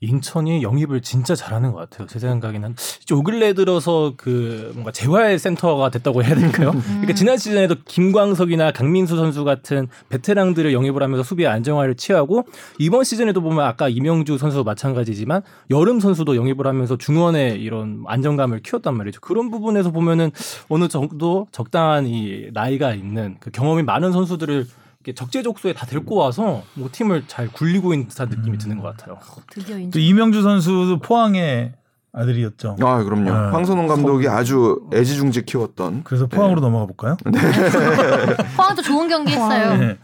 인천이 0.00 0.62
영입을 0.62 1.00
진짜 1.00 1.34
잘하는 1.34 1.72
것 1.72 1.78
같아요. 1.78 2.06
제 2.06 2.18
생각에는 2.18 2.76
요 3.10 3.22
근래 3.22 3.54
들어서 3.54 4.12
그 4.16 4.70
뭔가 4.74 4.92
재활 4.92 5.38
센터가 5.38 5.88
됐다고 5.88 6.22
해야 6.22 6.34
될까요? 6.34 6.72
그러니까 6.72 7.14
지난 7.14 7.38
시즌에도 7.38 7.76
김광석이나 7.82 8.72
강민수 8.72 9.16
선수 9.16 9.42
같은 9.42 9.88
베테랑들을 10.10 10.74
영입을 10.74 11.02
하면서 11.02 11.22
수비의 11.22 11.48
안정화를 11.48 11.94
취하고 11.94 12.44
이번 12.78 13.04
시즌에도 13.04 13.40
보면 13.40 13.64
아까 13.64 13.88
이명주 13.88 14.36
선수 14.36 14.62
마찬가지지만 14.64 15.40
여름 15.70 15.98
선수도 15.98 16.36
영입을 16.36 16.66
하면서 16.66 16.98
중원의 16.98 17.62
이런 17.62 18.04
안정감을 18.06 18.60
키웠단 18.60 18.94
말이죠. 18.94 19.20
그런 19.22 19.50
부분에서 19.50 19.92
보면은 19.92 20.30
어느 20.68 20.88
정도 20.88 21.46
적당한 21.52 22.06
이 22.06 22.48
나이가 22.52 22.92
있는 22.92 23.38
그 23.40 23.50
경험이 23.50 23.82
많은 23.82 24.12
선수들을 24.12 24.66
적재적소에 25.14 25.72
다 25.72 25.86
데리고 25.86 26.16
와서 26.16 26.62
뭐 26.74 26.88
팀을 26.90 27.24
잘 27.28 27.48
굴리고 27.48 27.92
있는 27.94 28.08
듯한 28.08 28.28
느낌이 28.28 28.58
드는 28.58 28.80
것 28.80 28.96
같아요. 28.96 29.18
드디어 29.50 29.76
또. 29.92 29.98
이명주 29.98 30.42
선수도 30.42 30.98
포항의 31.00 31.72
아들이었죠. 32.12 32.76
아 32.80 33.02
그럼요 33.04 33.24
네. 33.24 33.30
황선홍 33.30 33.86
감독이 33.88 34.26
아주 34.28 34.80
애지중지 34.92 35.44
키웠던 35.44 36.02
그래서 36.04 36.26
포항으로 36.26 36.60
넘어가 36.60 36.86
볼까요? 36.86 37.16
포항도 38.56 38.80
좋은 38.82 39.08
경기 39.08 39.32
했어요. 39.32 39.76
네. 39.76 39.98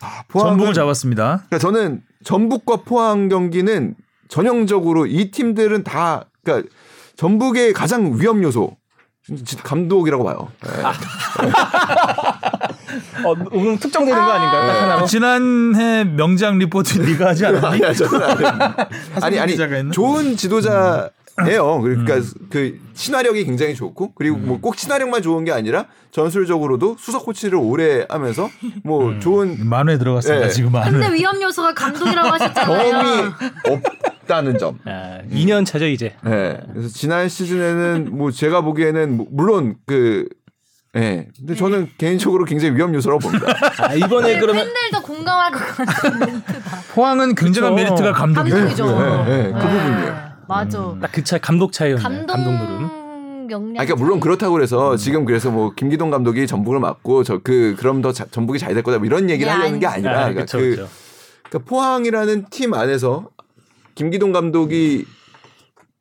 아, 0.00 0.22
포항은- 0.28 0.40
전북을 0.48 0.74
잡았습니다. 0.74 1.44
그러니까 1.48 1.58
저는 1.58 2.02
전북과 2.24 2.78
포항 2.84 3.28
경기는 3.28 3.94
전형적으로 4.28 5.06
이 5.06 5.30
팀들은 5.30 5.84
다 5.84 6.24
그러니까 6.42 6.68
전북의 7.16 7.74
가장 7.74 8.18
위험 8.20 8.42
요소 8.42 8.76
지- 9.44 9.56
감독이라고 9.58 10.24
봐요. 10.24 10.48
네. 10.62 10.70
어, 13.24 13.34
오늘 13.52 13.78
특정되는 13.78 14.18
거 14.18 14.30
아닌가요? 14.30 14.66
딱 14.66 14.82
하나로? 14.82 15.06
지난해 15.06 16.04
명장 16.04 16.58
리포트 16.58 16.98
네가 17.02 17.28
하지 17.28 17.46
않았니? 17.46 17.66
아니야, 17.66 17.92
저는 17.92 18.22
안 18.22 18.38
해요. 18.38 18.74
아니 19.22 19.38
아니 19.38 19.52
기자가 19.52 19.76
했나? 19.76 19.90
좋은 19.92 20.36
지도자 20.36 21.10
예요. 21.48 21.80
그러니까 21.80 22.16
그 22.50 22.78
친화력이 22.94 23.44
굉장히 23.44 23.74
좋고 23.74 24.12
그리고 24.14 24.36
뭐꼭 24.36 24.76
친화력만 24.76 25.22
좋은 25.22 25.44
게 25.44 25.52
아니라 25.52 25.86
전술적으로도 26.10 26.96
수석 26.98 27.24
코치를 27.24 27.56
오래 27.56 28.04
하면서 28.08 28.50
뭐 28.82 29.18
좋은 29.20 29.56
만회 29.66 29.96
들어갔습니다. 29.96 30.46
네. 30.46 30.52
지금 30.52 30.72
만회. 30.72 30.90
근데 30.90 31.14
위험 31.14 31.40
요소가 31.40 31.72
감독이라고 31.72 32.28
하셨잖아요. 32.28 32.90
경험이 32.90 33.32
없다는 34.20 34.58
점. 34.58 34.78
아, 34.84 35.20
2년 35.30 35.64
차죠 35.64 35.86
이제. 35.86 36.14
네. 36.24 36.60
그래서 36.72 36.88
지난 36.88 37.28
시즌에는 37.28 38.08
뭐 38.10 38.30
제가 38.30 38.60
보기에는 38.60 39.16
뭐 39.16 39.26
물론 39.30 39.76
그 39.86 40.28
예. 40.96 41.28
근데 41.38 41.54
저는 41.54 41.88
개인적으로 41.98 42.44
굉장히 42.44 42.74
위험 42.76 42.92
요소라고 42.94 43.20
봅니다. 43.20 43.46
아, 43.78 43.94
이번에 43.94 44.40
그러면 44.40 44.64
팬들도 44.64 45.02
공감할 45.02 45.52
것 45.52 45.58
같은 45.76 46.18
멘트다. 46.18 46.60
포항은 46.94 47.34
굉장한 47.36 47.74
그쵸. 47.76 47.84
메리트가 47.84 48.12
감독이에요. 48.12 48.56
감독이죠. 48.56 48.86
네, 48.98 49.24
네, 49.24 49.52
그 49.52 49.58
부분이에요. 49.60 50.30
맞아. 50.48 50.96
딱그 51.00 51.22
차이 51.22 51.40
감독 51.40 51.72
차이였네. 51.72 52.02
감독 52.02 52.26
감독 52.32 52.50
누름. 52.50 52.90
역량. 53.52 53.70
아, 53.80 53.84
그러니까 53.84 53.94
물론 53.96 54.18
그렇다고 54.20 54.52
그래서 54.52 54.96
지금 54.96 55.24
그래서 55.24 55.50
뭐 55.50 55.72
김기동 55.74 56.10
감독이 56.10 56.46
전북을 56.48 56.80
맡고 56.80 57.22
저 57.24 57.38
그 57.42 57.76
그럼 57.78 58.02
더 58.02 58.12
자- 58.12 58.26
전북이 58.30 58.58
잘 58.58 58.74
될 58.74 58.82
거다 58.82 58.98
뭐 58.98 59.06
이런 59.06 59.30
얘기를 59.30 59.50
네, 59.52 59.56
하려는 59.58 59.78
게 59.78 59.86
아니지. 59.86 60.08
아니라 60.08 60.20
아, 60.22 60.28
그러니까 60.28 60.40
그쵸, 60.42 60.58
그 60.58 60.70
그쵸. 60.70 60.88
그러니까 61.48 61.68
포항이라는 61.70 62.46
팀 62.50 62.74
안에서 62.74 63.28
김기동 63.94 64.32
감독이 64.32 65.04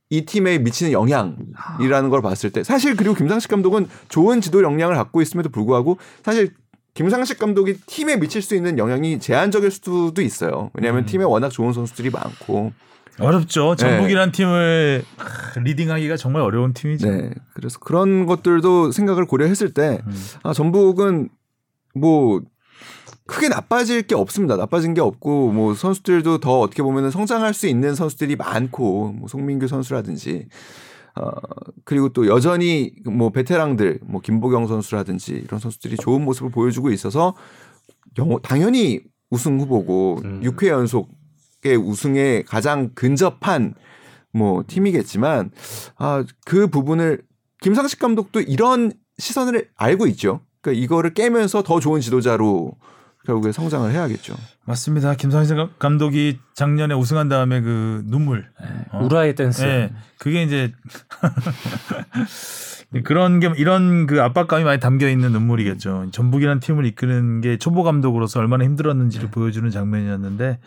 이 0.09 0.25
팀에 0.25 0.57
미치는 0.57 0.91
영향이라는 0.91 2.09
걸 2.09 2.21
봤을 2.21 2.49
때 2.49 2.63
사실 2.63 2.95
그리고 2.95 3.13
김상식 3.13 3.49
감독은 3.49 3.87
좋은 4.09 4.41
지도 4.41 4.63
역량을 4.63 4.95
갖고 4.95 5.21
있음에도 5.21 5.49
불구하고 5.49 5.97
사실 6.23 6.53
김상식 6.95 7.37
감독이 7.37 7.75
팀에 7.85 8.17
미칠 8.17 8.41
수 8.41 8.55
있는 8.55 8.77
영향이 8.77 9.19
제한적일 9.19 9.71
수도 9.71 10.21
있어요. 10.21 10.71
왜냐하면 10.73 11.05
팀에 11.05 11.23
워낙 11.23 11.49
좋은 11.49 11.73
선수들이 11.73 12.09
많고. 12.09 12.73
어렵죠. 13.19 13.75
전북이란 13.75 14.31
팀을 14.31 15.03
하, 15.17 15.59
leading하기가 15.59 16.17
정말 16.17 16.41
어려운 16.41 16.73
팀이죠. 16.73 17.09
네. 17.09 17.29
그래서 17.53 17.77
그런 17.79 18.25
것들도 18.25 18.91
생각을 18.91 19.25
고려했을 19.25 19.73
때 19.73 20.01
음. 20.05 20.25
아, 20.43 20.53
전북은 20.53 21.29
뭐 21.95 22.41
크게 23.29 23.49
나빠질 23.49 24.03
게 24.03 24.15
없습니다. 24.15 24.55
나빠진 24.55 24.93
게 24.93 25.01
없고 25.01 25.51
뭐 25.51 25.73
선수들도 25.73 26.39
더 26.39 26.59
어떻게 26.59 26.81
보면은 26.81 27.11
성장할 27.11 27.53
수 27.53 27.67
있는 27.67 27.95
선수들이 27.95 28.35
많고 28.35 29.13
뭐 29.13 29.27
송민규 29.27 29.67
선수라든지 29.67 30.47
어 31.15 31.31
그리고 31.85 32.09
또 32.09 32.27
여전히 32.27 32.91
뭐 33.05 33.29
베테랑들 33.29 33.99
뭐 34.03 34.21
김보경 34.21 34.67
선수라든지 34.67 35.33
이런 35.33 35.59
선수들이 35.59 35.97
좋은 35.97 36.23
모습을 36.25 36.49
보여주고 36.51 36.91
있어서 36.91 37.35
영 38.17 38.39
당연히 38.41 39.01
우승 39.29 39.59
후보고 39.59 40.21
음. 40.25 40.41
6회 40.43 40.67
연속의 40.67 41.77
우승에 41.77 42.43
가장 42.43 42.89
근접한 42.95 43.75
뭐 44.33 44.63
팀이겠지만 44.67 45.51
아 45.97 46.23
그 46.45 46.67
부분을 46.67 47.21
김상식 47.61 47.99
감독도 47.99 48.41
이런 48.41 48.91
시선을 49.17 49.69
알고 49.75 50.07
있죠. 50.07 50.41
그러니까 50.61 50.83
이거를 50.83 51.13
깨면서 51.13 51.63
더 51.63 51.79
좋은 51.79 52.01
지도자로 52.01 52.73
결국에 53.25 53.51
성장을 53.51 53.91
해야겠죠. 53.91 54.35
맞습니다. 54.65 55.13
김상식 55.13 55.57
감독이 55.77 56.39
작년에 56.55 56.93
우승한 56.95 57.27
다음에 57.29 57.61
그 57.61 58.01
눈물. 58.05 58.47
어. 58.91 59.03
우라의 59.03 59.35
댄스. 59.35 59.63
네, 59.63 59.91
그게 60.19 60.43
이제 60.43 60.71
그런 63.03 63.39
게 63.39 63.51
이런 63.57 64.07
그 64.07 64.21
압박감이 64.21 64.63
많이 64.63 64.79
담겨 64.79 65.07
있는 65.09 65.31
눈물이겠죠. 65.31 66.07
전북이라는 66.11 66.59
팀을 66.59 66.85
이끄는 66.85 67.41
게 67.41 67.57
초보 67.57 67.83
감독으로서 67.83 68.39
얼마나 68.39 68.63
힘들었는지를 68.63 69.29
보여주는 69.29 69.69
장면이었는데 69.69 70.59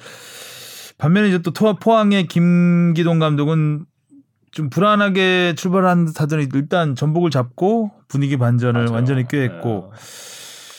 반면에 0.98 1.28
이제 1.28 1.38
또 1.38 1.52
토- 1.52 1.74
포항의 1.76 2.26
김기동 2.28 3.18
감독은 3.18 3.86
좀 4.52 4.68
불안하게 4.70 5.54
출발한 5.56 6.04
듯 6.04 6.20
하더니 6.20 6.46
일단 6.54 6.94
전북을 6.94 7.30
잡고 7.30 7.90
분위기 8.06 8.36
반전을 8.36 8.82
맞아요. 8.82 8.92
완전히 8.92 9.26
꾀했고 9.26 9.92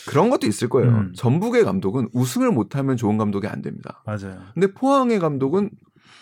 그런 0.08 0.30
것도 0.30 0.48
있을 0.48 0.70
거예요. 0.70 0.90
음. 0.90 1.14
전북의 1.16 1.64
감독은 1.64 2.10
우승을 2.14 2.52
못하면 2.52 2.98
좋은 2.98 3.18
감독이 3.18 3.48
안 3.48 3.62
됩니다. 3.62 4.02
맞아요. 4.06 4.38
근데 4.54 4.74
포항의 4.74 5.20
감독은 5.20 5.70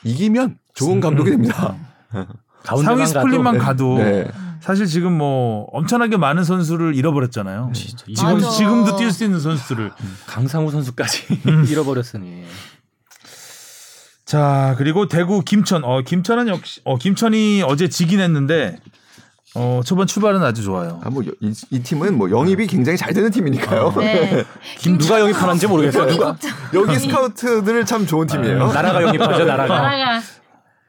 이기면 0.04 0.58
좋은 0.74 1.00
감독이 1.00 1.32
됩니다. 1.32 1.76
가운데만 2.64 2.98
상위 2.98 3.08
스플릿만 3.08 3.58
가도 3.58 3.96
가도 3.96 4.04
네. 4.04 4.32
사실 4.62 4.86
지금 4.86 5.18
뭐 5.18 5.64
엄청나게 5.72 6.18
많은 6.18 6.44
선수를 6.44 6.96
잃어버렸잖아요. 6.96 7.72
진짜 7.74 8.06
지금 8.06 8.34
맞아. 8.34 8.50
지금도 8.52 8.96
뛸 8.98 9.12
수 9.12 9.24
있는 9.24 9.40
선수들을 9.40 9.92
강상우 10.28 10.70
선수까지 10.70 11.40
음. 11.50 11.66
잃어버렸으니. 11.70 12.44
자 14.26 14.76
그리고 14.78 15.08
대구 15.08 15.42
김천 15.42 15.84
어 15.84 16.02
김천은 16.04 16.48
역시 16.48 16.80
어 16.86 16.98
김천이 16.98 17.64
어제 17.66 17.90
지긴 17.90 18.20
했는데 18.20 18.78
어, 19.54 19.82
초반 19.84 20.08
출발은 20.08 20.42
아주 20.44 20.64
좋아요. 20.64 21.02
아, 21.04 21.10
뭐, 21.10 21.24
이, 21.24 21.54
이 21.72 21.80
팀은 21.84 22.18
뭐 22.18 22.30
영입이 22.32 22.68
굉장히 22.68 22.98
잘 22.98 23.14
되는 23.14 23.30
팀이니까요. 23.30 23.94
네. 23.98 24.46
김 24.80 24.98
누가 24.98 25.20
영입하는지 25.20 25.68
모르겠어요. 25.68 26.08
누가 26.08 26.38
여기 26.74 26.98
스카우트들 26.98 27.86
참 27.86 28.06
좋은 28.06 28.28
팀이에요. 28.28 28.68
나라가 28.72 29.02
영입하죠. 29.02 29.44
나라가. 29.44 29.82
나라가 29.82 30.22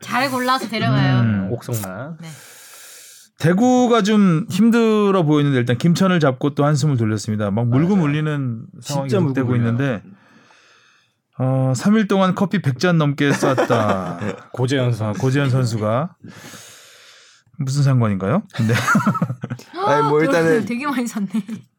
잘 0.01 0.31
골라서 0.31 0.69
데려가요. 0.69 1.21
음. 1.21 1.49
옥성나. 1.51 2.17
대구가 3.39 4.03
좀 4.03 4.47
힘들어 4.49 5.25
보이는데 5.25 5.59
일단 5.59 5.77
김천을 5.77 6.21
잡고 6.21 6.55
또 6.55 6.65
한숨을 6.65 6.97
돌렸습니다. 6.97 7.51
막 7.51 7.67
물고 7.67 7.97
물리는 7.97 8.67
상황이 8.81 9.11
되고. 9.35 9.57
있는데 9.57 10.03
어, 11.39 11.73
3일 11.75 12.09
동안 12.09 12.37
커피 12.37 12.61
100잔 12.63 12.97
넘게 12.97 13.33
쐈다. 13.33 14.21
고재현 14.53 14.91
아, 14.91 14.93
선수. 14.93 15.21
고지현 15.21 15.51
선수가 15.51 16.15
무슨 17.65 17.83
상관인가요? 17.83 18.43
근데 18.55 18.75
아니, 19.87 20.09
뭐 20.09 20.21
일단은 20.23 20.65
되게 20.65 20.87
많이 20.87 21.07
샀네. 21.07 21.29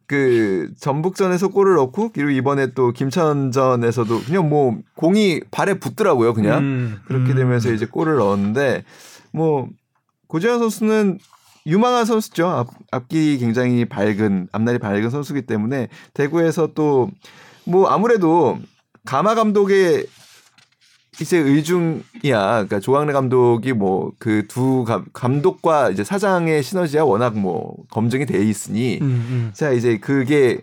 그 0.06 0.70
전북전에서 0.80 1.48
골을 1.50 1.76
넣고 1.76 2.12
그리고 2.14 2.30
이번에 2.30 2.74
또 2.74 2.92
김천전에서도 2.92 4.22
그냥 4.22 4.50
뭐 4.50 4.78
공이 4.96 5.42
발에 5.50 5.76
붙더라고요. 5.76 6.34
그냥 6.34 6.60
음. 6.60 7.00
그렇게 7.06 7.32
음. 7.32 7.36
되면서 7.36 7.72
이제 7.72 7.86
골을 7.86 8.18
넣었는데 8.18 8.84
뭐 9.32 9.70
고재현 10.28 10.60
선수는 10.60 11.20
유망한 11.66 12.06
선수죠. 12.06 12.48
앞, 12.48 12.68
앞길이 12.92 13.38
굉장히 13.38 13.86
밝은 13.86 14.50
앞날이 14.52 14.80
밝은 14.80 15.10
선수기 15.10 15.44
때문에 15.44 15.88
대구에서 16.14 16.74
또 16.74 17.10
뭐 17.66 17.88
아무래도 17.88 18.60
가마 19.06 19.36
감독의 19.36 20.06
이제 21.22 21.38
의중이야. 21.38 22.02
그러니까 22.24 22.80
조광래 22.80 23.14
감독이 23.14 23.74
뭐 23.74 24.12
그 24.20 24.48
두 24.48 24.86
감독과 25.14 25.90
이제 25.92 26.04
사장의 26.04 26.64
시너지가 26.64 27.06
워낙 27.06 27.38
뭐 27.38 27.76
검증이 27.92 28.26
돼 28.26 28.40
있으니 28.44 29.00
음, 29.02 29.08
음. 29.08 29.52
자 29.54 29.72
이제 29.72 29.98
그게 29.98 30.60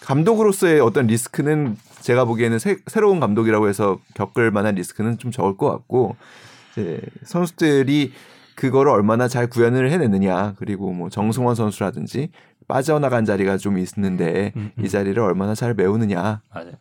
감독으로서의 0.00 0.80
어떤 0.80 1.06
리스크는 1.06 1.76
제가 2.00 2.24
보기에는 2.24 2.58
새, 2.58 2.76
새로운 2.88 3.20
감독이라고 3.20 3.68
해서 3.68 3.98
겪을 4.14 4.50
만한 4.50 4.74
리스크는 4.74 5.18
좀 5.18 5.30
적을 5.30 5.56
것 5.56 5.70
같고 5.70 6.16
이제 6.72 7.00
선수들이 7.24 8.12
그거를 8.56 8.90
얼마나 8.90 9.28
잘 9.28 9.46
구현을 9.46 9.90
해내느냐 9.92 10.54
그리고 10.58 10.92
뭐 10.92 11.08
정승원 11.08 11.54
선수라든지 11.54 12.30
빠져나간 12.72 13.26
자리가 13.26 13.58
좀 13.58 13.76
있는데 13.76 14.54
음, 14.56 14.72
음. 14.78 14.84
이 14.84 14.88
자리를 14.88 15.22
얼마나 15.22 15.54
잘 15.54 15.74
메우느냐가 15.74 16.40
맞아요. 16.54 16.72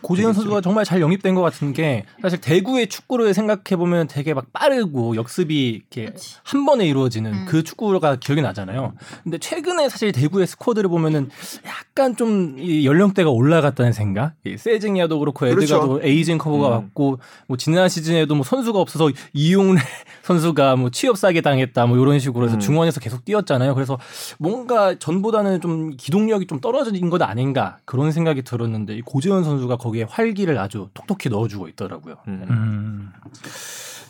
고재현 0.00 0.32
선수가 0.32 0.62
정말 0.62 0.86
잘 0.86 1.02
영입된 1.02 1.34
것 1.34 1.42
같은 1.42 1.74
게 1.74 2.06
사실 2.22 2.40
대구의 2.40 2.86
축구를 2.86 3.34
생각해 3.34 3.76
보면 3.76 4.06
되게 4.06 4.32
막 4.32 4.50
빠르고 4.54 5.14
역습이 5.16 5.68
이렇게 5.68 6.06
그치. 6.06 6.36
한 6.42 6.64
번에 6.64 6.86
이루어지는 6.86 7.34
음. 7.34 7.44
그 7.46 7.62
축구가 7.62 8.16
기억이 8.16 8.40
나잖아요. 8.40 8.94
근데 9.24 9.36
최근에 9.36 9.90
사실 9.90 10.10
대구의 10.12 10.46
스쿼드를 10.46 10.88
보면은 10.88 11.28
약간 11.66 12.16
좀이 12.16 12.86
연령대가 12.86 13.28
올라갔다는 13.28 13.92
생각. 13.92 14.32
이 14.46 14.56
세징야도 14.56 15.18
그렇고 15.18 15.40
그렇죠. 15.40 15.60
에드가도 15.60 16.00
에이징 16.02 16.38
커버가 16.38 16.68
음. 16.68 16.72
왔고 16.72 17.18
뭐 17.46 17.58
지난 17.58 17.90
시즌에도 17.90 18.34
뭐 18.34 18.42
선수가 18.42 18.78
없어서 18.78 19.10
이용래 19.34 19.82
선수가 20.24 20.76
뭐 20.76 20.88
취업 20.88 21.18
사기 21.18 21.42
당했다 21.42 21.84
뭐 21.84 21.98
이런 21.98 22.18
식으로 22.18 22.46
해서 22.46 22.56
음. 22.56 22.60
중원에서 22.60 23.00
계속 23.00 23.26
뛰었잖아요. 23.26 23.74
그래서 23.74 23.98
뭔가 24.38 24.98
전 24.98 25.25
보다는 25.26 25.60
좀 25.60 25.96
기동력이 25.96 26.46
좀 26.46 26.60
떨어진 26.60 27.10
것 27.10 27.20
아닌가 27.22 27.78
그런 27.84 28.12
생각이 28.12 28.42
들었는데 28.42 28.94
이 28.94 29.00
고재현 29.02 29.42
선수가 29.42 29.76
거기에 29.76 30.04
활기를 30.08 30.56
아주 30.58 30.88
톡톡히 30.94 31.28
넣어주고 31.30 31.68
있더라고요. 31.68 32.16
음. 32.28 32.46
음. 32.48 33.12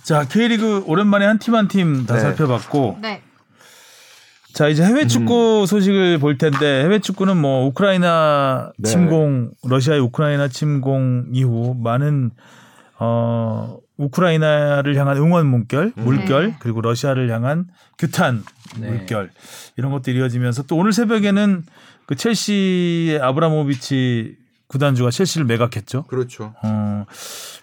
자 0.02 0.24
K리그 0.28 0.84
오랜만에 0.86 1.24
한 1.24 1.38
팀 1.38 1.54
한 1.54 1.68
팀다 1.68 2.14
네. 2.14 2.20
살펴봤고 2.20 2.98
네. 3.00 3.22
자 4.52 4.68
이제 4.68 4.84
해외 4.84 5.06
축구 5.06 5.62
음. 5.62 5.66
소식을 5.66 6.18
볼 6.18 6.38
텐데 6.38 6.82
해외 6.82 6.98
축구는 6.98 7.36
뭐 7.38 7.66
우크라이나 7.66 8.72
네. 8.78 8.88
침공 8.90 9.50
러시아의 9.64 10.00
우크라이나 10.00 10.48
침공 10.48 11.26
이후 11.32 11.74
많은 11.78 12.30
어 12.98 13.76
우크라이나를 13.96 14.96
향한 14.96 15.16
응원 15.16 15.46
문결, 15.46 15.92
음. 15.96 16.04
물결 16.04 16.48
네. 16.48 16.56
그리고 16.58 16.80
러시아를 16.80 17.30
향한 17.30 17.66
규탄 17.98 18.44
네. 18.78 18.90
물결 18.90 19.30
이런 19.76 19.92
것들이 19.92 20.18
이어지면서 20.18 20.64
또 20.64 20.76
오늘 20.76 20.92
새벽에는 20.92 21.64
그 22.06 22.14
첼시의 22.14 23.20
아브라모비치 23.20 24.36
구단주가 24.68 25.10
첼시를 25.10 25.46
매각했죠. 25.46 26.04
그렇죠. 26.04 26.54
어, 26.62 27.06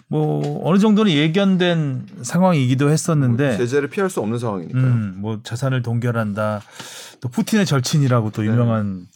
뭐 0.08 0.68
어느 0.68 0.80
정도는 0.80 1.12
예견된 1.12 2.08
상황이기도 2.22 2.90
했었는데 2.90 3.58
제재를 3.58 3.90
피할 3.90 4.10
수 4.10 4.20
없는 4.22 4.40
상황이니까요. 4.40 4.84
음, 4.84 5.14
뭐 5.18 5.40
자산을 5.44 5.82
동결한다. 5.82 6.62
또 7.20 7.30
푸틴의 7.30 7.66
절친이라고 7.66 8.32
또 8.32 8.42
네. 8.42 8.48
유명한 8.48 9.08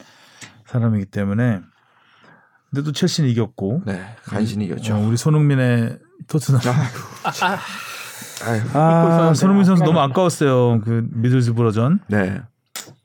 사람이기 0.65 1.05
때문에. 1.05 1.61
근데 2.69 2.83
또 2.83 2.91
첼시는 2.91 3.29
이겼고. 3.29 3.83
네, 3.85 4.05
간신히 4.23 4.65
이겼죠. 4.65 4.95
어, 4.95 4.99
우리 4.99 5.15
손흥민의 5.15 5.99
토트넘. 6.27 6.61
아유, 8.45 8.61
아, 8.73 9.33
손흥민 9.33 9.65
선수 9.65 9.83
너무 9.83 9.99
아까웠어요. 9.99 10.81
그 10.81 11.07
미들스브러전. 11.11 11.99
네. 12.07 12.41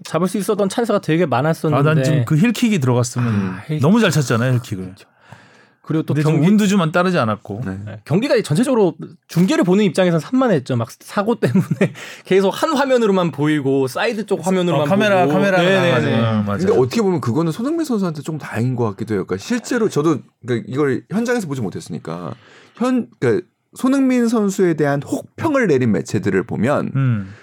잡을 0.05 0.29
수 0.29 0.37
있었던 0.39 0.69
찬스가 0.69 1.01
되게 1.01 1.25
아, 1.25 1.27
많았었는데 1.27 1.95
난 1.95 2.05
지금 2.05 2.25
그 2.25 2.37
힐킥이 2.37 2.81
들어갔으면 2.81 3.29
아, 3.29 3.63
힐킥. 3.67 3.81
너무 3.83 4.01
잘 4.01 4.11
찼잖아요, 4.11 4.55
힐킥을. 4.55 4.95
그리고 4.97 6.05
또 6.05 6.14
경기 6.14 6.47
운도 6.47 6.65
좀만 6.65 6.93
따르지 6.93 7.18
않았고. 7.18 7.62
네. 7.64 7.78
네, 7.84 8.01
경기가 8.05 8.40
전체적으로 8.43 8.95
중계를 9.28 9.64
보는 9.64 9.84
입장에서 9.84 10.18
산만했죠. 10.18 10.76
막 10.76 10.90
사고 10.90 11.36
때문에 11.36 11.93
계속 12.24 12.51
한 12.51 12.74
화면으로만 12.74 13.30
보이고 13.30 13.86
사이드 13.86 14.26
쪽 14.26 14.47
화면으로만 14.47 14.86
어, 14.86 14.88
카메라 14.88 15.22
보고. 15.22 15.34
카메라 15.34 15.59
네네네. 15.62 16.18
어, 16.18 16.43
맞아요. 16.43 16.59
근데 16.59 16.72
어떻게 16.72 17.03
보면 17.03 17.20
그거는 17.20 17.53
손흥민 17.53 17.84
선수한테 17.84 18.22
좀 18.22 18.38
다행인 18.38 18.76
것 18.76 18.84
같기도 18.90 19.14
해요. 19.14 19.24
그러니까 19.26 19.45
실제로 19.45 19.88
저도 19.88 20.18
그러니까 20.45 20.66
이걸 20.72 21.05
현장에서 21.11 21.47
보지 21.47 21.61
못했으니까 21.61 22.34
현 22.74 23.09
그러니까 23.18 23.47
손흥민 23.74 24.28
선수에 24.28 24.74
대한 24.74 25.03
혹평을 25.03 25.66
내린 25.66 25.93
매체들을 25.93 26.43
보면 26.45 26.93
음. 26.95 27.34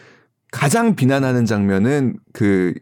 가장 0.51 0.95
비난하는 0.95 1.45
장면은 1.45 2.17
그 2.33 2.73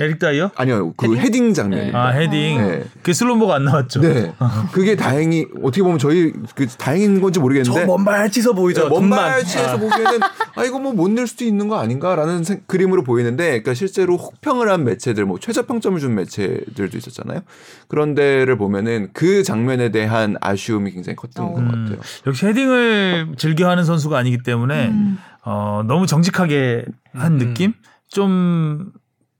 에릭 0.00 0.18
다이어? 0.18 0.50
아니요 0.56 0.92
그 0.96 1.16
헤딩, 1.16 1.54
장면입니다. 1.54 1.96
아, 2.06 2.10
헤딩. 2.10 2.58
네. 2.58 2.84
그 3.02 3.14
slow-mo가 3.14 3.54
안 3.54 3.64
나왔죠. 3.64 4.00
네. 4.00 4.32
그게 4.72 4.96
다행히 4.96 5.46
어떻게 5.62 5.82
보면 5.82 5.98
저희 6.00 6.32
그 6.56 6.66
다행인 6.66 7.20
건지 7.20 7.38
모르겠는데 7.38 7.86
먼발치서 7.86 8.54
보이죠. 8.54 8.88
먼 8.88 9.02
돈만. 9.02 9.18
발치에서 9.30 9.78
보기에는 9.78 10.20
아 10.56 10.64
이거 10.64 10.80
뭐 10.80 10.92
못 10.92 11.10
낼 11.14 11.28
수도 11.28 11.44
있는 11.44 11.68
거 11.68 11.78
아닌가라는 11.78 12.42
생- 12.42 12.62
그림으로 12.66 13.04
보이는데 13.04 13.46
그러니까 13.50 13.74
실제로 13.74 14.16
혹평을 14.16 14.68
한 14.68 14.82
매체들 14.82 15.24
뭐 15.26 15.38
최저평점을 15.38 16.00
준 16.00 16.16
매체들도 16.16 16.98
있었잖아요. 16.98 17.42
그런 17.86 18.16
데를 18.16 18.58
보면은 18.58 19.10
그 19.12 19.44
장면에 19.44 19.90
대한 19.90 20.36
아쉬움이 20.40 20.90
굉장히 20.90 21.14
컸던 21.14 21.52
것 21.52 21.58
음, 21.60 21.68
같아요. 21.68 21.98
역시 22.26 22.46
헤딩을 22.46 23.34
즐겨하는 23.36 23.84
선수가 23.84 24.18
아니기 24.18 24.42
때문에 24.42 24.88
음. 24.88 25.18
어, 25.44 25.82
너무 25.86 26.06
정직하게 26.06 26.84
한 27.12 27.34
음. 27.34 27.38
느낌? 27.38 27.74
좀 28.08 28.90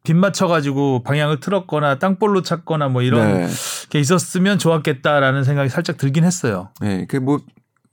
빗 0.05 0.15
맞춰가지고 0.15 1.03
방향을 1.03 1.41
틀었거나 1.41 1.99
땅볼로 1.99 2.43
찼거나 2.43 2.89
뭐 2.89 3.01
이런 3.01 3.41
네. 3.41 3.49
게 3.89 3.99
있었으면 3.99 4.59
좋았겠다라는 4.59 5.45
생각이 5.45 5.71
살짝 5.71 5.97
들긴 5.97 6.25
했어요. 6.25 6.69
네, 6.81 7.07
그뭐 7.07 7.41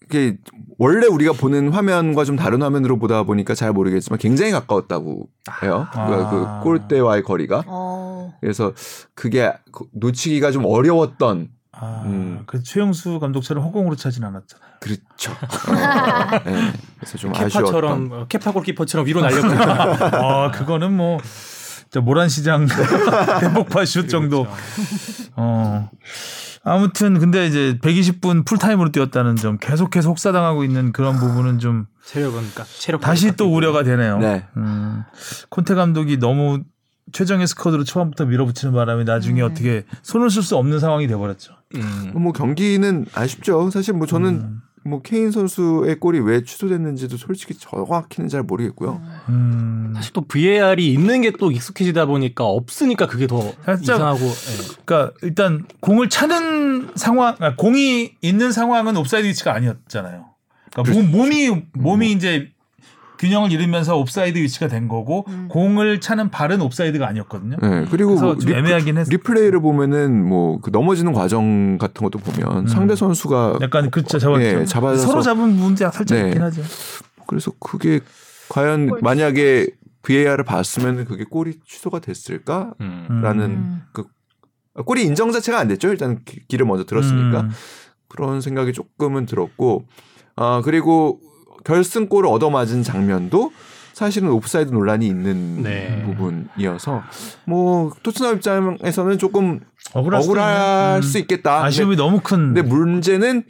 이게 0.03 0.38
원래 0.78 1.07
우리가 1.07 1.32
보는 1.32 1.70
화면과 1.70 2.26
좀 2.26 2.36
다른 2.36 2.62
화면으로 2.62 2.99
보다 2.99 3.24
보니까 3.24 3.55
잘 3.55 3.72
모르겠지만 3.72 4.20
굉장히 4.20 4.51
가까웠다고 4.51 5.30
해요. 5.64 5.88
아. 5.93 6.07
그, 6.07 6.30
그 6.30 6.64
골대와의 6.64 7.24
거리가. 7.24 7.64
어. 7.68 8.34
그래서 8.41 8.74
그게 9.16 9.53
놓치기가 9.93 10.51
좀 10.51 10.66
어려웠던 10.66 11.47
아, 11.72 12.03
음. 12.05 12.43
그 12.45 12.62
최영수 12.62 13.20
감독처럼 13.20 13.64
허공으로 13.64 13.95
차진 13.95 14.26
않았잖아요. 14.26 14.70
그렇죠. 14.82 15.32
어, 15.32 16.39
네, 16.43 16.74
그래서 16.99 17.18
좀 17.18 17.32
아쉬웠던. 17.32 17.49
케파처럼 17.49 18.12
어, 18.12 18.26
케파 18.28 18.51
골키퍼처럼 18.51 19.07
위로 19.07 19.22
날렸거든요. 19.22 19.62
아, 19.62 20.51
그거는 20.53 20.91
뭐 20.91 21.20
모란시장 21.99 22.67
대폭발 23.41 23.85
슛 23.85 24.07
정도. 24.07 24.47
어. 25.35 25.89
아무튼 26.63 27.19
근데 27.19 27.47
이제 27.47 27.77
120분 27.81 28.45
풀타임으로 28.45 28.91
뛰었다는 28.91 29.35
점 29.35 29.57
계속해서 29.57 30.09
혹사당하고 30.09 30.63
있는 30.63 30.91
그런 30.91 31.17
부분은 31.17 31.59
좀 31.59 31.87
체력은 32.05 32.43
체력 32.79 33.01
다시 33.01 33.35
또 33.35 33.53
우려가 33.53 33.83
되네요. 33.83 34.19
네. 34.19 34.45
음, 34.57 35.03
콘테 35.49 35.73
감독이 35.73 36.17
너무 36.17 36.61
최정의 37.13 37.47
스쿼드로 37.47 37.83
초반부터 37.83 38.25
밀어붙이는 38.25 38.73
바람에 38.73 39.03
나중에 39.03 39.41
어떻게 39.41 39.85
손을 40.03 40.29
쓸 40.29 40.43
수 40.43 40.55
없는 40.55 40.79
상황이 40.79 41.07
돼버렸죠. 41.07 41.53
음. 41.75 42.11
뭐 42.15 42.31
경기는 42.31 43.05
아쉽죠. 43.13 43.69
사실 43.71 43.93
뭐 43.93 44.05
저는 44.05 44.29
음. 44.29 44.61
뭐 44.84 45.01
케인 45.03 45.29
선수의 45.32 45.99
골이 45.99 46.19
왜 46.19 46.43
취소됐는지도 46.43 47.15
솔직히 47.17 47.53
정확히는 47.53 48.29
잘 48.29 48.41
모르겠고요. 48.43 49.01
음, 49.29 49.93
사실 49.95 50.11
또 50.13 50.21
VAR이 50.21 50.91
있는 50.91 51.21
게 51.21 51.32
또 51.32 51.51
익숙해지다 51.51 52.07
보니까 52.07 52.45
없으니까 52.45 53.05
그게 53.07 53.27
더 53.27 53.41
살짝- 53.63 53.82
이상하고 53.95 54.25
예. 54.25 54.75
그러니까 54.86 55.13
일단 55.21 55.65
공을 55.82 56.09
차는 56.09 56.89
상황, 56.95 57.36
아, 57.39 57.55
공이 57.55 58.15
있는 58.21 58.51
상황은 58.51 58.97
옵사이드 58.97 59.27
위치가 59.27 59.53
아니었잖아요. 59.53 60.25
그러니까 60.73 60.93
몸, 60.93 61.11
몸이 61.11 61.63
몸이 61.73 62.11
이제 62.11 62.49
균형을 63.22 63.51
잃으면서 63.51 63.97
옵사이드 63.97 64.38
위치가 64.39 64.67
된 64.67 64.88
거고 64.88 65.26
음. 65.30 65.47
공을 65.49 66.01
차는 66.01 66.32
발은 66.32 66.59
offside가 66.61 67.07
아니었거든요. 67.07 67.57
네, 67.61 67.86
그리고 67.91 68.15
그래서 68.15 68.38
좀 68.38 68.49
리플- 68.51 68.57
애매하긴 68.57 68.97
했어. 68.97 69.09
리플레이를 69.11 69.61
보면은 69.61 70.28
뭐 70.28 70.59
그 70.61 70.69
넘어지는 70.72 71.13
과정 71.13 71.78
같은 71.78 72.03
것도 72.03 72.19
보면 72.19 72.67
상대 72.67 72.95
선수가 72.95 73.59
약간 73.61 73.89
그렇죠. 73.91 74.17
잡았죠. 74.19 74.43
예, 74.43 74.65
잡아서- 74.65 74.97
서로 75.07 75.22
잡은 75.22 75.55
문제 75.55 75.89
살짝 75.89 76.17
네. 76.19 76.28
있긴 76.30 76.41
하죠. 76.41 76.61
그래서 77.28 77.51
그게 77.59 77.99
과연 78.49 78.91
만약에 79.01 79.67
VAR을 80.01 80.43
봤으면 80.43 81.05
그게 81.05 81.24
골이 81.24 81.59
취소가 81.65 81.99
됐을까라는 81.99 82.76
음. 82.82 83.82
그 83.93 84.03
골이 84.86 85.03
인정 85.03 85.32
자체가 85.32 85.59
안 85.59 85.67
됐죠. 85.67 85.89
일단 85.89 86.19
기- 86.26 86.41
기를 86.47 86.65
먼저 86.65 86.86
들었으니까 86.86 87.41
음. 87.41 87.49
그런 88.07 88.41
생각이 88.41 88.74
조금은 88.74 89.26
들었고 89.26 89.86
아 90.36 90.61
그리고 90.65 91.19
결승골을 91.64 92.30
얻어맞은 92.30 92.84
장면도 92.84 93.51
사실은 93.93 94.30
옵사이드 94.30 94.72
논란이 94.72 95.05
있는 95.05 95.62
네. 95.64 96.01
부분이어서 96.05 97.03
뭐 97.45 97.91
토트넘 98.03 98.38
입장에서는 98.38 99.18
조금 99.18 99.59
억울할, 99.93 100.22
억울할. 100.22 101.03
수 101.03 101.18
음. 101.18 101.22
있겠다. 101.22 101.64
아쉬움이 101.66 101.95
너무 101.97 102.20
큰. 102.24 102.53
근데, 102.53 102.62
근데 102.62 102.76
문제는 102.76 103.43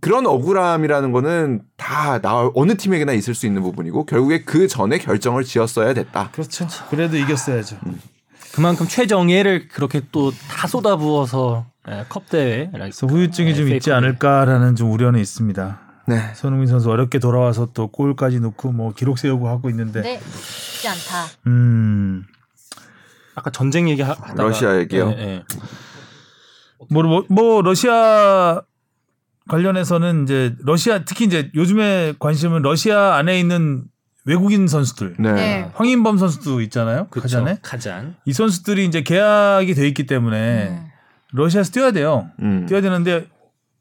그런 0.00 0.26
억울함이라는 0.26 1.12
거는 1.12 1.62
다 1.76 2.18
나 2.22 2.50
어느 2.54 2.76
팀에게나 2.76 3.12
있을 3.14 3.34
수 3.34 3.46
있는 3.46 3.62
부분이고 3.62 4.06
결국에 4.06 4.44
그 4.44 4.68
전에 4.68 4.98
결정을 4.98 5.44
지었어야 5.44 5.92
됐다. 5.94 6.30
그렇죠. 6.32 6.66
그래도 6.90 7.16
이겼어야죠. 7.16 7.76
그만큼 8.54 8.86
최정예를 8.86 9.68
그렇게 9.68 10.00
또 10.12 10.30
다 10.48 10.66
쏟아부어서 10.68 11.66
예, 11.90 12.04
컵 12.08 12.28
대회 12.30 12.70
그래서 12.72 13.06
후유증이 13.06 13.54
좀 13.54 13.68
네, 13.68 13.76
있지. 13.76 13.92
않을까라는 13.92 14.76
좀 14.76 14.90
우려는 14.92 15.20
있습니다. 15.20 15.80
네. 16.06 16.32
손흥민 16.34 16.66
선수 16.68 16.90
어렵게 16.90 17.18
돌아와서 17.18 17.68
또 17.72 17.88
골까지 17.88 18.40
넣고 18.40 18.72
뭐 18.72 18.92
기록 18.92 19.18
세우고 19.18 19.48
하고 19.48 19.70
있는데, 19.70 20.02
네, 20.02 20.20
쉽지 20.20 20.88
않다. 20.88 21.26
음, 21.46 22.24
아까 23.34 23.50
전쟁 23.50 23.88
얘기 23.88 24.02
하- 24.02 24.10
하다가 24.12 24.42
러시아 24.42 24.76
얘기요? 24.78 25.10
예, 25.16 25.22
예. 25.22 25.44
뭐, 26.90 27.02
뭐, 27.02 27.24
뭐 27.28 27.62
러시아 27.62 28.60
관련해서는 29.48 30.24
이제 30.24 30.54
러시아 30.60 31.04
특히 31.04 31.24
이제 31.26 31.50
요즘에 31.54 32.14
관심은 32.18 32.62
러시아 32.62 33.16
안에 33.16 33.38
있는 33.38 33.84
외국인 34.26 34.68
선수들, 34.68 35.16
네. 35.18 35.32
네. 35.32 35.70
황인범 35.74 36.16
선수도 36.16 36.60
있잖아요. 36.62 37.08
그쵸. 37.10 37.22
가잔에 37.22 37.58
가잔. 37.62 38.16
이 38.24 38.32
선수들이 38.32 38.86
이제 38.86 39.02
계약이 39.02 39.74
돼 39.74 39.86
있기 39.88 40.06
때문에 40.06 40.68
음. 40.70 40.86
러시아에서 41.32 41.72
뛰어야 41.72 41.90
돼요. 41.90 42.30
음. 42.40 42.64
뛰어야 42.66 42.80
되는데 42.80 43.26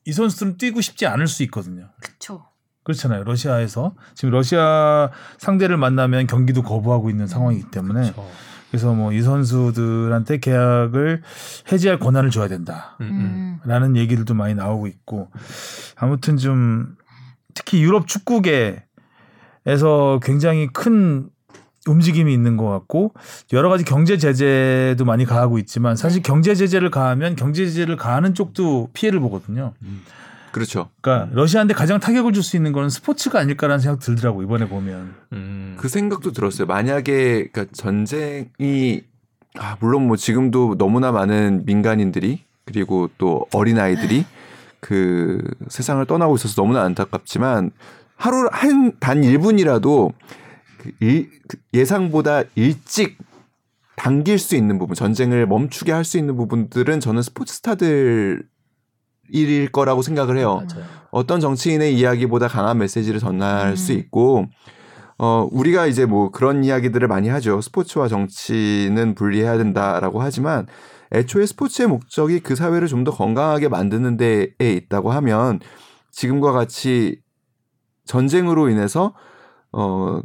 이 0.05 0.11
선수들은 0.11 0.57
뛰고 0.57 0.81
싶지 0.81 1.05
않을 1.07 1.27
수 1.27 1.43
있거든요. 1.43 1.89
그쵸. 2.01 2.45
그렇잖아요. 2.83 3.23
러시아에서 3.23 3.95
지금 4.13 4.31
러시아 4.31 5.09
상대를 5.37 5.77
만나면 5.77 6.27
경기도 6.27 6.63
거부하고 6.63 7.09
있는 7.09 7.27
상황이기 7.27 7.71
때문에 7.71 8.09
그쵸. 8.09 8.27
그래서 8.69 8.91
뭐 8.93 9.13
이 9.13 9.21
선수들한테 9.21 10.39
계약을 10.39 11.21
해지할 11.71 11.99
권한을 11.99 12.31
줘야 12.31 12.47
된다. 12.47 12.97
음, 13.01 13.05
음. 13.05 13.11
음. 13.11 13.59
라는 13.69 13.95
얘기들도 13.95 14.33
많이 14.33 14.55
나오고 14.55 14.87
있고 14.87 15.29
아무튼 15.95 16.37
좀 16.37 16.95
특히 17.53 17.83
유럽 17.83 18.07
축구계에서 18.07 18.81
굉장히 20.23 20.67
큰 20.73 21.29
움직임이 21.87 22.33
있는 22.33 22.55
것 22.57 22.69
같고 22.69 23.13
여러 23.51 23.69
가지 23.69 23.83
경제 23.83 24.17
제재도 24.17 25.03
많이 25.05 25.25
가하고 25.25 25.57
있지만 25.59 25.95
사실 25.95 26.21
경제 26.21 26.55
제재를 26.55 26.89
가하면 26.91 27.35
경제 27.35 27.65
제재를 27.65 27.97
가하는 27.97 28.33
쪽도 28.33 28.89
피해를 28.93 29.19
보거든요. 29.19 29.73
그렇죠. 30.51 30.89
그러니까 31.01 31.29
러시아한테 31.33 31.73
가장 31.73 31.99
타격을 31.99 32.31
줄 32.31 32.43
수 32.43 32.55
있는 32.55 32.71
거는 32.73 32.89
스포츠가 32.89 33.39
아닐까라는 33.39 33.79
생각 33.79 33.99
들더라고 33.99 34.43
이번에 34.43 34.67
보면. 34.69 35.13
음. 35.33 35.75
그 35.77 35.87
생각도 35.89 36.31
들었어요. 36.31 36.67
만약에 36.67 37.47
그러니까 37.51 37.65
전쟁이 37.73 39.03
아, 39.57 39.77
물론 39.79 40.07
뭐 40.07 40.15
지금도 40.15 40.75
너무나 40.77 41.11
많은 41.11 41.63
민간인들이 41.65 42.43
그리고 42.65 43.09
또 43.17 43.45
어린 43.53 43.77
아이들이 43.79 44.25
그 44.79 45.41
세상을 45.69 46.05
떠나고 46.05 46.35
있어서 46.35 46.55
너무나 46.55 46.83
안타깝지만 46.83 47.71
하루 48.15 48.47
한 48.51 48.93
단 48.99 49.21
1분이라도 49.21 50.11
그 50.11 50.42
일, 50.99 51.29
그 51.47 51.57
예상보다 51.73 52.43
일찍 52.55 53.17
당길 53.95 54.39
수 54.39 54.55
있는 54.55 54.79
부분, 54.79 54.95
전쟁을 54.95 55.47
멈추게 55.47 55.91
할 55.91 56.03
수 56.03 56.17
있는 56.17 56.35
부분들은 56.35 56.99
저는 56.99 57.21
스포츠 57.21 57.53
스타들 57.55 58.43
일일 59.29 59.71
거라고 59.71 60.01
생각을 60.01 60.37
해요. 60.37 60.65
맞아요. 60.69 60.85
어떤 61.11 61.39
정치인의 61.39 61.95
이야기보다 61.97 62.47
강한 62.47 62.77
메시지를 62.79 63.19
전할 63.19 63.71
음. 63.71 63.75
수 63.75 63.93
있고 63.93 64.45
어 65.17 65.47
우리가 65.51 65.85
이제 65.85 66.05
뭐 66.05 66.31
그런 66.31 66.63
이야기들을 66.63 67.07
많이 67.07 67.29
하죠. 67.29 67.61
스포츠와 67.61 68.07
정치는 68.07 69.15
분리해야 69.15 69.57
된다라고 69.57 70.21
하지만 70.21 70.67
애초에 71.13 71.45
스포츠의 71.45 71.87
목적이 71.87 72.39
그 72.39 72.55
사회를 72.55 72.87
좀 72.87 73.03
더 73.03 73.11
건강하게 73.11 73.67
만드는 73.69 74.17
데에 74.17 74.47
있다고 74.59 75.11
하면 75.11 75.59
지금과 76.11 76.51
같이 76.51 77.21
전쟁으로 78.05 78.69
인해서 78.69 79.13
어 79.71 80.21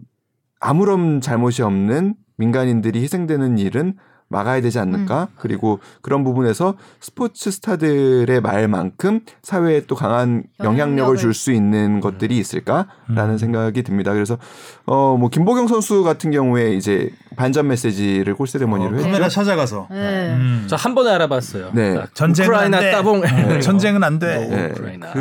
아무런 0.61 1.20
잘못이 1.20 1.62
없는 1.62 2.14
민간인들이 2.36 3.00
희생되는 3.02 3.59
일은 3.59 3.94
막아야 4.30 4.61
되지 4.61 4.78
않을까? 4.78 5.28
그리고 5.38 5.80
그런 6.02 6.22
부분에서 6.22 6.74
스포츠 7.00 7.50
스타들의 7.50 8.42
말만큼 8.42 9.20
사회에 9.42 9.86
또 9.86 9.94
강한 9.94 10.42
영향력을 10.62 11.16
줄 11.16 11.32
수 11.32 11.50
있는 11.50 12.00
것들이 12.00 12.36
있을까라는 12.36 13.30
음. 13.34 13.38
생각이 13.38 13.82
듭니다. 13.82 14.12
그래서 14.12 14.36
어 14.84 15.16
뭐 15.18 15.30
김보경 15.30 15.66
선수 15.66 16.02
같은 16.04 16.30
경우에 16.30 16.74
이제 16.74 17.11
반전 17.36 17.68
메시지를 17.68 18.34
골세레머니로 18.34 18.90
어, 18.90 18.94
했죠. 18.96 19.06
카메라 19.06 19.28
찾아가서. 19.30 19.88
네. 19.90 20.34
음. 20.34 20.66
저한 20.68 20.94
번에 20.94 21.11
알아봤어요. 21.12 21.70
네. 21.72 21.94
딱 21.94 22.14
전쟁은 22.14 22.50
우크라이나 22.50 22.76
안 22.76 22.82
돼. 22.82 22.90
따봉. 22.92 23.20
네, 23.22 23.61
전쟁은 23.61 24.04
안 24.04 24.18
돼. 24.18 24.46
네. 24.46 24.56
네. 24.56 24.66
우크라이나. 24.72 25.12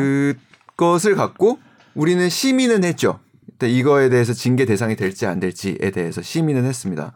그것을 0.76 1.16
갖고 1.16 1.60
우리는 1.96 2.28
시민은 2.28 2.84
했죠. 2.84 3.20
근데 3.58 3.72
이거에 3.74 4.10
대해서 4.10 4.34
징계 4.34 4.66
대상이 4.66 4.96
될지 4.96 5.26
안 5.26 5.40
될지에 5.40 5.92
대해서 5.92 6.22
시민은 6.22 6.66
했습니다. 6.66 7.14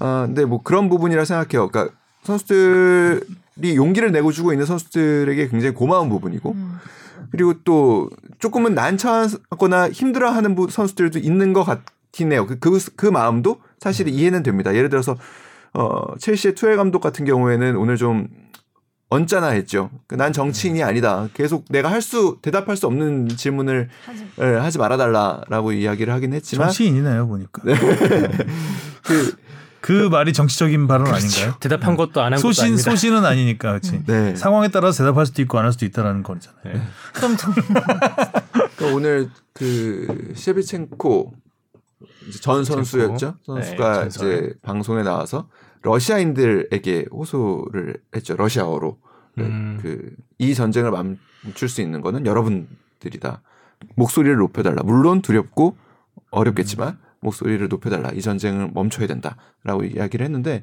아, 0.00 0.24
근데 0.26 0.44
뭐 0.44 0.62
그런 0.62 0.88
부분이라 0.88 1.24
생각해요. 1.24 1.68
그러니까 1.68 1.94
선수들이 2.24 3.76
용기를 3.76 4.12
내고 4.12 4.32
주고 4.32 4.52
있는 4.52 4.66
선수들에게 4.66 5.48
굉장히 5.48 5.74
고마운 5.74 6.08
부분이고 6.08 6.52
음. 6.52 6.78
그리고 7.30 7.54
또 7.64 8.10
조금은 8.38 8.74
난처하거나 8.74 9.90
힘들어하는 9.90 10.54
부- 10.54 10.68
선수들도 10.70 11.18
있는 11.20 11.52
것 11.52 11.64
같긴 11.64 12.32
해요. 12.32 12.46
그, 12.46 12.58
그, 12.58 12.78
그 12.96 13.06
마음도 13.06 13.60
사실 13.78 14.08
이해는 14.08 14.42
됩니다. 14.42 14.74
예를 14.74 14.88
들어서 14.88 15.16
어, 15.72 16.16
첼시의 16.18 16.54
투엘 16.54 16.76
감독 16.76 17.00
같은 17.00 17.24
경우에는 17.24 17.76
오늘 17.76 17.96
좀 17.96 18.28
언짢아 19.14 19.48
했죠. 19.48 19.90
그난 20.06 20.32
정치인이 20.32 20.82
아니다. 20.82 21.28
계속 21.34 21.64
내가 21.70 21.90
할 21.90 22.02
수 22.02 22.38
대답할 22.42 22.76
수 22.76 22.86
없는 22.86 23.28
질문을 23.28 23.88
하지. 24.04 24.26
예, 24.40 24.44
하지 24.56 24.78
말아달라라고 24.78 25.72
이야기를 25.72 26.12
하긴 26.12 26.32
했지만 26.34 26.68
정치인이네요 26.68 27.26
보니까. 27.28 27.62
그그 29.80 30.08
말이 30.10 30.32
정치적인 30.32 30.86
발언 30.88 31.06
아닌가요? 31.08 31.54
대답한 31.60 31.96
것도 31.96 32.20
안 32.22 32.32
한 32.32 32.38
것도 32.40 32.48
소신 32.52 32.64
아닙니다. 32.64 32.90
소신은 32.90 33.24
아니니까 33.24 33.68
그렇지. 33.70 34.02
네. 34.06 34.34
상황에 34.34 34.68
따라서 34.68 35.04
대답할 35.04 35.26
수도 35.26 35.42
있고 35.42 35.58
안 35.58 35.64
할 35.66 35.72
수도 35.72 35.84
있다라는 35.84 36.22
거잖아요. 36.22 36.62
네. 36.74 36.82
그럼 37.12 37.36
좀 37.36 37.52
그러니까 38.76 38.86
오늘 38.94 39.30
그 39.52 40.32
셰비첸코 40.34 41.34
전 42.40 42.64
선수였죠. 42.64 43.34
선수가 43.44 44.00
네. 44.00 44.06
이제 44.06 44.52
방송에 44.62 45.02
나와서 45.02 45.48
러시아인들에게 45.84 47.06
호소를 47.12 47.96
했죠. 48.16 48.36
러시아어로 48.36 48.98
음. 49.38 49.78
그이 50.38 50.54
전쟁을 50.54 50.90
멈출 50.90 51.68
수 51.68 51.80
있는 51.82 52.00
거는 52.00 52.26
여러분들이다. 52.26 53.42
목소리를 53.96 54.36
높여달라. 54.36 54.82
물론 54.82 55.20
두렵고 55.22 55.76
어렵겠지만 56.30 56.98
목소리를 57.20 57.68
높여달라. 57.68 58.10
이 58.10 58.20
전쟁을 58.20 58.70
멈춰야 58.74 59.06
된다 59.06 59.36
라고 59.62 59.84
이야기를 59.84 60.24
했는데 60.24 60.62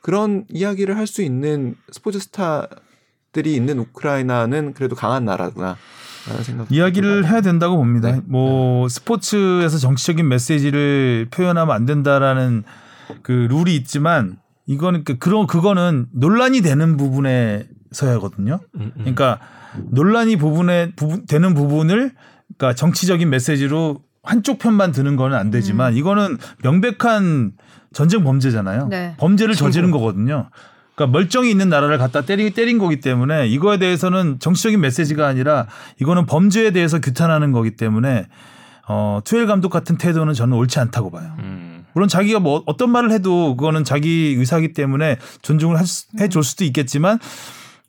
그런 0.00 0.44
이야기를 0.48 0.96
할 0.96 1.06
수 1.06 1.22
있는 1.22 1.74
스포츠 1.90 2.18
스타들이 2.18 3.54
있는 3.54 3.78
우크라이나는 3.78 4.74
그래도 4.74 4.94
강한 4.96 5.24
나라구나. 5.24 5.76
라는 6.28 6.42
생각. 6.44 6.70
이야기를 6.70 7.26
해야 7.26 7.40
된다고 7.40 7.76
봅니다. 7.76 8.12
네. 8.12 8.20
뭐 8.26 8.86
스포츠에서 8.88 9.78
정치적인 9.78 10.28
메시지를 10.28 11.28
표현하면 11.30 11.74
안 11.74 11.86
된다라는 11.86 12.64
그 13.22 13.32
룰이 13.50 13.74
있지만 13.76 14.36
이거는 14.68 15.02
그 15.02 15.18
그런 15.18 15.46
그거는 15.46 16.06
논란이 16.12 16.60
되는 16.60 16.96
부분에서야거든요. 16.98 18.60
음, 18.76 18.80
음. 18.80 18.92
그러니까 18.98 19.40
논란이 19.90 20.36
부분에 20.36 20.92
부분, 20.94 21.26
되는 21.26 21.54
부분을 21.54 22.12
그러니까 22.56 22.74
정치적인 22.74 23.30
메시지로 23.30 24.02
한쪽 24.22 24.58
편만 24.58 24.92
드는 24.92 25.16
거는 25.16 25.36
안 25.36 25.50
되지만 25.50 25.96
이거는 25.96 26.36
명백한 26.62 27.52
전쟁 27.94 28.22
범죄잖아요. 28.22 28.88
네. 28.88 29.14
범죄를 29.16 29.54
저지른 29.54 29.90
거거든요. 29.90 30.50
그러니까 30.94 31.18
멀쩡히 31.18 31.50
있는 31.50 31.70
나라를 31.70 31.96
갖다 31.96 32.22
때리, 32.22 32.52
때린 32.52 32.76
거기 32.76 33.00
때문에 33.00 33.46
이거에 33.46 33.78
대해서는 33.78 34.38
정치적인 34.38 34.80
메시지가 34.80 35.26
아니라 35.26 35.66
이거는 35.98 36.26
범죄에 36.26 36.72
대해서 36.72 37.00
규탄하는 37.00 37.52
거기 37.52 37.74
때문에 37.76 38.26
어, 38.86 39.20
투엘 39.24 39.46
감독 39.46 39.70
같은 39.70 39.96
태도는 39.96 40.34
저는 40.34 40.56
옳지 40.58 40.78
않다고 40.78 41.10
봐요. 41.10 41.32
음. 41.38 41.67
물론 41.98 42.08
자기가 42.08 42.38
뭐 42.38 42.62
어떤 42.66 42.90
말을 42.90 43.10
해도 43.10 43.56
그거는 43.56 43.82
자기 43.82 44.36
의사기 44.38 44.72
때문에 44.72 45.16
존중을 45.42 45.76
해줄 46.20 46.44
수도 46.44 46.62
있겠지만 46.64 47.18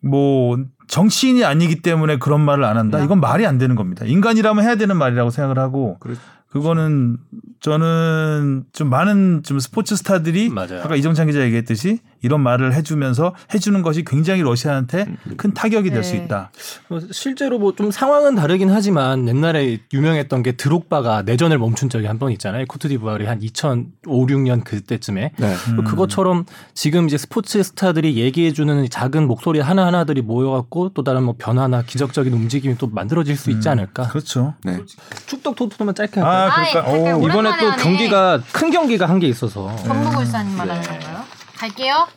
뭐 0.01 0.57
정치인이 0.88 1.45
아니기 1.45 1.84
때문에 1.84 2.18
그런 2.18 2.41
말을 2.41 2.64
안 2.64 2.78
한다. 2.78 3.03
이건 3.03 3.20
말이 3.20 3.45
안 3.45 3.60
되는 3.60 3.76
겁니다. 3.76 4.05
인간이라면 4.07 4.64
해야 4.66 4.76
되는 4.76 4.97
말이라고 4.97 5.30
생각을 5.30 5.60
하고 5.60 5.97
그렇- 5.99 6.16
그거는 6.47 7.18
저는 7.60 8.64
좀 8.74 8.89
많은 8.89 9.43
좀 9.43 9.60
스포츠 9.60 9.95
스타들이 9.95 10.49
맞아요. 10.49 10.82
아까 10.84 10.95
이정찬 10.95 11.28
기자 11.28 11.41
얘기했듯이 11.43 11.99
이런 12.22 12.41
말을 12.41 12.74
해주면서 12.74 13.34
해주는 13.53 13.82
것이 13.82 14.03
굉장히 14.05 14.41
러시아한테 14.41 15.05
큰 15.38 15.53
타격이 15.53 15.89
될수 15.89 16.13
네. 16.13 16.24
있다. 16.26 16.51
어, 16.89 16.99
실제로 17.11 17.57
뭐 17.59 17.74
좀 17.76 17.91
상황은 17.91 18.36
다르긴 18.36 18.70
하지만 18.72 19.28
옛날에 19.28 19.78
유명했던 19.93 20.43
게 20.43 20.51
드록바가 20.53 21.22
내전을 21.22 21.57
멈춘 21.57 21.89
적이 21.89 22.07
한 22.07 22.20
번 22.20 22.32
있잖아요. 22.34 22.65
코트디부아르이 22.67 23.26
한 23.28 23.41
2005, 23.41 23.86
6년 24.28 24.63
그때쯤에 24.65 25.32
네. 25.38 25.55
음. 25.70 25.84
그것처럼 25.86 26.45
지금 26.74 27.05
이제 27.07 27.17
스포츠 27.17 27.63
스타들이 27.63 28.17
얘기해주는 28.17 28.89
작은 28.89 29.28
목소리 29.28 29.59
하나 29.61 29.86
하나들이 29.86 30.22
모여갖고 30.22 30.89
또 30.89 31.03
다른 31.03 31.24
뭐 31.24 31.36
변화나 31.38 31.82
기적적인 31.84 32.34
움직임이 32.34 32.78
또 32.78 32.88
만들어질 32.88 33.38
수 33.38 33.49
있지 33.51 33.70
않을까. 33.70 34.09
그렇죠. 34.09 34.55
네. 34.65 34.80
축덕 35.28 35.55
토트넘만 35.55 35.95
짧게 35.95 36.20
할까요? 36.20 36.51
아, 36.51 36.59
아, 36.59 36.65
그러니까 36.72 36.93
예, 37.07 37.11
오, 37.13 37.20
오랜만에 37.22 37.30
이번에 37.49 37.59
또 37.61 37.65
하네. 37.72 37.84
경기가 37.84 38.41
큰 38.51 38.72
경기가 38.72 39.05
한 39.07 39.20
게 39.20 39.28
있어서 39.28 39.74
전북 39.78 40.17
울산님 40.17 40.57
말하는 40.57 40.82
건가요? 40.82 41.24
갈게요. 41.60 42.07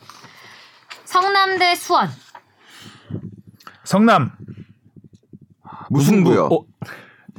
성남 1.03 1.59
대 1.59 1.75
수원. 1.75 2.09
성남 3.83 4.31
무승부요. 5.89 6.45
어, 6.45 6.49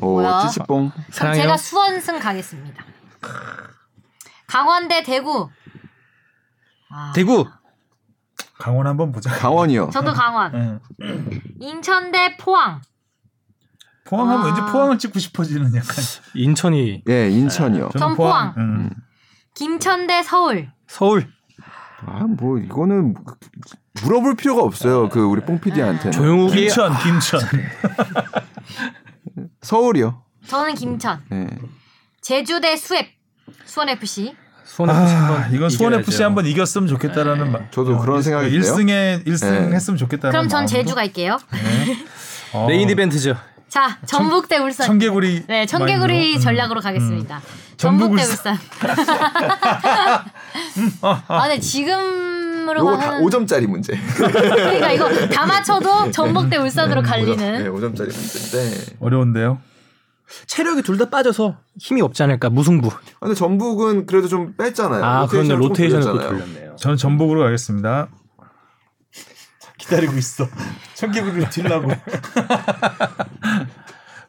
오, 0.02 0.20
뭐야? 0.20 0.46
찌찌뽕. 0.48 0.90
그럼. 1.14 1.34
제가 1.34 1.56
수원승 1.56 2.18
가겠습니다. 2.18 2.84
강원 4.46 4.86
대 4.88 5.02
대구. 5.02 5.48
아, 6.90 7.12
대구 7.14 7.46
강원 8.60 8.86
한번 8.86 9.10
보자. 9.10 9.30
강원이요. 9.30 9.88
저도 9.90 10.12
강원. 10.12 10.54
응. 10.54 10.80
인천 11.58 12.12
대 12.12 12.36
포항. 12.36 12.82
포항하면 14.04 14.42
아. 14.42 14.46
왠지 14.46 14.60
포항을 14.60 14.98
찍고 14.98 15.18
싶어지는 15.18 15.74
약간. 15.74 16.04
인천이 16.34 17.02
예, 17.08 17.30
인천이요. 17.30 17.88
전 17.98 18.14
포항. 18.14 18.52
음. 18.58 18.90
김천 19.54 20.06
대 20.06 20.22
서울. 20.22 20.70
서울 20.86 21.32
아, 22.06 22.24
뭐 22.28 22.58
이거는 22.58 23.14
물어볼 24.02 24.36
필요가 24.36 24.62
없어요. 24.62 25.08
그 25.08 25.20
우리 25.22 25.40
뽕 25.40 25.58
PD한테. 25.60 26.10
조용욱이 26.10 26.60
김천, 26.62 26.92
김천. 27.02 27.40
서울이요. 29.62 30.22
저는 30.46 30.74
김천. 30.74 31.22
네. 31.30 31.46
제주 32.20 32.60
대 32.60 32.76
수앱. 32.76 33.06
수원 33.64 33.88
FC. 33.88 34.34
수원 34.64 34.90
FC 34.90 35.14
아, 35.14 35.18
한번 35.36 35.54
이건 35.54 35.70
수원. 35.70 35.94
FC 35.94 36.22
한번 36.22 36.46
이겼으면 36.46 36.88
좋겠다라는 36.88 37.52
말. 37.52 37.70
저도 37.70 37.98
그런 37.98 38.22
생각이 38.22 38.50
들어요. 38.50 38.62
1승에 38.74 39.24
1승 39.26 39.68
네. 39.70 39.74
했으면 39.76 39.98
좋겠다는 39.98 40.30
그럼 40.32 40.48
전 40.48 40.60
마음으로. 40.64 40.68
제주 40.68 40.94
갈게요. 40.94 41.38
어, 42.52 42.66
메인 42.66 42.88
이벤트죠. 42.90 43.36
자, 43.74 43.98
전북 44.06 44.46
대 44.46 44.56
울산. 44.58 44.86
청개구리 44.86 45.46
네, 45.48 45.66
청개구리 45.66 46.12
마인드로. 46.14 46.38
음. 46.38 46.40
전략으로 46.40 46.80
가겠습니다. 46.80 47.40
전북 47.76 48.16
전북 48.16 48.16
대 48.18 48.22
울산. 48.22 48.54
울산. 48.54 49.18
아, 51.02 51.40
근데 51.42 51.58
지금으로 51.58 52.78
요거 52.78 52.96
다 52.98 53.06
가는 53.10 53.26
5점짜리 53.26 53.66
문제. 53.66 53.98
그러니까 54.16 54.92
이거 54.92 55.10
다 55.26 55.44
맞춰도 55.44 56.12
전북 56.12 56.48
대 56.50 56.56
울산으로 56.56 57.02
네, 57.02 57.08
갈리는. 57.08 57.72
5점짜리 57.72 58.10
문제인데. 58.12 58.96
어려운데요. 59.00 59.58
체력이 60.46 60.82
둘 60.82 60.96
다 60.96 61.10
빠져서 61.10 61.56
힘이 61.76 62.00
없지 62.02 62.22
않을까 62.22 62.50
무승부. 62.50 62.90
아, 62.90 63.00
근데 63.18 63.34
전북은 63.34 64.06
그래도 64.06 64.28
좀 64.28 64.54
뺐잖아요. 64.56 65.04
아 65.04 65.26
그런데 65.26 65.50
좀 65.50 65.58
로테이션을. 65.58 66.04
돌렸네요. 66.04 66.76
저는 66.76 66.96
전북으로 66.96 67.40
가겠습니다. 67.40 68.06
기다리고 69.84 70.14
있어. 70.16 70.48
청개구리를 70.94 71.50
딜라고. 71.50 71.90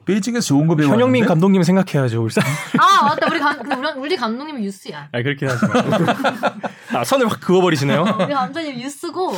베이징에서 0.05 0.45
좋은 0.45 0.67
거 0.67 0.75
배웠는데. 0.75 0.93
현영민 0.93 1.25
감독님 1.25 1.63
생각해야죠 1.63 2.21
울산. 2.21 2.43
아, 2.77 3.05
맞다. 3.05 3.25
우리 3.27 3.39
감 3.39 3.59
우리, 3.59 3.91
우리 3.99 4.15
감독님은 4.15 4.63
유스야. 4.63 5.09
아 5.11 5.21
그렇긴 5.23 5.49
하지만. 5.49 5.83
아 6.93 7.03
선을 7.03 7.27
확 7.27 7.39
그어버리시네요. 7.41 8.01
우리 8.21 8.33
감독님 8.33 8.79
유스고. 8.81 9.35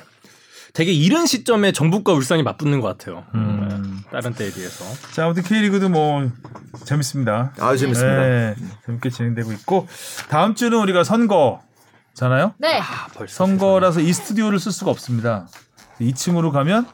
되게 0.78 0.92
이른 0.92 1.26
시점에 1.26 1.72
전북과 1.72 2.14
울산이 2.14 2.44
맞붙는 2.44 2.82
것 2.82 2.88
같아요. 2.88 3.26
음. 3.34 4.04
다른 4.12 4.32
때에 4.34 4.52
비해서. 4.52 4.86
자, 5.12 5.26
아무튼 5.26 5.42
K리그도 5.42 5.90
뭐 5.90 6.30
재밌습니다. 6.84 7.52
아, 7.58 7.76
재밌습니다. 7.76 8.20
네, 8.20 8.56
재밌게 8.86 9.10
진행되고 9.10 9.54
있고 9.54 9.88
다음 10.30 10.54
주는 10.54 10.78
우리가 10.78 11.04
선거잖아요. 11.04 12.54
네. 12.60 12.80
선거라서 13.28 14.02
이 14.02 14.14
스튜디오를 14.14 14.60
쓸 14.60 14.72
수가 14.72 14.92
없습니다. 14.92 15.48
2층으로 16.00 16.52
가면 16.52 16.86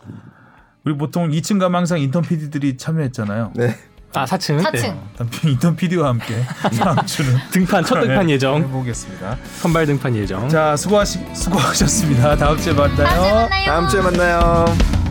우리 0.86 0.95
보통 0.95 1.31
2층 1.31 1.59
가면 1.59 1.79
항상 1.79 1.99
인턴 1.99 2.21
PD들이 2.21 2.77
참여했잖아요. 2.77 3.51
네. 3.53 3.75
아 4.14 4.26
4층. 4.26 4.61
4층. 4.64 4.95
인턴 5.47 5.76
PD와 5.76 6.09
함께 6.09 6.45
다음 6.80 7.05
주는 7.05 7.36
등판 7.51 7.84
첫 7.84 7.99
등판 8.01 8.28
네, 8.28 8.34
예정. 8.34 8.61
해보겠습니다. 8.61 9.38
선발 9.61 9.86
등판 9.88 10.16
예정. 10.16 10.47
자, 10.49 10.76
수고하시, 10.76 11.20
수고하셨습니다. 11.34 12.36
다음 12.38 12.57
주에 12.57 12.74
만나요. 12.74 13.05
다음 13.05 13.18
주에 13.18 13.32
만나요. 13.34 13.66
다음 13.66 13.88
주에 13.89 14.01
만나요. 14.01 15.03